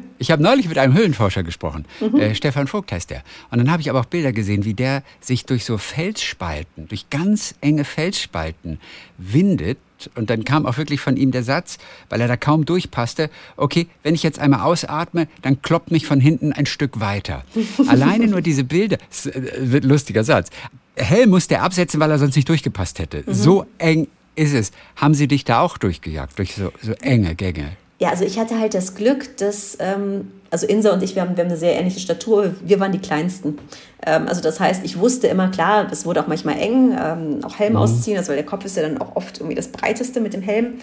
ich 0.19 0.31
habe 0.31 0.43
neulich 0.43 0.69
mit 0.69 0.79
einem 0.79 0.95
Höhlenforscher 0.95 1.43
gesprochen, 1.43 1.87
mhm. 2.01 2.21
äh, 2.21 2.35
Stefan 2.35 2.67
Vogt 2.67 2.93
heißt 2.93 3.11
der. 3.11 3.23
Und 3.51 3.59
dann 3.59 3.71
habe 3.71 3.81
ich 3.81 3.91
aber 3.91 4.01
auch 4.01 4.07
Bilder 4.07 4.33
gesehen, 4.33 4.65
wie 4.65 4.75
der 4.75 5.03
sich 5.21 5.47
durch 5.47 5.65
so 5.65 5.79
Felsspalten, 5.79 6.89
durch 6.89 7.09
ganz 7.11 7.55
enge 7.61 7.85
Felsspalten 7.85 8.79
windet 9.17 9.79
und 10.15 10.31
dann 10.31 10.45
kam 10.45 10.67
auch 10.67 10.79
wirklich 10.79 11.01
von 11.01 11.17
ihm 11.17 11.31
der 11.31 11.43
Satz, 11.43 11.79
weil 12.09 12.21
er 12.21 12.29
da 12.29 12.37
kaum 12.37 12.65
durchpasste, 12.65 13.31
okay, 13.57 13.89
wenn 14.03 14.15
ich 14.15 14.23
jetzt 14.23 14.39
einmal 14.39 14.61
ausatme, 14.61 15.29
dann 15.43 15.63
kloppt 15.63 15.91
mich 15.91 16.07
von 16.07 16.21
hinten 16.21 16.53
ein 16.53 16.67
Stück 16.67 17.01
weiter. 17.01 17.45
Alleine 17.89 18.29
nur 18.29 18.41
diese 18.41 18.65
Bilder, 18.65 18.99
das 19.09 19.27
äh, 19.27 19.43
wird 19.59 19.85
ein 19.85 19.91
lustiger 19.91 20.25
Satz. 20.25 20.51
Hell 20.97 21.27
musste 21.27 21.55
er 21.55 21.63
absetzen, 21.63 22.01
weil 22.01 22.11
er 22.11 22.19
sonst 22.19 22.37
nicht 22.37 22.49
durchgepasst 22.49 22.99
hätte. 22.99 23.25
Mhm. 23.27 23.35
So 23.35 23.67
eng 23.79 24.09
ist 24.35 24.55
es. 24.55 24.73
Haben 24.97 25.15
sie 25.15 25.29
dich 25.29 25.45
da 25.45 25.61
auch 25.61 25.79
durchgejagt, 25.79 26.39
durch 26.39 26.55
so, 26.55 26.73
so 26.81 26.93
enge 26.93 27.35
Gänge? 27.35 27.77
Ja, 28.01 28.11
also 28.11 28.25
ich 28.25 28.39
hatte 28.39 28.59
halt 28.59 28.75
das 28.75 28.95
Glück, 28.95 29.37
dass, 29.39 29.77
ähm, 29.81 30.31
also 30.51 30.69
Insa 30.69 30.93
und 30.93 31.03
ich, 31.03 31.17
wir 31.17 31.23
haben, 31.23 31.37
wir 31.37 31.43
haben 31.43 31.51
eine 31.51 31.59
sehr 31.59 31.75
ähnliche 31.75 31.99
Statur, 31.99 32.55
wir 32.63 32.79
waren 32.79 32.93
die 32.93 33.01
Kleinsten. 33.01 33.59
Ähm, 34.07 34.29
also 34.29 34.41
das 34.41 34.61
heißt, 34.61 34.85
ich 34.85 35.01
wusste 35.01 35.27
immer, 35.27 35.49
klar, 35.49 35.89
es 35.91 36.07
wurde 36.07 36.23
auch 36.23 36.29
manchmal 36.29 36.59
eng, 36.59 36.97
ähm, 36.97 37.41
auch 37.43 37.59
Helm 37.59 37.73
mhm. 37.73 37.79
ausziehen, 37.79 38.17
also 38.17 38.29
weil 38.29 38.37
der 38.37 38.47
Kopf 38.47 38.65
ist 38.65 38.77
ja 38.77 38.83
dann 38.83 38.99
auch 38.99 39.17
oft 39.17 39.39
irgendwie 39.39 39.57
das 39.57 39.69
Breiteste 39.69 40.21
mit 40.21 40.33
dem 40.33 40.43
Helm 40.43 40.75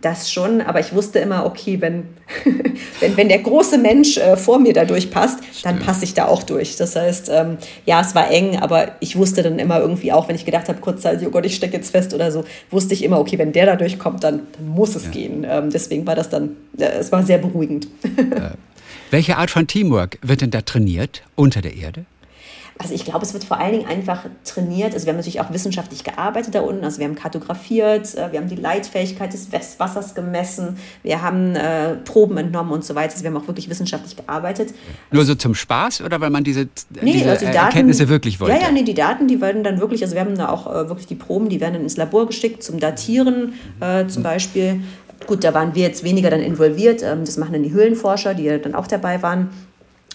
das 0.00 0.30
schon, 0.30 0.60
aber 0.60 0.80
ich 0.80 0.94
wusste 0.94 1.18
immer, 1.18 1.46
okay, 1.46 1.80
wenn, 1.80 2.04
wenn, 3.00 3.16
wenn 3.16 3.28
der 3.28 3.38
große 3.38 3.78
Mensch 3.78 4.16
äh, 4.16 4.36
vor 4.36 4.58
mir 4.58 4.72
da 4.72 4.84
durchpasst, 4.84 5.38
dann 5.62 5.78
passe 5.78 6.04
ich 6.04 6.14
da 6.14 6.26
auch 6.26 6.42
durch. 6.42 6.76
Das 6.76 6.96
heißt, 6.96 7.30
ähm, 7.32 7.58
ja, 7.84 8.00
es 8.00 8.14
war 8.14 8.30
eng, 8.30 8.58
aber 8.58 8.92
ich 9.00 9.16
wusste 9.16 9.42
dann 9.42 9.58
immer 9.58 9.80
irgendwie 9.80 10.12
auch, 10.12 10.28
wenn 10.28 10.36
ich 10.36 10.44
gedacht 10.44 10.68
habe, 10.68 10.80
kurzzeitig, 10.80 11.26
oh 11.26 11.30
Gott, 11.30 11.46
ich 11.46 11.56
stecke 11.56 11.76
jetzt 11.76 11.90
fest 11.90 12.14
oder 12.14 12.30
so, 12.30 12.44
wusste 12.70 12.94
ich 12.94 13.04
immer, 13.04 13.18
okay, 13.18 13.38
wenn 13.38 13.52
der 13.52 13.66
da 13.66 13.76
durchkommt, 13.76 14.22
dann, 14.24 14.42
dann 14.52 14.68
muss 14.68 14.94
es 14.94 15.04
ja. 15.06 15.10
gehen. 15.10 15.46
Ähm, 15.48 15.70
deswegen 15.70 16.06
war 16.06 16.14
das 16.14 16.28
dann, 16.28 16.56
äh, 16.78 16.84
es 16.84 17.12
war 17.12 17.22
sehr 17.22 17.38
beruhigend. 17.38 17.88
Äh, 18.36 18.50
welche 19.10 19.36
Art 19.36 19.50
von 19.50 19.66
Teamwork 19.66 20.18
wird 20.20 20.40
denn 20.40 20.50
da 20.50 20.62
trainiert 20.62 21.22
unter 21.36 21.62
der 21.62 21.76
Erde? 21.76 22.06
Also 22.78 22.92
ich 22.92 23.04
glaube, 23.04 23.24
es 23.24 23.32
wird 23.32 23.44
vor 23.44 23.58
allen 23.58 23.72
Dingen 23.72 23.88
einfach 23.88 24.26
trainiert. 24.44 24.92
Also 24.92 25.06
wir 25.06 25.12
haben 25.12 25.16
natürlich 25.16 25.40
auch 25.40 25.50
wissenschaftlich 25.50 26.04
gearbeitet 26.04 26.54
da 26.54 26.60
unten. 26.60 26.84
Also 26.84 26.98
wir 26.98 27.06
haben 27.06 27.14
kartografiert, 27.14 28.14
äh, 28.14 28.32
wir 28.32 28.38
haben 28.38 28.48
die 28.48 28.56
Leitfähigkeit 28.56 29.32
des 29.32 29.50
Wassers 29.50 30.14
gemessen, 30.14 30.76
wir 31.02 31.22
haben 31.22 31.56
äh, 31.56 31.94
Proben 31.96 32.36
entnommen 32.36 32.72
und 32.72 32.84
so 32.84 32.94
weiter. 32.94 33.12
Also 33.12 33.24
wir 33.24 33.30
haben 33.30 33.36
auch 33.38 33.46
wirklich 33.46 33.70
wissenschaftlich 33.70 34.16
gearbeitet. 34.16 34.74
Nur 35.10 35.24
so 35.24 35.34
zum 35.34 35.54
Spaß 35.54 36.02
oder 36.02 36.20
weil 36.20 36.30
man 36.30 36.44
diese, 36.44 36.68
nee, 37.00 37.12
diese 37.12 37.30
also 37.30 37.46
die 37.46 37.52
Daten, 37.52 37.66
Erkenntnisse 37.66 38.08
wirklich 38.08 38.40
wollte? 38.40 38.56
Ja, 38.56 38.62
ja, 38.62 38.70
nee, 38.70 38.82
die 38.82 38.94
Daten, 38.94 39.26
die 39.26 39.40
werden 39.40 39.64
dann 39.64 39.80
wirklich, 39.80 40.02
also 40.02 40.14
wir 40.14 40.20
haben 40.20 40.36
da 40.36 40.50
auch 40.50 40.66
äh, 40.66 40.88
wirklich 40.88 41.06
die 41.06 41.14
Proben, 41.14 41.48
die 41.48 41.60
werden 41.60 41.74
dann 41.74 41.82
ins 41.82 41.96
Labor 41.96 42.26
geschickt 42.26 42.62
zum 42.62 42.78
Datieren 42.78 43.54
äh, 43.80 44.06
zum 44.06 44.22
Beispiel. 44.22 44.82
Gut, 45.26 45.42
da 45.44 45.54
waren 45.54 45.74
wir 45.74 45.82
jetzt 45.82 46.04
weniger 46.04 46.30
dann 46.30 46.40
involviert. 46.40 47.02
Ähm, 47.02 47.24
das 47.24 47.36
machen 47.36 47.54
dann 47.54 47.62
die 47.62 47.72
Höhlenforscher, 47.72 48.34
die 48.34 48.44
ja 48.44 48.58
dann 48.58 48.74
auch 48.74 48.86
dabei 48.86 49.22
waren. 49.22 49.50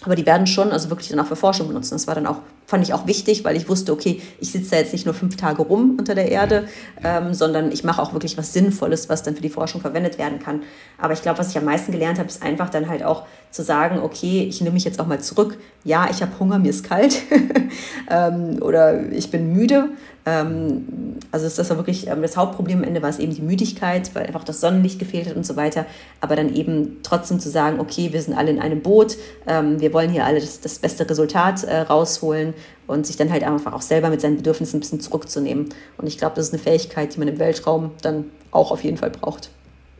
Aber 0.03 0.15
die 0.15 0.25
werden 0.25 0.47
schon 0.47 0.71
also 0.71 0.89
wirklich 0.89 1.09
dann 1.09 1.19
auch 1.19 1.27
für 1.27 1.35
Forschung 1.35 1.67
benutzen. 1.67 1.95
Das 1.95 2.07
war 2.07 2.15
dann 2.15 2.27
auch, 2.27 2.37
fand 2.71 2.85
ich 2.85 2.93
auch 2.93 3.05
wichtig, 3.05 3.43
weil 3.43 3.57
ich 3.57 3.67
wusste, 3.67 3.91
okay, 3.91 4.21
ich 4.39 4.51
sitze 4.51 4.71
da 4.71 4.77
jetzt 4.77 4.93
nicht 4.93 5.05
nur 5.05 5.13
fünf 5.13 5.35
Tage 5.35 5.61
rum 5.61 5.97
unter 5.99 6.15
der 6.15 6.31
Erde, 6.31 6.67
ähm, 7.03 7.33
sondern 7.33 7.69
ich 7.69 7.83
mache 7.83 8.01
auch 8.01 8.13
wirklich 8.13 8.37
was 8.37 8.53
Sinnvolles, 8.53 9.09
was 9.09 9.23
dann 9.23 9.35
für 9.35 9.41
die 9.41 9.49
Forschung 9.49 9.81
verwendet 9.81 10.17
werden 10.17 10.39
kann. 10.39 10.63
Aber 10.97 11.13
ich 11.13 11.21
glaube, 11.21 11.37
was 11.37 11.49
ich 11.49 11.57
am 11.57 11.65
meisten 11.65 11.91
gelernt 11.91 12.17
habe, 12.17 12.29
ist 12.29 12.41
einfach 12.41 12.69
dann 12.69 12.87
halt 12.87 13.03
auch 13.03 13.25
zu 13.51 13.61
sagen, 13.61 13.99
okay, 13.99 14.45
ich 14.47 14.61
nehme 14.61 14.73
mich 14.73 14.85
jetzt 14.85 15.01
auch 15.01 15.07
mal 15.07 15.19
zurück. 15.19 15.57
Ja, 15.83 16.07
ich 16.09 16.21
habe 16.21 16.31
Hunger, 16.39 16.59
mir 16.59 16.69
ist 16.69 16.85
kalt 16.85 17.21
ähm, 18.09 18.59
oder 18.61 19.11
ich 19.11 19.29
bin 19.29 19.51
müde. 19.51 19.89
Ähm, 20.25 21.17
also 21.31 21.45
das 21.45 21.69
war 21.69 21.77
wirklich 21.77 22.07
ähm, 22.07 22.21
das 22.21 22.37
Hauptproblem 22.37 22.79
am 22.79 22.83
Ende 22.83 23.01
war 23.01 23.09
es 23.09 23.19
eben 23.19 23.33
die 23.33 23.41
Müdigkeit, 23.41 24.13
weil 24.13 24.27
einfach 24.27 24.43
das 24.43 24.61
Sonnenlicht 24.61 24.99
gefehlt 24.99 25.27
hat 25.27 25.35
und 25.35 25.45
so 25.45 25.55
weiter. 25.55 25.85
Aber 26.19 26.35
dann 26.35 26.53
eben 26.53 26.99
trotzdem 27.03 27.39
zu 27.39 27.49
sagen, 27.49 27.79
okay, 27.79 28.13
wir 28.13 28.21
sind 28.21 28.35
alle 28.35 28.51
in 28.51 28.59
einem 28.59 28.81
Boot, 28.81 29.17
ähm, 29.47 29.79
wir 29.81 29.93
wollen 29.93 30.11
hier 30.11 30.25
alle 30.25 30.39
das, 30.39 30.61
das 30.61 30.79
beste 30.79 31.09
Resultat 31.09 31.63
äh, 31.63 31.81
rausholen 31.81 32.53
und 32.87 33.05
sich 33.05 33.17
dann 33.17 33.31
halt 33.31 33.43
einfach 33.43 33.73
auch 33.73 33.81
selber 33.81 34.09
mit 34.09 34.21
seinen 34.21 34.37
Bedürfnissen 34.37 34.77
ein 34.77 34.79
bisschen 34.81 34.99
zurückzunehmen. 34.99 35.69
Und 35.97 36.07
ich 36.07 36.17
glaube, 36.17 36.35
das 36.35 36.47
ist 36.47 36.53
eine 36.53 36.61
Fähigkeit, 36.61 37.15
die 37.15 37.19
man 37.19 37.27
im 37.27 37.39
Weltraum 37.39 37.91
dann 38.01 38.25
auch 38.51 38.71
auf 38.71 38.83
jeden 38.83 38.97
Fall 38.97 39.11
braucht. 39.11 39.49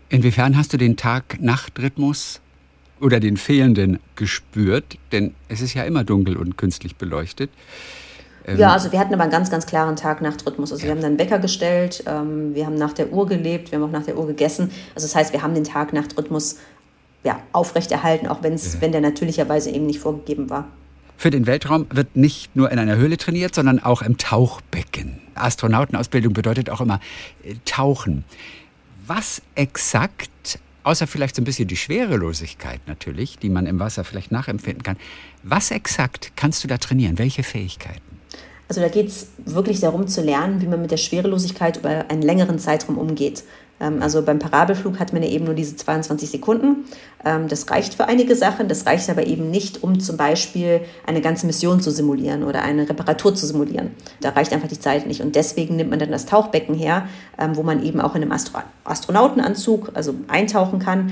Inwiefern 0.10 0.58
hast 0.58 0.74
du 0.74 0.78
den 0.78 0.98
Tag-Nacht-Rhythmus 0.98 2.42
oder 3.00 3.20
den 3.20 3.38
fehlenden 3.38 4.00
gespürt? 4.16 4.98
Denn 5.12 5.34
es 5.48 5.62
ist 5.62 5.74
ja 5.74 5.84
immer 5.84 6.04
dunkel 6.04 6.36
und 6.36 6.58
künstlich 6.58 6.98
beleuchtet. 6.98 7.50
Ähm 8.46 8.58
ja, 8.58 8.74
also 8.74 8.92
wir 8.92 9.00
hatten 9.00 9.14
aber 9.14 9.24
einen 9.24 9.32
ganz, 9.32 9.50
ganz 9.50 9.66
klaren 9.66 9.96
Tag-Nacht-Rhythmus. 9.96 10.72
Also 10.72 10.84
ja. 10.84 10.90
wir 10.90 10.96
haben 10.96 11.02
dann 11.02 11.18
Wecker 11.18 11.40
gestellt, 11.40 12.04
ähm, 12.08 12.54
wir 12.56 12.66
haben 12.66 12.76
nach 12.76 12.94
der 12.94 13.12
Uhr 13.12 13.28
gelebt, 13.28 13.72
wir 13.72 13.80
haben 13.80 13.86
auch 13.86 13.92
nach 13.92 14.06
der 14.06 14.18
Uhr 14.18 14.28
gegessen. 14.28 14.72
Also 14.96 15.08
das 15.08 15.16
heißt, 15.16 15.34
wir 15.34 15.42
haben 15.42 15.54
den 15.54 15.64
Tag-Nacht-Rhythmus 15.64 16.58
ja, 17.24 17.40
aufrechterhalten, 17.54 18.28
auch 18.28 18.42
wenn's, 18.44 18.74
ja. 18.74 18.82
wenn 18.82 18.92
der 18.92 19.02
natürlicherweise 19.02 19.70
eben 19.70 19.86
nicht 19.86 20.00
vorgegeben 20.00 20.50
war. 20.50 20.68
Für 21.22 21.30
den 21.30 21.46
Weltraum 21.46 21.86
wird 21.92 22.16
nicht 22.16 22.56
nur 22.56 22.72
in 22.72 22.80
einer 22.80 22.96
Höhle 22.96 23.16
trainiert, 23.16 23.54
sondern 23.54 23.78
auch 23.78 24.02
im 24.02 24.18
Tauchbecken. 24.18 25.20
Astronautenausbildung 25.36 26.34
bedeutet 26.34 26.72
auch 26.72 26.82
immer 26.82 27.00
äh, 27.44 27.54
Tauchen. 27.64 28.24
Was 29.06 29.44
exakt, 29.54 30.58
außer 30.82 31.06
vielleicht 31.06 31.36
so 31.36 31.44
ein 31.44 31.46
bisschen 31.46 31.68
die 31.68 31.78
Schwerelosigkeit 31.78 32.80
natürlich, 32.88 33.38
die 33.38 33.50
man 33.50 33.68
im 33.68 33.80
Wasser 33.80 34.04
vielleicht 34.04 34.32
nachempfinden 34.32 34.82
kann, 34.82 34.98
was 35.44 35.70
exakt 35.70 36.32
kannst 36.36 36.64
du 36.64 36.68
da 36.68 36.80
trainieren? 36.80 37.20
Welche 37.20 37.44
Fähigkeiten? 37.44 38.02
Also 38.68 38.82
da 38.82 38.88
geht 38.88 39.10
es 39.10 39.28
wirklich 39.46 39.80
darum 39.80 40.08
zu 40.08 40.24
lernen, 40.24 40.60
wie 40.60 40.68
man 40.68 40.82
mit 40.82 40.90
der 40.90 40.98
Schwerelosigkeit 40.98 41.78
über 41.78 42.10
einen 42.10 42.24
längeren 42.24 42.58
Zeitraum 42.58 42.98
umgeht. 42.98 43.44
Ähm, 43.82 44.02
also 44.02 44.22
beim 44.22 44.40
Parabelflug 44.40 45.00
hat 45.00 45.12
man 45.12 45.24
ja 45.24 45.30
eben 45.30 45.46
nur 45.46 45.56
diese 45.56 45.76
22 45.76 46.30
Sekunden. 46.30 46.86
Ähm, 47.26 47.48
das 47.48 47.70
reicht 47.70 47.96
für 47.96 48.08
einige 48.08 48.36
Sachen, 48.36 48.68
das 48.68 48.86
reicht 48.86 49.10
aber 49.10 49.26
eben 49.26 49.50
nicht, 49.50 49.84
um 49.84 50.00
zum 50.00 50.16
Beispiel 50.18 50.82
eine 51.06 51.22
ganze 51.22 51.48
Mission 51.48 51.82
zu 51.82 51.92
simulieren 51.92 52.44
oder 52.44 52.62
eine 52.62 52.88
Reparatur 52.88 53.34
zu 53.36 53.46
simulieren. 53.46 53.92
Da 54.22 54.30
reicht 54.30 54.54
einfach 54.54 54.70
die 54.70 54.80
Zeit 54.80 55.08
nicht. 55.08 55.22
Und 55.22 55.36
deswegen 55.36 55.76
nimmt 55.76 55.90
man 55.90 56.00
dann 56.00 56.12
das 56.12 56.28
Tauchbecken 56.28 56.76
her, 56.76 57.08
ähm, 57.38 57.56
wo 57.56 57.64
man 57.64 57.84
eben 57.84 58.00
auch 58.00 58.16
in 58.16 58.22
einem 58.22 58.32
Astro 58.32 58.60
Astronautenanzug 58.84 59.92
also 59.94 60.16
eintauchen 60.28 60.80
kann 60.80 61.12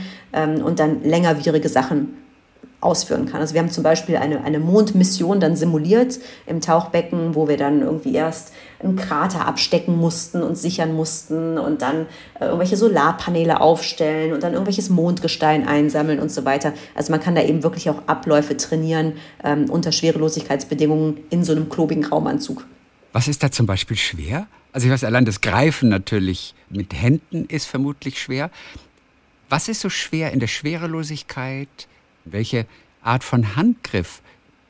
und 0.64 0.80
dann 0.80 1.04
längerwierige 1.04 1.70
Sachen 1.70 2.18
ausführen 2.82 3.26
kann. 3.26 3.42
Also 3.42 3.54
wir 3.54 3.62
haben 3.62 3.70
zum 3.70 3.84
Beispiel 3.84 4.16
eine, 4.16 4.44
eine 4.44 4.60
Mondmission 4.60 5.42
dann 5.42 5.56
simuliert 5.58 6.20
im 6.46 6.62
Tauchbecken, 6.62 7.36
wo 7.36 7.50
wir 7.50 7.58
dann 7.58 7.82
irgendwie 7.82 8.14
erst 8.14 8.54
einen 8.82 8.96
Krater 8.96 9.46
abstecken 9.46 9.98
mussten 9.98 10.42
und 10.42 10.58
sichern 10.58 10.94
mussten 10.94 11.58
und 11.58 11.82
dann 11.82 12.06
äh, 12.40 12.46
irgendwelche 12.46 12.78
Solarpaneele 12.78 13.60
aufstellen 13.60 14.32
und 14.32 14.44
dann 14.44 14.54
irgendwelches 14.54 14.90
Mondgestein 14.90 15.68
einsammeln 15.68 16.20
und 16.22 16.32
so 16.32 16.46
weiter. 16.46 16.74
Also 16.96 17.12
man 17.12 17.20
kann 17.20 17.36
da 17.36 17.44
eben 17.44 17.64
wirklich 17.64 17.90
auch 17.90 18.08
Abläufe 18.08 18.56
trainieren 18.56 19.14
ähm, 19.44 19.70
unter 19.70 19.92
Schwerelosigkeitsbedingungen 19.92 21.18
in 21.30 21.44
so 21.44 21.52
einem 21.52 21.68
klobigen 21.68 22.06
Raumanzug. 22.06 22.66
Was 23.12 23.28
ist 23.28 23.44
da 23.44 23.52
zum 23.52 23.66
Beispiel 23.66 23.98
schwer? 23.98 24.48
Also 24.72 24.88
ich 24.88 24.94
weiß, 24.94 25.04
allein 25.04 25.26
das 25.26 25.42
Greifen 25.42 25.90
natürlich 25.90 26.56
mit 26.70 26.94
Händen 26.94 27.46
ist 27.46 27.66
vermutlich 27.66 28.22
schwer. 28.22 28.52
Was 29.50 29.68
ist 29.68 29.82
so 29.82 29.90
schwer 29.90 30.32
in 30.32 30.40
der 30.40 30.48
Schwerelosigkeit? 30.48 31.68
Welche 32.32 32.66
Art 33.02 33.24
von 33.24 33.56
Handgriff 33.56 34.22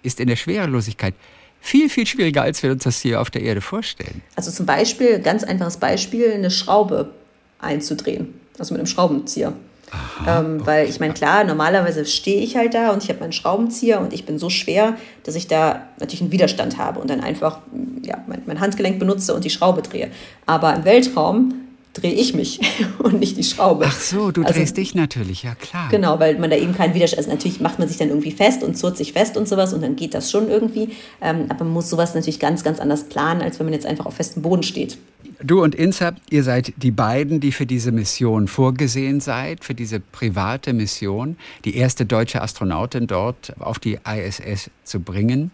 ist 0.04 0.20
in 0.20 0.28
der 0.28 0.36
Schwerelosigkeit 0.36 1.14
viel, 1.62 1.90
viel 1.90 2.08
schwieriger, 2.08 2.42
als 2.42 2.64
wir 2.64 2.72
uns 2.72 2.84
das 2.84 3.02
hier 3.02 3.20
auf 3.20 3.30
der 3.30 3.42
Erde 3.42 3.62
vorstellen? 3.62 4.22
Also 4.36 4.52
zum 4.52 4.66
Beispiel, 4.66 5.20
ganz 5.20 5.44
einfaches 5.44 5.78
Beispiel, 5.78 6.32
eine 6.32 6.52
Schraube 6.52 7.12
einzudrehen, 7.60 8.34
also 8.58 8.74
mit 8.74 8.80
einem 8.80 8.88
Schraubenzieher. 8.88 9.54
Aha, 9.92 10.42
ähm, 10.42 10.66
weil 10.66 10.88
ich 10.88 11.00
meine, 11.00 11.14
klar, 11.14 11.44
normalerweise 11.44 12.06
stehe 12.06 12.42
ich 12.42 12.56
halt 12.56 12.76
da 12.76 12.92
und 12.92 13.04
ich 13.04 13.10
habe 13.10 13.22
meinen 13.22 13.32
Schraubenzieher 13.32 14.00
und 14.00 14.14
ich 14.14 14.26
bin 14.26 14.38
so 14.38 14.50
schwer, 14.50 14.98
dass 15.24 15.36
ich 15.36 15.48
da 15.48 15.88
natürlich 16.00 16.22
einen 16.22 16.32
Widerstand 16.32 16.78
habe 16.78 17.00
und 17.00 17.10
dann 17.10 17.22
einfach 17.22 17.60
ja, 18.04 18.24
mein, 18.28 18.44
mein 18.46 18.60
Handgelenk 18.60 19.00
benutze 19.00 19.34
und 19.34 19.44
die 19.44 19.50
Schraube 19.50 19.82
drehe. 19.82 20.12
Aber 20.46 20.76
im 20.76 20.86
Weltraum 20.86 21.56
drehe 21.94 22.14
ich 22.14 22.34
mich 22.34 22.60
und 23.00 23.20
nicht 23.20 23.38
die 23.38 23.44
Schraube. 23.44 23.86
Ach 23.88 24.00
so, 24.00 24.32
du 24.32 24.44
also, 24.44 24.54
drehst 24.54 24.78
dich 24.78 24.96
natürlich, 24.96 25.44
ja 25.44 25.56
klar. 25.56 25.90
Genau, 25.90 26.20
weil 26.20 26.38
man 26.38 26.50
da 26.50 26.56
eben 26.56 26.76
keinen 26.76 26.94
Widerstand, 26.94 27.20
also 27.20 27.32
natürlich 27.32 27.60
macht 27.60 27.80
man 27.80 27.88
sich 27.88 27.98
dann 27.98 28.10
irgendwie 28.10 28.32
fest 28.32 28.64
und 28.64 28.78
zurrt 28.78 28.98
sich 28.98 29.14
fest 29.14 29.38
und 29.38 29.48
sowas 29.48 29.74
und 29.74 29.82
dann 29.82 29.96
geht 29.96 30.14
das 30.14 30.32
schon 30.32 30.50
irgendwie, 30.50 30.90
ähm, 31.22 31.46
aber 31.50 31.64
man 31.64 31.74
muss 31.74 31.90
sowas 31.90 32.14
natürlich 32.16 32.40
ganz, 32.40 32.64
ganz 32.64 32.80
anders 32.80 33.06
planen, 33.06 33.42
als 33.42 33.60
wenn 33.60 33.66
man 33.66 33.74
jetzt 33.74 33.86
einfach 33.86 34.06
auf 34.06 34.16
festem 34.16 34.42
Boden 34.42 34.64
steht. 34.64 34.98
Du 35.42 35.64
und 35.64 35.74
Insa, 35.74 36.14
ihr 36.30 36.44
seid 36.44 36.74
die 36.78 36.92
beiden, 36.92 37.40
die 37.40 37.54
für 37.54 37.66
diese 37.66 37.94
Mission 37.94 38.48
vorgesehen 38.48 39.22
seid, 39.22 39.64
für 39.64 39.74
diese 39.74 40.02
private 40.02 40.74
Mission, 40.74 41.38
die 41.64 41.78
erste 41.78 42.06
deutsche 42.06 42.42
Astronautin 42.42 43.08
dort 43.08 43.54
auf 43.60 43.80
die 43.80 44.00
ISS 44.06 44.70
zu 44.84 45.00
bringen. 45.00 45.52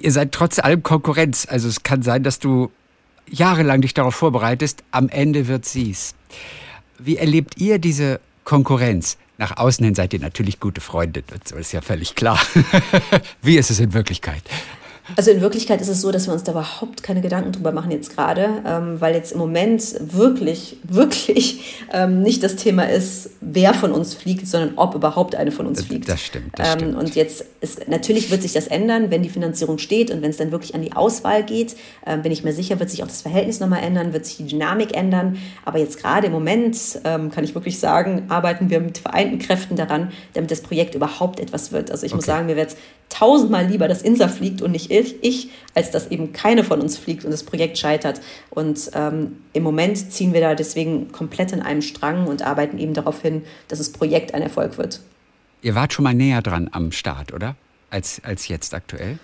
Ihr 0.00 0.10
seid 0.10 0.32
trotz 0.32 0.58
allem 0.58 0.82
Konkurrenz. 0.82 1.46
Also 1.48 1.68
es 1.68 1.84
kann 1.84 2.02
sein, 2.02 2.24
dass 2.24 2.40
du 2.40 2.70
jahrelang 3.28 3.80
dich 3.80 3.94
darauf 3.94 4.14
vorbereitest, 4.14 4.82
am 4.90 5.08
Ende 5.08 5.48
wird 5.48 5.64
sie's. 5.64 6.14
Wie 6.98 7.16
erlebt 7.16 7.58
ihr 7.58 7.78
diese 7.78 8.20
Konkurrenz? 8.44 9.16
Nach 9.38 9.56
außen 9.56 9.84
hin 9.84 9.94
seid 9.94 10.12
ihr 10.12 10.20
natürlich 10.20 10.60
gute 10.60 10.80
Freunde, 10.80 11.24
das 11.26 11.52
ist 11.52 11.72
ja 11.72 11.80
völlig 11.80 12.14
klar. 12.14 12.40
Wie 13.42 13.56
ist 13.56 13.70
es 13.70 13.80
in 13.80 13.92
Wirklichkeit? 13.92 14.42
Also 15.16 15.32
in 15.32 15.40
Wirklichkeit 15.40 15.80
ist 15.80 15.88
es 15.88 16.00
so, 16.00 16.12
dass 16.12 16.26
wir 16.28 16.32
uns 16.32 16.44
da 16.44 16.52
überhaupt 16.52 17.02
keine 17.02 17.20
Gedanken 17.20 17.50
drüber 17.50 17.72
machen 17.72 17.90
jetzt 17.90 18.14
gerade, 18.14 18.62
ähm, 18.64 19.00
weil 19.00 19.14
jetzt 19.14 19.32
im 19.32 19.38
Moment 19.38 19.82
wirklich, 20.00 20.76
wirklich 20.84 21.82
ähm, 21.92 22.22
nicht 22.22 22.42
das 22.44 22.54
Thema 22.54 22.88
ist, 22.88 23.30
wer 23.40 23.74
von 23.74 23.90
uns 23.90 24.14
fliegt, 24.14 24.46
sondern 24.46 24.74
ob 24.76 24.94
überhaupt 24.94 25.34
eine 25.34 25.50
von 25.50 25.66
uns 25.66 25.82
fliegt. 25.82 26.08
Das 26.08 26.20
stimmt. 26.20 26.56
Das 26.56 26.74
ähm, 26.74 26.78
stimmt. 26.78 26.96
Und 26.96 27.16
jetzt 27.16 27.44
ist, 27.60 27.88
natürlich 27.88 28.30
wird 28.30 28.42
sich 28.42 28.52
das 28.52 28.68
ändern, 28.68 29.10
wenn 29.10 29.24
die 29.24 29.28
Finanzierung 29.28 29.78
steht 29.78 30.12
und 30.12 30.22
wenn 30.22 30.30
es 30.30 30.36
dann 30.36 30.52
wirklich 30.52 30.74
an 30.76 30.82
die 30.82 30.92
Auswahl 30.92 31.42
geht, 31.42 31.74
ähm, 32.06 32.22
bin 32.22 32.30
ich 32.30 32.44
mir 32.44 32.52
sicher, 32.52 32.78
wird 32.78 32.90
sich 32.90 33.02
auch 33.02 33.08
das 33.08 33.22
Verhältnis 33.22 33.58
nochmal 33.58 33.82
ändern, 33.82 34.12
wird 34.12 34.24
sich 34.24 34.36
die 34.36 34.46
Dynamik 34.46 34.96
ändern. 34.96 35.38
Aber 35.64 35.78
jetzt 35.78 35.98
gerade 35.98 36.28
im 36.28 36.32
Moment 36.32 36.78
ähm, 37.02 37.32
kann 37.32 37.42
ich 37.42 37.56
wirklich 37.56 37.80
sagen, 37.80 38.26
arbeiten 38.28 38.70
wir 38.70 38.78
mit 38.78 38.98
vereinten 38.98 39.40
Kräften 39.40 39.74
daran, 39.74 40.12
damit 40.34 40.52
das 40.52 40.60
Projekt 40.60 40.94
überhaupt 40.94 41.40
etwas 41.40 41.72
wird. 41.72 41.90
Also 41.90 42.06
ich 42.06 42.12
okay. 42.12 42.18
muss 42.18 42.26
sagen, 42.26 42.46
mir 42.46 42.54
wäre 42.54 42.68
es 42.68 42.76
tausendmal 43.08 43.66
lieber, 43.66 43.88
dass 43.88 44.02
INSA 44.02 44.28
fliegt 44.28 44.62
und 44.62 44.70
nicht 44.72 44.90
ich, 44.90 45.01
ich, 45.20 45.50
als 45.74 45.90
dass 45.90 46.10
eben 46.10 46.32
keine 46.32 46.64
von 46.64 46.80
uns 46.80 46.96
fliegt 46.96 47.24
und 47.24 47.30
das 47.30 47.42
Projekt 47.42 47.78
scheitert. 47.78 48.20
Und 48.50 48.90
ähm, 48.94 49.38
im 49.52 49.62
Moment 49.62 50.12
ziehen 50.12 50.32
wir 50.32 50.40
da 50.40 50.54
deswegen 50.54 51.12
komplett 51.12 51.52
in 51.52 51.62
einem 51.62 51.82
Strang 51.82 52.26
und 52.26 52.42
arbeiten 52.42 52.78
eben 52.78 52.94
darauf 52.94 53.22
hin, 53.22 53.42
dass 53.68 53.78
das 53.78 53.90
Projekt 53.90 54.34
ein 54.34 54.42
Erfolg 54.42 54.78
wird. 54.78 55.00
Ihr 55.62 55.74
wart 55.74 55.92
schon 55.92 56.02
mal 56.02 56.14
näher 56.14 56.42
dran 56.42 56.68
am 56.72 56.92
Start, 56.92 57.32
oder? 57.32 57.56
Als, 57.90 58.20
als 58.24 58.48
jetzt 58.48 58.74
aktuell? 58.74 59.18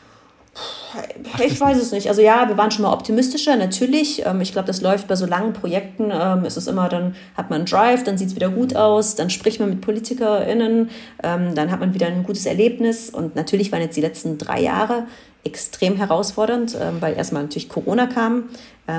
Ich 1.44 1.60
weiß 1.60 1.76
es 1.78 1.92
nicht. 1.92 2.08
Also 2.08 2.22
ja, 2.22 2.48
wir 2.48 2.56
waren 2.56 2.70
schon 2.70 2.82
mal 2.82 2.92
optimistischer, 2.92 3.56
natürlich. 3.56 4.24
Ähm, 4.24 4.40
ich 4.40 4.52
glaube, 4.52 4.66
das 4.66 4.80
läuft 4.80 5.06
bei 5.06 5.16
so 5.16 5.26
langen 5.26 5.52
Projekten. 5.52 6.10
Ähm, 6.12 6.44
ist 6.44 6.56
es 6.56 6.66
immer, 6.66 6.88
dann 6.88 7.14
hat 7.36 7.50
man 7.50 7.60
einen 7.60 7.66
Drive, 7.66 8.04
dann 8.04 8.16
sieht 8.16 8.28
es 8.28 8.34
wieder 8.34 8.48
gut 8.48 8.74
aus, 8.74 9.14
dann 9.14 9.30
spricht 9.30 9.60
man 9.60 9.68
mit 9.68 9.80
PolitikerInnen, 9.80 10.90
ähm, 11.22 11.54
dann 11.54 11.70
hat 11.70 11.80
man 11.80 11.94
wieder 11.94 12.06
ein 12.06 12.22
gutes 12.22 12.46
Erlebnis. 12.46 13.10
Und 13.10 13.36
natürlich 13.36 13.70
waren 13.72 13.82
jetzt 13.82 13.96
die 13.96 14.00
letzten 14.00 14.38
drei 14.38 14.60
Jahre 14.60 15.06
extrem 15.44 15.96
herausfordernd, 15.96 16.76
weil 17.00 17.16
erstmal 17.16 17.42
natürlich 17.42 17.68
Corona 17.68 18.06
kam, 18.06 18.50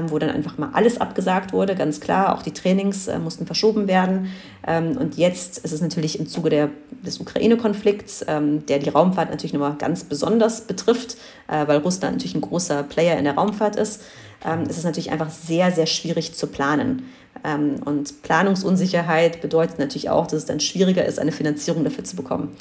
wo 0.07 0.19
dann 0.19 0.29
einfach 0.29 0.57
mal 0.57 0.69
alles 0.73 1.01
abgesagt 1.01 1.51
wurde, 1.51 1.75
ganz 1.75 1.99
klar. 1.99 2.35
Auch 2.35 2.43
die 2.43 2.53
Trainings 2.53 3.07
äh, 3.07 3.17
mussten 3.19 3.45
verschoben 3.45 3.87
werden. 3.87 4.29
Und 4.67 5.17
jetzt 5.17 5.59
ist 5.59 5.71
es 5.71 5.81
natürlich 5.81 6.19
im 6.19 6.27
Zuge 6.27 6.49
der, 6.49 6.69
des 7.03 7.19
Ukraine-Konflikts, 7.19 8.19
der 8.19 8.79
die 8.79 8.89
Raumfahrt 8.89 9.31
natürlich 9.31 9.53
nochmal 9.53 9.75
ganz 9.79 10.03
besonders 10.03 10.61
betrifft, 10.61 11.17
äh, 11.49 11.67
weil 11.67 11.77
Russland 11.79 12.15
natürlich 12.15 12.35
ein 12.35 12.41
großer 12.41 12.83
Player 12.83 13.17
in 13.17 13.23
der 13.23 13.35
Raumfahrt 13.35 13.75
ist, 13.75 14.03
ähm, 14.45 14.63
ist 14.63 14.77
es 14.77 14.83
natürlich 14.83 15.11
einfach 15.11 15.29
sehr, 15.29 15.71
sehr 15.71 15.85
schwierig 15.85 16.33
zu 16.33 16.47
planen. 16.47 17.03
Ähm, 17.43 17.77
und 17.85 18.21
Planungsunsicherheit 18.21 19.41
bedeutet 19.41 19.79
natürlich 19.79 20.09
auch, 20.09 20.27
dass 20.27 20.39
es 20.39 20.45
dann 20.45 20.59
schwieriger 20.59 21.05
ist, 21.05 21.19
eine 21.19 21.31
Finanzierung 21.31 21.83
dafür 21.83 22.03
zu 22.03 22.15
bekommen. 22.15 22.51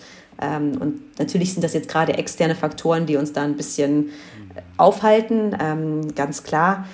Ähm, 0.40 0.80
und 0.80 1.18
natürlich 1.18 1.52
sind 1.52 1.62
das 1.62 1.74
jetzt 1.74 1.88
gerade 1.88 2.14
externe 2.14 2.54
Faktoren, 2.54 3.06
die 3.06 3.16
uns 3.16 3.32
da 3.32 3.42
ein 3.42 3.56
bisschen 3.56 4.10
aufhalten, 4.76 5.56
ähm, 5.60 6.14
ganz 6.14 6.42
klar. 6.42 6.86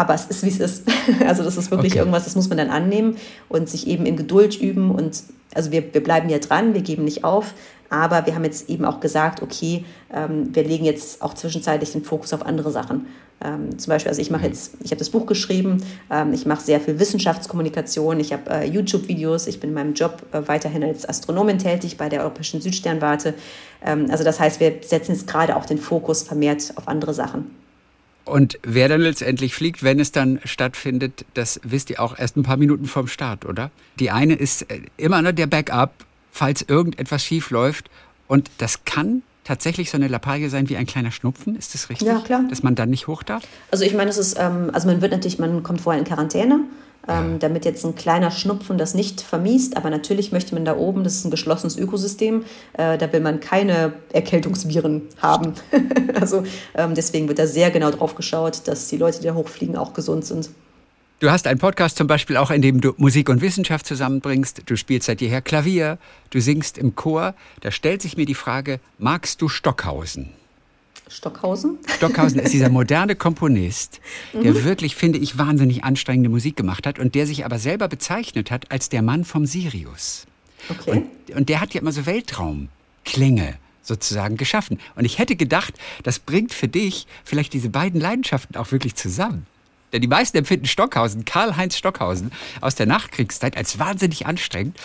Aber 0.00 0.14
es 0.14 0.24
ist, 0.24 0.42
wie 0.42 0.48
es 0.48 0.60
ist. 0.60 0.84
Also 1.26 1.42
das 1.42 1.58
ist 1.58 1.70
wirklich 1.70 1.92
okay. 1.92 1.98
irgendwas, 1.98 2.24
das 2.24 2.36
muss 2.36 2.48
man 2.48 2.56
dann 2.56 2.70
annehmen 2.70 3.16
und 3.50 3.68
sich 3.68 3.86
eben 3.86 4.06
in 4.06 4.16
Geduld 4.16 4.58
üben. 4.58 4.90
Und 4.90 5.22
also 5.54 5.70
wir, 5.72 5.92
wir 5.92 6.02
bleiben 6.02 6.30
ja 6.30 6.38
dran, 6.38 6.72
wir 6.72 6.80
geben 6.80 7.04
nicht 7.04 7.22
auf. 7.22 7.52
Aber 7.90 8.24
wir 8.24 8.34
haben 8.34 8.44
jetzt 8.44 8.70
eben 8.70 8.86
auch 8.86 9.00
gesagt, 9.00 9.42
okay, 9.42 9.84
ähm, 10.14 10.54
wir 10.54 10.64
legen 10.64 10.84
jetzt 10.84 11.20
auch 11.20 11.34
zwischenzeitlich 11.34 11.92
den 11.92 12.02
Fokus 12.02 12.32
auf 12.32 12.46
andere 12.46 12.70
Sachen. 12.70 13.08
Ähm, 13.44 13.78
zum 13.78 13.90
Beispiel, 13.90 14.08
also 14.08 14.22
ich 14.22 14.30
mache 14.30 14.42
mhm. 14.42 14.48
jetzt, 14.48 14.76
ich 14.82 14.90
habe 14.90 14.98
das 14.98 15.10
Buch 15.10 15.26
geschrieben, 15.26 15.82
ähm, 16.10 16.32
ich 16.32 16.46
mache 16.46 16.62
sehr 16.62 16.80
viel 16.80 16.98
Wissenschaftskommunikation, 16.98 18.20
ich 18.20 18.32
habe 18.32 18.50
äh, 18.50 18.66
YouTube-Videos, 18.66 19.48
ich 19.48 19.60
bin 19.60 19.70
in 19.70 19.74
meinem 19.74 19.94
Job 19.94 20.22
äh, 20.32 20.46
weiterhin 20.46 20.84
als 20.84 21.06
Astronomin 21.06 21.58
tätig 21.58 21.96
bei 21.96 22.08
der 22.08 22.22
Europäischen 22.22 22.60
Südsternwarte. 22.60 23.34
Ähm, 23.84 24.06
also 24.10 24.24
das 24.24 24.40
heißt, 24.40 24.60
wir 24.60 24.76
setzen 24.82 25.12
jetzt 25.12 25.26
gerade 25.26 25.56
auch 25.56 25.66
den 25.66 25.78
Fokus 25.78 26.22
vermehrt 26.22 26.72
auf 26.76 26.86
andere 26.86 27.12
Sachen. 27.12 27.59
Und 28.30 28.58
wer 28.62 28.88
dann 28.88 29.00
letztendlich 29.00 29.54
fliegt, 29.54 29.82
wenn 29.82 30.00
es 30.00 30.12
dann 30.12 30.40
stattfindet, 30.44 31.24
das 31.34 31.60
wisst 31.64 31.90
ihr 31.90 32.00
auch 32.00 32.18
erst 32.18 32.36
ein 32.36 32.42
paar 32.42 32.56
Minuten 32.56 32.86
vorm 32.86 33.08
Start, 33.08 33.44
oder? 33.44 33.70
Die 33.98 34.10
eine 34.10 34.34
ist 34.34 34.70
äh, 34.70 34.80
immer 34.96 35.20
noch 35.20 35.32
der 35.32 35.46
Backup 35.46 35.92
falls 36.30 36.62
irgendetwas 36.62 37.24
schief 37.24 37.50
läuft. 37.50 37.90
Und 38.28 38.50
das 38.58 38.84
kann 38.84 39.22
tatsächlich 39.44 39.90
so 39.90 39.96
eine 39.96 40.08
Lappalie 40.08 40.48
sein 40.48 40.68
wie 40.68 40.76
ein 40.76 40.86
kleiner 40.86 41.10
Schnupfen, 41.10 41.56
ist 41.56 41.74
das 41.74 41.90
richtig? 41.90 42.06
Ja, 42.06 42.20
klar. 42.20 42.44
Dass 42.48 42.62
man 42.62 42.74
dann 42.74 42.90
nicht 42.90 43.06
hoch 43.08 43.22
darf? 43.22 43.42
Also 43.70 43.84
ich 43.84 43.94
meine, 43.94 44.10
es 44.10 44.18
ist, 44.18 44.38
ähm, 44.38 44.70
also 44.72 44.86
man 44.86 45.00
wird 45.02 45.12
natürlich, 45.12 45.38
man 45.38 45.62
kommt 45.62 45.80
vorher 45.80 46.00
in 46.00 46.06
Quarantäne, 46.06 46.60
ähm, 47.08 47.38
damit 47.38 47.64
jetzt 47.64 47.84
ein 47.84 47.94
kleiner 47.94 48.30
Schnupfen 48.30 48.78
das 48.78 48.94
nicht 48.94 49.20
vermiest. 49.20 49.76
Aber 49.76 49.90
natürlich 49.90 50.32
möchte 50.32 50.54
man 50.54 50.64
da 50.64 50.76
oben, 50.76 51.04
das 51.04 51.16
ist 51.16 51.24
ein 51.24 51.30
geschlossenes 51.30 51.76
Ökosystem, 51.76 52.44
äh, 52.74 52.98
da 52.98 53.12
will 53.12 53.20
man 53.20 53.40
keine 53.40 53.92
Erkältungsviren 54.12 55.02
haben. 55.20 55.54
also 56.20 56.44
ähm, 56.74 56.94
deswegen 56.94 57.28
wird 57.28 57.38
da 57.38 57.46
sehr 57.46 57.70
genau 57.70 57.90
drauf 57.90 58.14
geschaut, 58.14 58.66
dass 58.66 58.88
die 58.88 58.96
Leute, 58.96 59.20
die 59.20 59.26
da 59.26 59.34
hochfliegen, 59.34 59.76
auch 59.76 59.94
gesund 59.94 60.24
sind. 60.24 60.50
Du 61.20 61.30
hast 61.30 61.46
einen 61.46 61.58
Podcast 61.58 61.98
zum 61.98 62.06
Beispiel 62.06 62.38
auch, 62.38 62.50
in 62.50 62.62
dem 62.62 62.80
du 62.80 62.94
Musik 62.96 63.28
und 63.28 63.42
Wissenschaft 63.42 63.84
zusammenbringst. 63.84 64.62
Du 64.64 64.74
spielst 64.76 65.06
seit 65.06 65.20
jeher 65.20 65.42
Klavier, 65.42 65.98
du 66.30 66.40
singst 66.40 66.78
im 66.78 66.94
Chor. 66.94 67.34
Da 67.60 67.70
stellt 67.70 68.00
sich 68.00 68.16
mir 68.16 68.24
die 68.24 68.34
Frage, 68.34 68.80
magst 68.96 69.42
du 69.42 69.48
Stockhausen? 69.50 70.30
Stockhausen? 71.10 71.78
Stockhausen 71.96 72.38
ist 72.38 72.52
dieser 72.52 72.68
moderne 72.68 73.16
Komponist, 73.16 74.00
der 74.32 74.52
mhm. 74.52 74.64
wirklich, 74.64 74.94
finde 74.96 75.18
ich, 75.18 75.36
wahnsinnig 75.36 75.84
anstrengende 75.84 76.30
Musik 76.30 76.56
gemacht 76.56 76.86
hat 76.86 76.98
und 76.98 77.14
der 77.14 77.26
sich 77.26 77.44
aber 77.44 77.58
selber 77.58 77.88
bezeichnet 77.88 78.50
hat 78.50 78.70
als 78.70 78.88
der 78.88 79.02
Mann 79.02 79.24
vom 79.24 79.44
Sirius. 79.44 80.26
Okay. 80.68 80.90
Und, 81.28 81.36
und 81.36 81.48
der 81.48 81.60
hat 81.60 81.74
ja 81.74 81.80
immer 81.80 81.92
so 81.92 82.06
Weltraumklänge 82.06 83.56
sozusagen 83.82 84.36
geschaffen. 84.36 84.78
Und 84.94 85.04
ich 85.04 85.18
hätte 85.18 85.36
gedacht, 85.36 85.74
das 86.02 86.18
bringt 86.18 86.54
für 86.54 86.68
dich 86.68 87.06
vielleicht 87.24 87.52
diese 87.52 87.70
beiden 87.70 88.00
Leidenschaften 88.00 88.56
auch 88.56 88.70
wirklich 88.70 88.94
zusammen. 88.94 89.46
Denn 89.92 90.00
die 90.00 90.08
meisten 90.08 90.36
empfinden 90.36 90.66
Stockhausen, 90.66 91.24
Karl-Heinz 91.24 91.76
Stockhausen 91.76 92.32
aus 92.60 92.74
der 92.74 92.86
Nachkriegszeit 92.86 93.56
als 93.56 93.78
wahnsinnig 93.78 94.26
anstrengend. 94.26 94.76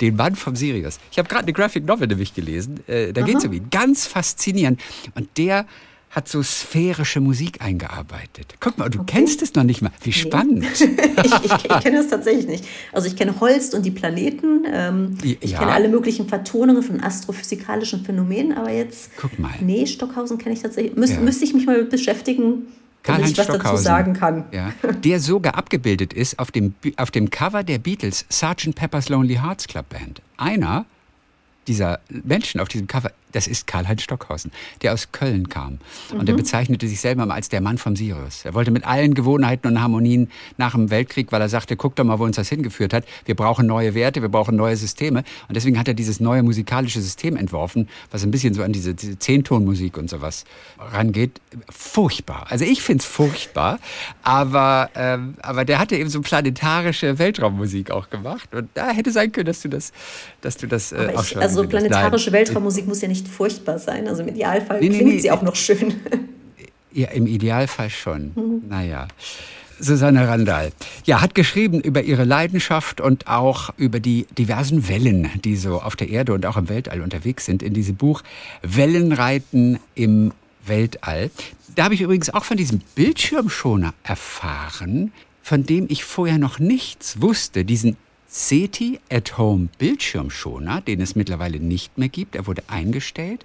Den 0.00 0.16
Mann 0.16 0.34
vom 0.34 0.56
Sirius. 0.56 0.98
Ich 1.12 1.18
habe 1.18 1.28
gerade 1.28 1.44
eine 1.44 1.52
Graphic 1.52 1.84
Novel 1.84 2.08
nämlich 2.08 2.34
gelesen. 2.34 2.80
Äh, 2.88 3.12
da 3.12 3.22
geht 3.22 3.36
es 3.36 3.44
um 3.44 3.52
ihn. 3.52 3.68
Ganz 3.70 4.06
faszinierend. 4.06 4.80
Und 5.14 5.28
der 5.38 5.66
hat 6.14 6.28
so 6.28 6.42
sphärische 6.42 7.20
Musik 7.20 7.60
eingearbeitet. 7.60 8.54
Guck 8.60 8.78
mal, 8.78 8.88
du 8.88 9.00
okay. 9.00 9.14
kennst 9.18 9.42
es 9.42 9.54
noch 9.54 9.64
nicht 9.64 9.82
mal. 9.82 9.90
Wie 10.02 10.12
spannend. 10.12 10.64
Ich, 11.24 11.32
ich, 11.44 11.52
ich 11.52 11.80
kenne 11.80 11.98
es 11.98 12.08
tatsächlich 12.08 12.46
nicht. 12.46 12.64
Also 12.92 13.08
ich 13.08 13.16
kenne 13.16 13.40
Holst 13.40 13.74
und 13.74 13.84
die 13.84 13.90
Planeten. 13.90 14.64
Ähm, 14.70 15.16
ja. 15.22 15.34
Ich 15.40 15.54
kenne 15.54 15.72
alle 15.72 15.88
möglichen 15.88 16.28
Vertonungen 16.28 16.82
von 16.82 17.02
astrophysikalischen 17.02 18.04
Phänomenen, 18.04 18.52
aber 18.52 18.70
jetzt. 18.70 19.10
Guck 19.16 19.38
mal. 19.38 19.54
Nee, 19.60 19.86
Stockhausen 19.86 20.38
kenne 20.38 20.54
ich 20.54 20.62
tatsächlich. 20.62 20.96
Müs, 20.96 21.10
ja. 21.10 21.20
Müsste 21.20 21.44
ich 21.44 21.54
mich 21.54 21.66
mal 21.66 21.84
beschäftigen. 21.84 22.66
Karl-Heinz 23.04 23.30
ich 23.30 23.38
was 23.38 23.46
dazu 23.46 23.76
sagen 23.76 24.14
kann. 24.14 24.44
Ja, 24.50 24.72
der 25.04 25.20
sogar 25.20 25.56
abgebildet 25.56 26.12
ist 26.12 26.38
auf 26.38 26.50
dem, 26.50 26.74
auf 26.96 27.10
dem 27.10 27.30
Cover 27.30 27.62
der 27.62 27.78
Beatles 27.78 28.24
Sgt. 28.30 28.74
Pepper's 28.74 29.08
Lonely 29.08 29.36
Hearts 29.36 29.68
Club 29.68 29.90
Band. 29.90 30.22
Einer 30.36 30.86
dieser 31.66 32.00
Menschen 32.08 32.60
auf 32.60 32.68
diesem 32.68 32.86
Cover 32.86 33.10
das 33.34 33.46
ist 33.48 33.66
Karl-Heinz 33.66 34.02
Stockhausen, 34.02 34.52
der 34.82 34.92
aus 34.92 35.10
Köln 35.10 35.48
kam. 35.48 35.78
Mhm. 36.12 36.20
Und 36.20 36.28
er 36.28 36.36
bezeichnete 36.36 36.86
sich 36.86 37.00
selber 37.00 37.26
mal 37.26 37.34
als 37.34 37.48
der 37.48 37.60
Mann 37.60 37.78
vom 37.78 37.96
Sirius. 37.96 38.44
Er 38.44 38.54
wollte 38.54 38.70
mit 38.70 38.86
allen 38.86 39.14
Gewohnheiten 39.14 39.66
und 39.66 39.82
Harmonien 39.82 40.30
nach 40.56 40.72
dem 40.72 40.90
Weltkrieg, 40.90 41.32
weil 41.32 41.40
er 41.40 41.48
sagte, 41.48 41.76
guck 41.76 41.96
doch 41.96 42.04
mal, 42.04 42.18
wo 42.18 42.24
uns 42.24 42.36
das 42.36 42.48
hingeführt 42.48 42.92
hat. 42.92 43.04
Wir 43.24 43.34
brauchen 43.34 43.66
neue 43.66 43.94
Werte, 43.94 44.22
wir 44.22 44.28
brauchen 44.28 44.56
neue 44.56 44.76
Systeme. 44.76 45.24
Und 45.48 45.56
deswegen 45.56 45.78
hat 45.78 45.88
er 45.88 45.94
dieses 45.94 46.20
neue 46.20 46.42
musikalische 46.42 47.00
System 47.00 47.36
entworfen, 47.36 47.88
was 48.10 48.22
ein 48.22 48.30
bisschen 48.30 48.54
so 48.54 48.62
an 48.62 48.72
diese, 48.72 48.94
diese 48.94 49.18
Zehntonmusik 49.18 49.96
und 49.96 50.08
sowas 50.08 50.44
rangeht. 50.78 51.40
Furchtbar. 51.68 52.46
Also 52.50 52.64
ich 52.64 52.82
finde 52.82 53.02
es 53.02 53.06
furchtbar, 53.06 53.80
aber, 54.22 54.90
ähm, 54.94 55.34
aber 55.42 55.64
der 55.64 55.80
hatte 55.80 55.96
eben 55.96 56.08
so 56.08 56.20
planetarische 56.20 57.18
Weltraummusik 57.18 57.90
auch 57.90 58.10
gemacht. 58.10 58.54
Und 58.54 58.68
da 58.74 58.90
hätte 58.90 59.10
sein 59.10 59.32
können, 59.32 59.46
dass 59.46 59.60
du 59.62 59.68
das, 59.68 59.92
dass 60.40 60.56
du 60.56 60.68
das 60.68 60.92
äh, 60.92 61.12
auch 61.16 61.24
schon 61.24 61.42
Also 61.42 61.53
planetarische 61.62 62.32
Weltraummusik 62.32 62.88
muss 62.88 63.00
ja 63.00 63.08
nicht 63.08 63.28
furchtbar 63.28 63.78
sein. 63.78 64.08
Also 64.08 64.22
im 64.22 64.28
Idealfall 64.28 64.80
nee, 64.80 64.88
klingt 64.88 65.14
nee, 65.14 65.18
sie 65.20 65.30
auch 65.30 65.42
noch 65.42 65.56
schön. 65.56 65.94
Ja, 66.96 67.08
im 67.08 67.26
Idealfall 67.26 67.90
schon. 67.90 68.30
Mhm. 68.36 68.62
Naja. 68.68 69.08
Susanne 69.80 70.28
Randall. 70.28 70.72
Ja, 71.04 71.20
hat 71.20 71.34
geschrieben 71.34 71.80
über 71.80 72.02
ihre 72.02 72.22
Leidenschaft 72.22 73.00
und 73.00 73.26
auch 73.26 73.70
über 73.76 73.98
die 73.98 74.26
diversen 74.38 74.88
Wellen, 74.88 75.28
die 75.44 75.56
so 75.56 75.80
auf 75.80 75.96
der 75.96 76.08
Erde 76.08 76.32
und 76.32 76.46
auch 76.46 76.56
im 76.56 76.68
Weltall 76.68 77.00
unterwegs 77.00 77.46
sind, 77.46 77.64
in 77.64 77.74
diesem 77.74 77.96
Buch 77.96 78.22
Wellenreiten 78.62 79.80
im 79.96 80.32
Weltall. 80.64 81.30
Da 81.74 81.84
habe 81.84 81.94
ich 81.94 82.00
übrigens 82.00 82.30
auch 82.30 82.44
von 82.44 82.56
diesem 82.56 82.80
Bildschirmschoner 82.94 83.92
erfahren, 84.04 85.12
von 85.42 85.66
dem 85.66 85.86
ich 85.88 86.04
vorher 86.04 86.38
noch 86.38 86.58
nichts 86.58 87.20
wusste, 87.20 87.64
diesen 87.64 87.96
SETI 88.36 88.98
at 89.10 89.38
Home 89.38 89.68
Bildschirmschoner, 89.78 90.80
den 90.80 91.00
es 91.00 91.14
mittlerweile 91.14 91.60
nicht 91.60 91.98
mehr 91.98 92.08
gibt. 92.08 92.34
Er 92.34 92.48
wurde 92.48 92.64
eingestellt. 92.66 93.44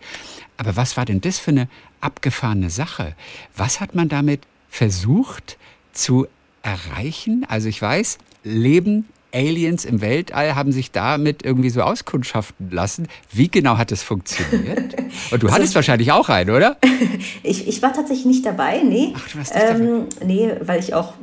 Aber 0.58 0.76
was 0.78 0.98
war 0.98 1.06
denn 1.06 1.22
das 1.22 1.38
für 1.38 1.52
eine 1.52 1.70
abgefahrene 2.02 2.72
Sache? 2.72 3.16
Was 3.56 3.82
hat 3.82 3.94
man 3.94 4.10
damit 4.10 4.42
versucht 4.68 5.60
zu 5.94 6.26
erreichen? 6.64 7.46
Also 7.48 7.70
ich 7.70 7.80
weiß, 7.80 8.18
Leben 8.44 9.08
Aliens 9.34 9.86
im 9.86 10.02
Weltall 10.02 10.56
haben 10.56 10.72
sich 10.72 10.92
damit 10.92 11.44
irgendwie 11.44 11.70
so 11.70 11.82
auskundschaften 11.82 12.72
lassen. 12.72 13.08
Wie 13.32 13.50
genau 13.50 13.78
hat 13.78 13.92
es 13.92 14.04
funktioniert? 14.04 14.96
Und 15.32 15.44
du 15.44 15.48
also, 15.48 15.52
hattest 15.52 15.76
wahrscheinlich 15.76 16.12
auch 16.12 16.30
einen, 16.30 16.50
oder? 16.50 16.78
ich, 17.44 17.68
ich 17.68 17.82
war 17.82 17.94
tatsächlich 17.94 18.26
nicht 18.26 18.46
dabei, 18.46 18.82
nee. 18.84 19.14
Ach, 19.16 19.28
du 19.30 19.38
warst 19.38 19.54
nicht 19.54 19.66
ähm, 19.66 20.06
dabei. 20.20 20.26
Nee, 20.26 20.52
weil 20.62 20.80
ich 20.80 20.94
auch 20.94 21.14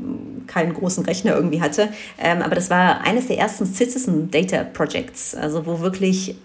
keinen 0.47 0.75
großen 0.75 1.05
Rechner 1.05 1.35
irgendwie 1.35 1.61
hatte. 1.61 1.89
Ähm, 2.19 2.43
aber 2.43 2.55
das 2.55 2.71
war 2.71 3.01
eines 3.03 3.27
der 3.27 3.39
ersten 3.39 3.67
Citizen 3.67 4.31
Data 4.31 4.65
Projects, 4.65 5.35
also 5.35 5.67
wo 5.67 5.81
wirklich 5.81 6.37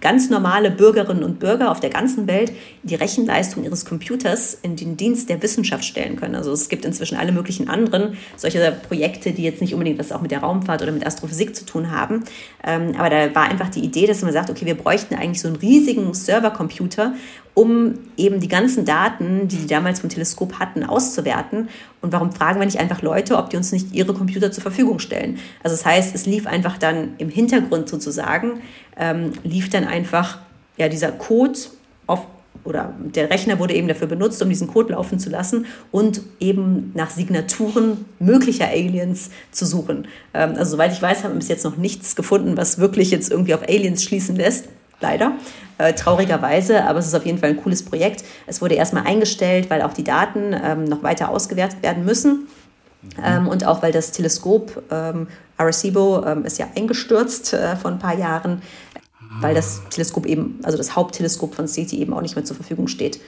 ganz 0.00 0.30
normale 0.30 0.70
Bürgerinnen 0.70 1.22
und 1.22 1.38
Bürger 1.38 1.70
auf 1.70 1.80
der 1.80 1.90
ganzen 1.90 2.26
Welt 2.26 2.52
die 2.82 2.94
Rechenleistung 2.94 3.64
ihres 3.64 3.84
Computers 3.84 4.58
in 4.62 4.76
den 4.76 4.96
Dienst 4.96 5.28
der 5.28 5.42
Wissenschaft 5.42 5.84
stellen 5.84 6.16
können. 6.16 6.34
Also 6.34 6.52
es 6.52 6.68
gibt 6.68 6.84
inzwischen 6.84 7.16
alle 7.16 7.32
möglichen 7.32 7.68
anderen 7.68 8.16
solche 8.36 8.72
Projekte, 8.88 9.32
die 9.32 9.42
jetzt 9.42 9.60
nicht 9.60 9.74
unbedingt 9.74 9.98
was 9.98 10.12
auch 10.12 10.22
mit 10.22 10.30
der 10.30 10.40
Raumfahrt 10.40 10.82
oder 10.82 10.92
mit 10.92 11.06
Astrophysik 11.06 11.54
zu 11.54 11.64
tun 11.64 11.90
haben. 11.90 12.24
Ähm, 12.64 12.94
aber 12.96 13.10
da 13.10 13.34
war 13.34 13.50
einfach 13.50 13.68
die 13.68 13.80
Idee, 13.80 14.06
dass 14.06 14.22
man 14.22 14.32
sagt, 14.32 14.50
okay, 14.50 14.66
wir 14.66 14.76
bräuchten 14.76 15.14
eigentlich 15.14 15.40
so 15.40 15.48
einen 15.48 15.56
riesigen 15.56 16.14
Servercomputer, 16.14 17.14
um 17.54 17.94
eben 18.16 18.40
die 18.40 18.48
ganzen 18.48 18.84
Daten, 18.84 19.48
die 19.48 19.56
die 19.56 19.66
damals 19.66 20.00
vom 20.00 20.10
Teleskop 20.10 20.58
hatten, 20.58 20.84
auszuwerten. 20.84 21.68
Und 22.00 22.12
warum 22.12 22.32
fragen 22.32 22.60
wir 22.60 22.66
nicht 22.66 22.78
einfach 22.78 23.02
Leute, 23.02 23.36
ob 23.36 23.50
die 23.50 23.56
uns 23.56 23.72
nicht 23.72 23.94
ihre 23.94 24.14
Computer 24.14 24.52
zur 24.52 24.62
Verfügung 24.62 24.98
stellen? 24.98 25.38
Also 25.62 25.76
das 25.76 25.84
heißt, 25.84 26.14
es 26.14 26.26
lief 26.26 26.46
einfach 26.46 26.78
dann 26.78 27.14
im 27.18 27.28
Hintergrund 27.28 27.88
sozusagen, 27.88 28.60
ähm, 28.96 29.32
lief 29.42 29.68
dann 29.68 29.84
einfach 29.84 30.38
ja, 30.76 30.88
dieser 30.88 31.12
Code 31.12 31.58
auf 32.06 32.26
oder 32.62 32.94
der 33.00 33.30
Rechner 33.30 33.58
wurde 33.58 33.74
eben 33.74 33.88
dafür 33.88 34.06
benutzt, 34.06 34.42
um 34.42 34.48
diesen 34.48 34.68
Code 34.68 34.92
laufen 34.92 35.18
zu 35.18 35.30
lassen 35.30 35.64
und 35.90 36.20
eben 36.40 36.92
nach 36.94 37.08
Signaturen 37.08 38.04
möglicher 38.18 38.68
Aliens 38.68 39.30
zu 39.50 39.64
suchen. 39.64 40.08
Ähm, 40.34 40.54
also 40.56 40.72
soweit 40.72 40.92
ich 40.92 41.00
weiß, 41.00 41.24
haben 41.24 41.32
wir 41.32 41.38
bis 41.38 41.48
jetzt 41.48 41.64
noch 41.64 41.78
nichts 41.78 42.16
gefunden, 42.16 42.56
was 42.56 42.78
wirklich 42.78 43.10
jetzt 43.10 43.30
irgendwie 43.30 43.54
auf 43.54 43.62
Aliens 43.62 44.04
schließen 44.04 44.36
lässt 44.36 44.68
leider, 45.00 45.32
äh, 45.78 45.92
traurigerweise, 45.94 46.84
aber 46.84 46.98
es 46.98 47.06
ist 47.06 47.14
auf 47.14 47.26
jeden 47.26 47.38
Fall 47.38 47.50
ein 47.50 47.56
cooles 47.56 47.84
Projekt. 47.84 48.24
Es 48.46 48.60
wurde 48.60 48.74
erstmal 48.74 49.06
eingestellt, 49.06 49.70
weil 49.70 49.82
auch 49.82 49.92
die 49.92 50.04
Daten 50.04 50.54
ähm, 50.62 50.84
noch 50.84 51.02
weiter 51.02 51.30
ausgewertet 51.30 51.82
werden 51.82 52.04
müssen. 52.04 52.48
Mhm. 53.02 53.08
Ähm, 53.24 53.48
und 53.48 53.64
auch 53.66 53.82
weil 53.82 53.92
das 53.92 54.12
Teleskop 54.12 54.82
ähm, 54.90 55.28
Arecibo 55.56 56.24
ähm, 56.26 56.44
ist 56.44 56.58
ja 56.58 56.68
eingestürzt 56.76 57.52
äh, 57.52 57.76
vor 57.76 57.90
ein 57.90 57.98
paar 57.98 58.16
Jahren, 58.18 58.62
weil 59.40 59.54
das 59.54 59.82
Teleskop 59.90 60.26
eben, 60.26 60.58
also 60.62 60.76
das 60.76 60.96
Hauptteleskop 60.96 61.54
von 61.54 61.68
SETI 61.68 62.00
eben 62.00 62.12
auch 62.12 62.20
nicht 62.20 62.34
mehr 62.34 62.44
zur 62.44 62.56
Verfügung 62.56 62.88
steht. 62.88 63.20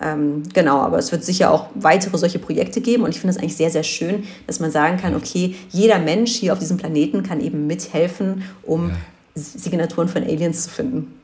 Ähm, 0.00 0.42
genau, 0.52 0.80
aber 0.80 0.98
es 0.98 1.10
wird 1.12 1.24
sicher 1.24 1.50
auch 1.50 1.68
weitere 1.74 2.18
solche 2.18 2.38
Projekte 2.38 2.80
geben 2.80 3.04
und 3.04 3.10
ich 3.10 3.20
finde 3.20 3.34
es 3.34 3.38
eigentlich 3.38 3.56
sehr, 3.56 3.70
sehr 3.70 3.84
schön, 3.84 4.24
dass 4.46 4.60
man 4.60 4.70
sagen 4.70 4.98
kann, 4.98 5.14
okay, 5.14 5.54
jeder 5.70 5.98
Mensch 5.98 6.32
hier 6.32 6.52
auf 6.52 6.58
diesem 6.58 6.76
Planeten 6.76 7.22
kann 7.22 7.40
eben 7.40 7.66
mithelfen, 7.66 8.42
um. 8.62 8.92
Signaturen 9.36 10.08
von 10.08 10.22
Aliens 10.22 10.64
zu 10.64 10.70
finden. 10.70 11.14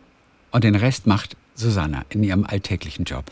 Und 0.51 0.65
den 0.65 0.75
Rest 0.75 1.07
macht 1.07 1.37
Susanna 1.55 2.05
in 2.11 2.23
ihrem 2.23 2.45
alltäglichen 2.45 3.05
Job. 3.05 3.25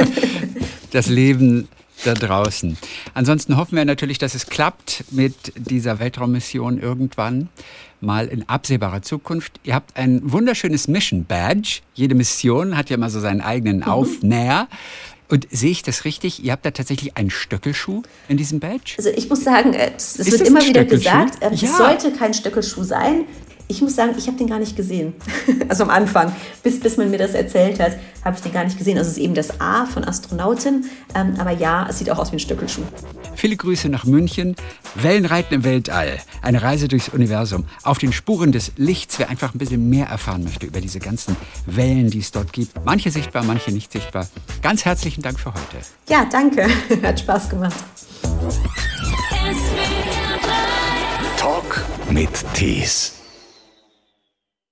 das 0.90 1.08
Leben 1.08 1.68
da 2.04 2.14
draußen. 2.14 2.76
Ansonsten 3.14 3.56
hoffen 3.56 3.76
wir 3.76 3.84
natürlich, 3.84 4.18
dass 4.18 4.34
es 4.34 4.46
klappt 4.46 5.04
mit 5.10 5.34
dieser 5.56 6.00
Weltraummission 6.00 6.80
irgendwann 6.80 7.48
mal 8.00 8.26
in 8.26 8.48
absehbarer 8.48 9.02
Zukunft. 9.02 9.60
Ihr 9.62 9.74
habt 9.74 9.96
ein 9.96 10.20
wunderschönes 10.24 10.88
Mission 10.88 11.24
Badge. 11.24 11.80
Jede 11.94 12.16
Mission 12.16 12.76
hat 12.76 12.90
ja 12.90 12.96
mal 12.96 13.10
so 13.10 13.20
seinen 13.20 13.40
eigenen 13.40 13.78
mhm. 13.78 13.84
Aufnäher. 13.84 14.68
Und 15.28 15.46
sehe 15.50 15.70
ich 15.70 15.82
das 15.82 16.04
richtig? 16.04 16.44
Ihr 16.44 16.52
habt 16.52 16.66
da 16.66 16.72
tatsächlich 16.72 17.16
einen 17.16 17.30
Stöckelschuh 17.30 18.02
in 18.28 18.36
diesem 18.36 18.60
Badge? 18.60 18.94
Also 18.98 19.10
ich 19.10 19.28
muss 19.28 19.44
sagen, 19.44 19.72
äh, 19.72 19.92
es 19.96 20.18
wird 20.18 20.42
immer 20.42 20.60
wieder 20.66 20.84
gesagt, 20.84 21.38
es 21.40 21.60
ja. 21.62 21.68
sollte 21.68 22.12
kein 22.12 22.34
Stöckelschuh 22.34 22.82
sein 22.82 23.24
ich 23.68 23.80
muss 23.80 23.96
sagen, 23.96 24.14
ich 24.16 24.26
habe 24.26 24.36
den 24.36 24.46
gar 24.46 24.58
nicht 24.58 24.76
gesehen. 24.76 25.14
also 25.68 25.84
am 25.84 25.90
Anfang, 25.90 26.34
bis, 26.62 26.80
bis 26.80 26.96
man 26.96 27.10
mir 27.10 27.18
das 27.18 27.32
erzählt 27.34 27.80
hat, 27.80 27.96
habe 28.24 28.36
ich 28.36 28.42
den 28.42 28.52
gar 28.52 28.64
nicht 28.64 28.78
gesehen. 28.78 28.98
Also 28.98 29.10
es 29.10 29.16
ist 29.16 29.22
eben 29.22 29.34
das 29.34 29.60
A 29.60 29.86
von 29.86 30.04
Astronautin. 30.04 30.84
Ähm, 31.14 31.34
aber 31.38 31.50
ja, 31.50 31.86
es 31.88 31.98
sieht 31.98 32.10
auch 32.10 32.18
aus 32.18 32.32
wie 32.32 32.36
ein 32.36 32.40
Stöckelschuh. 32.40 32.82
Viele 33.34 33.56
Grüße 33.56 33.88
nach 33.88 34.04
München. 34.04 34.56
Wellenreiten 34.94 35.54
im 35.54 35.64
Weltall. 35.64 36.18
Eine 36.42 36.62
Reise 36.62 36.88
durchs 36.88 37.08
Universum. 37.08 37.64
Auf 37.82 37.98
den 37.98 38.12
Spuren 38.12 38.52
des 38.52 38.72
Lichts. 38.76 39.18
Wer 39.18 39.30
einfach 39.30 39.54
ein 39.54 39.58
bisschen 39.58 39.88
mehr 39.88 40.06
erfahren 40.06 40.44
möchte 40.44 40.66
über 40.66 40.80
diese 40.80 41.00
ganzen 41.00 41.36
Wellen, 41.66 42.10
die 42.10 42.20
es 42.20 42.30
dort 42.30 42.52
gibt. 42.52 42.72
Manche 42.84 43.10
sichtbar, 43.10 43.42
manche 43.44 43.72
nicht 43.72 43.90
sichtbar. 43.92 44.28
Ganz 44.62 44.84
herzlichen 44.84 45.22
Dank 45.22 45.40
für 45.40 45.52
heute. 45.52 45.78
Ja, 46.08 46.26
danke. 46.30 46.66
Hat 47.02 47.20
Spaß 47.20 47.48
gemacht. 47.48 47.84
Talk 51.36 51.84
mit 52.10 52.30
Tees. 52.54 53.21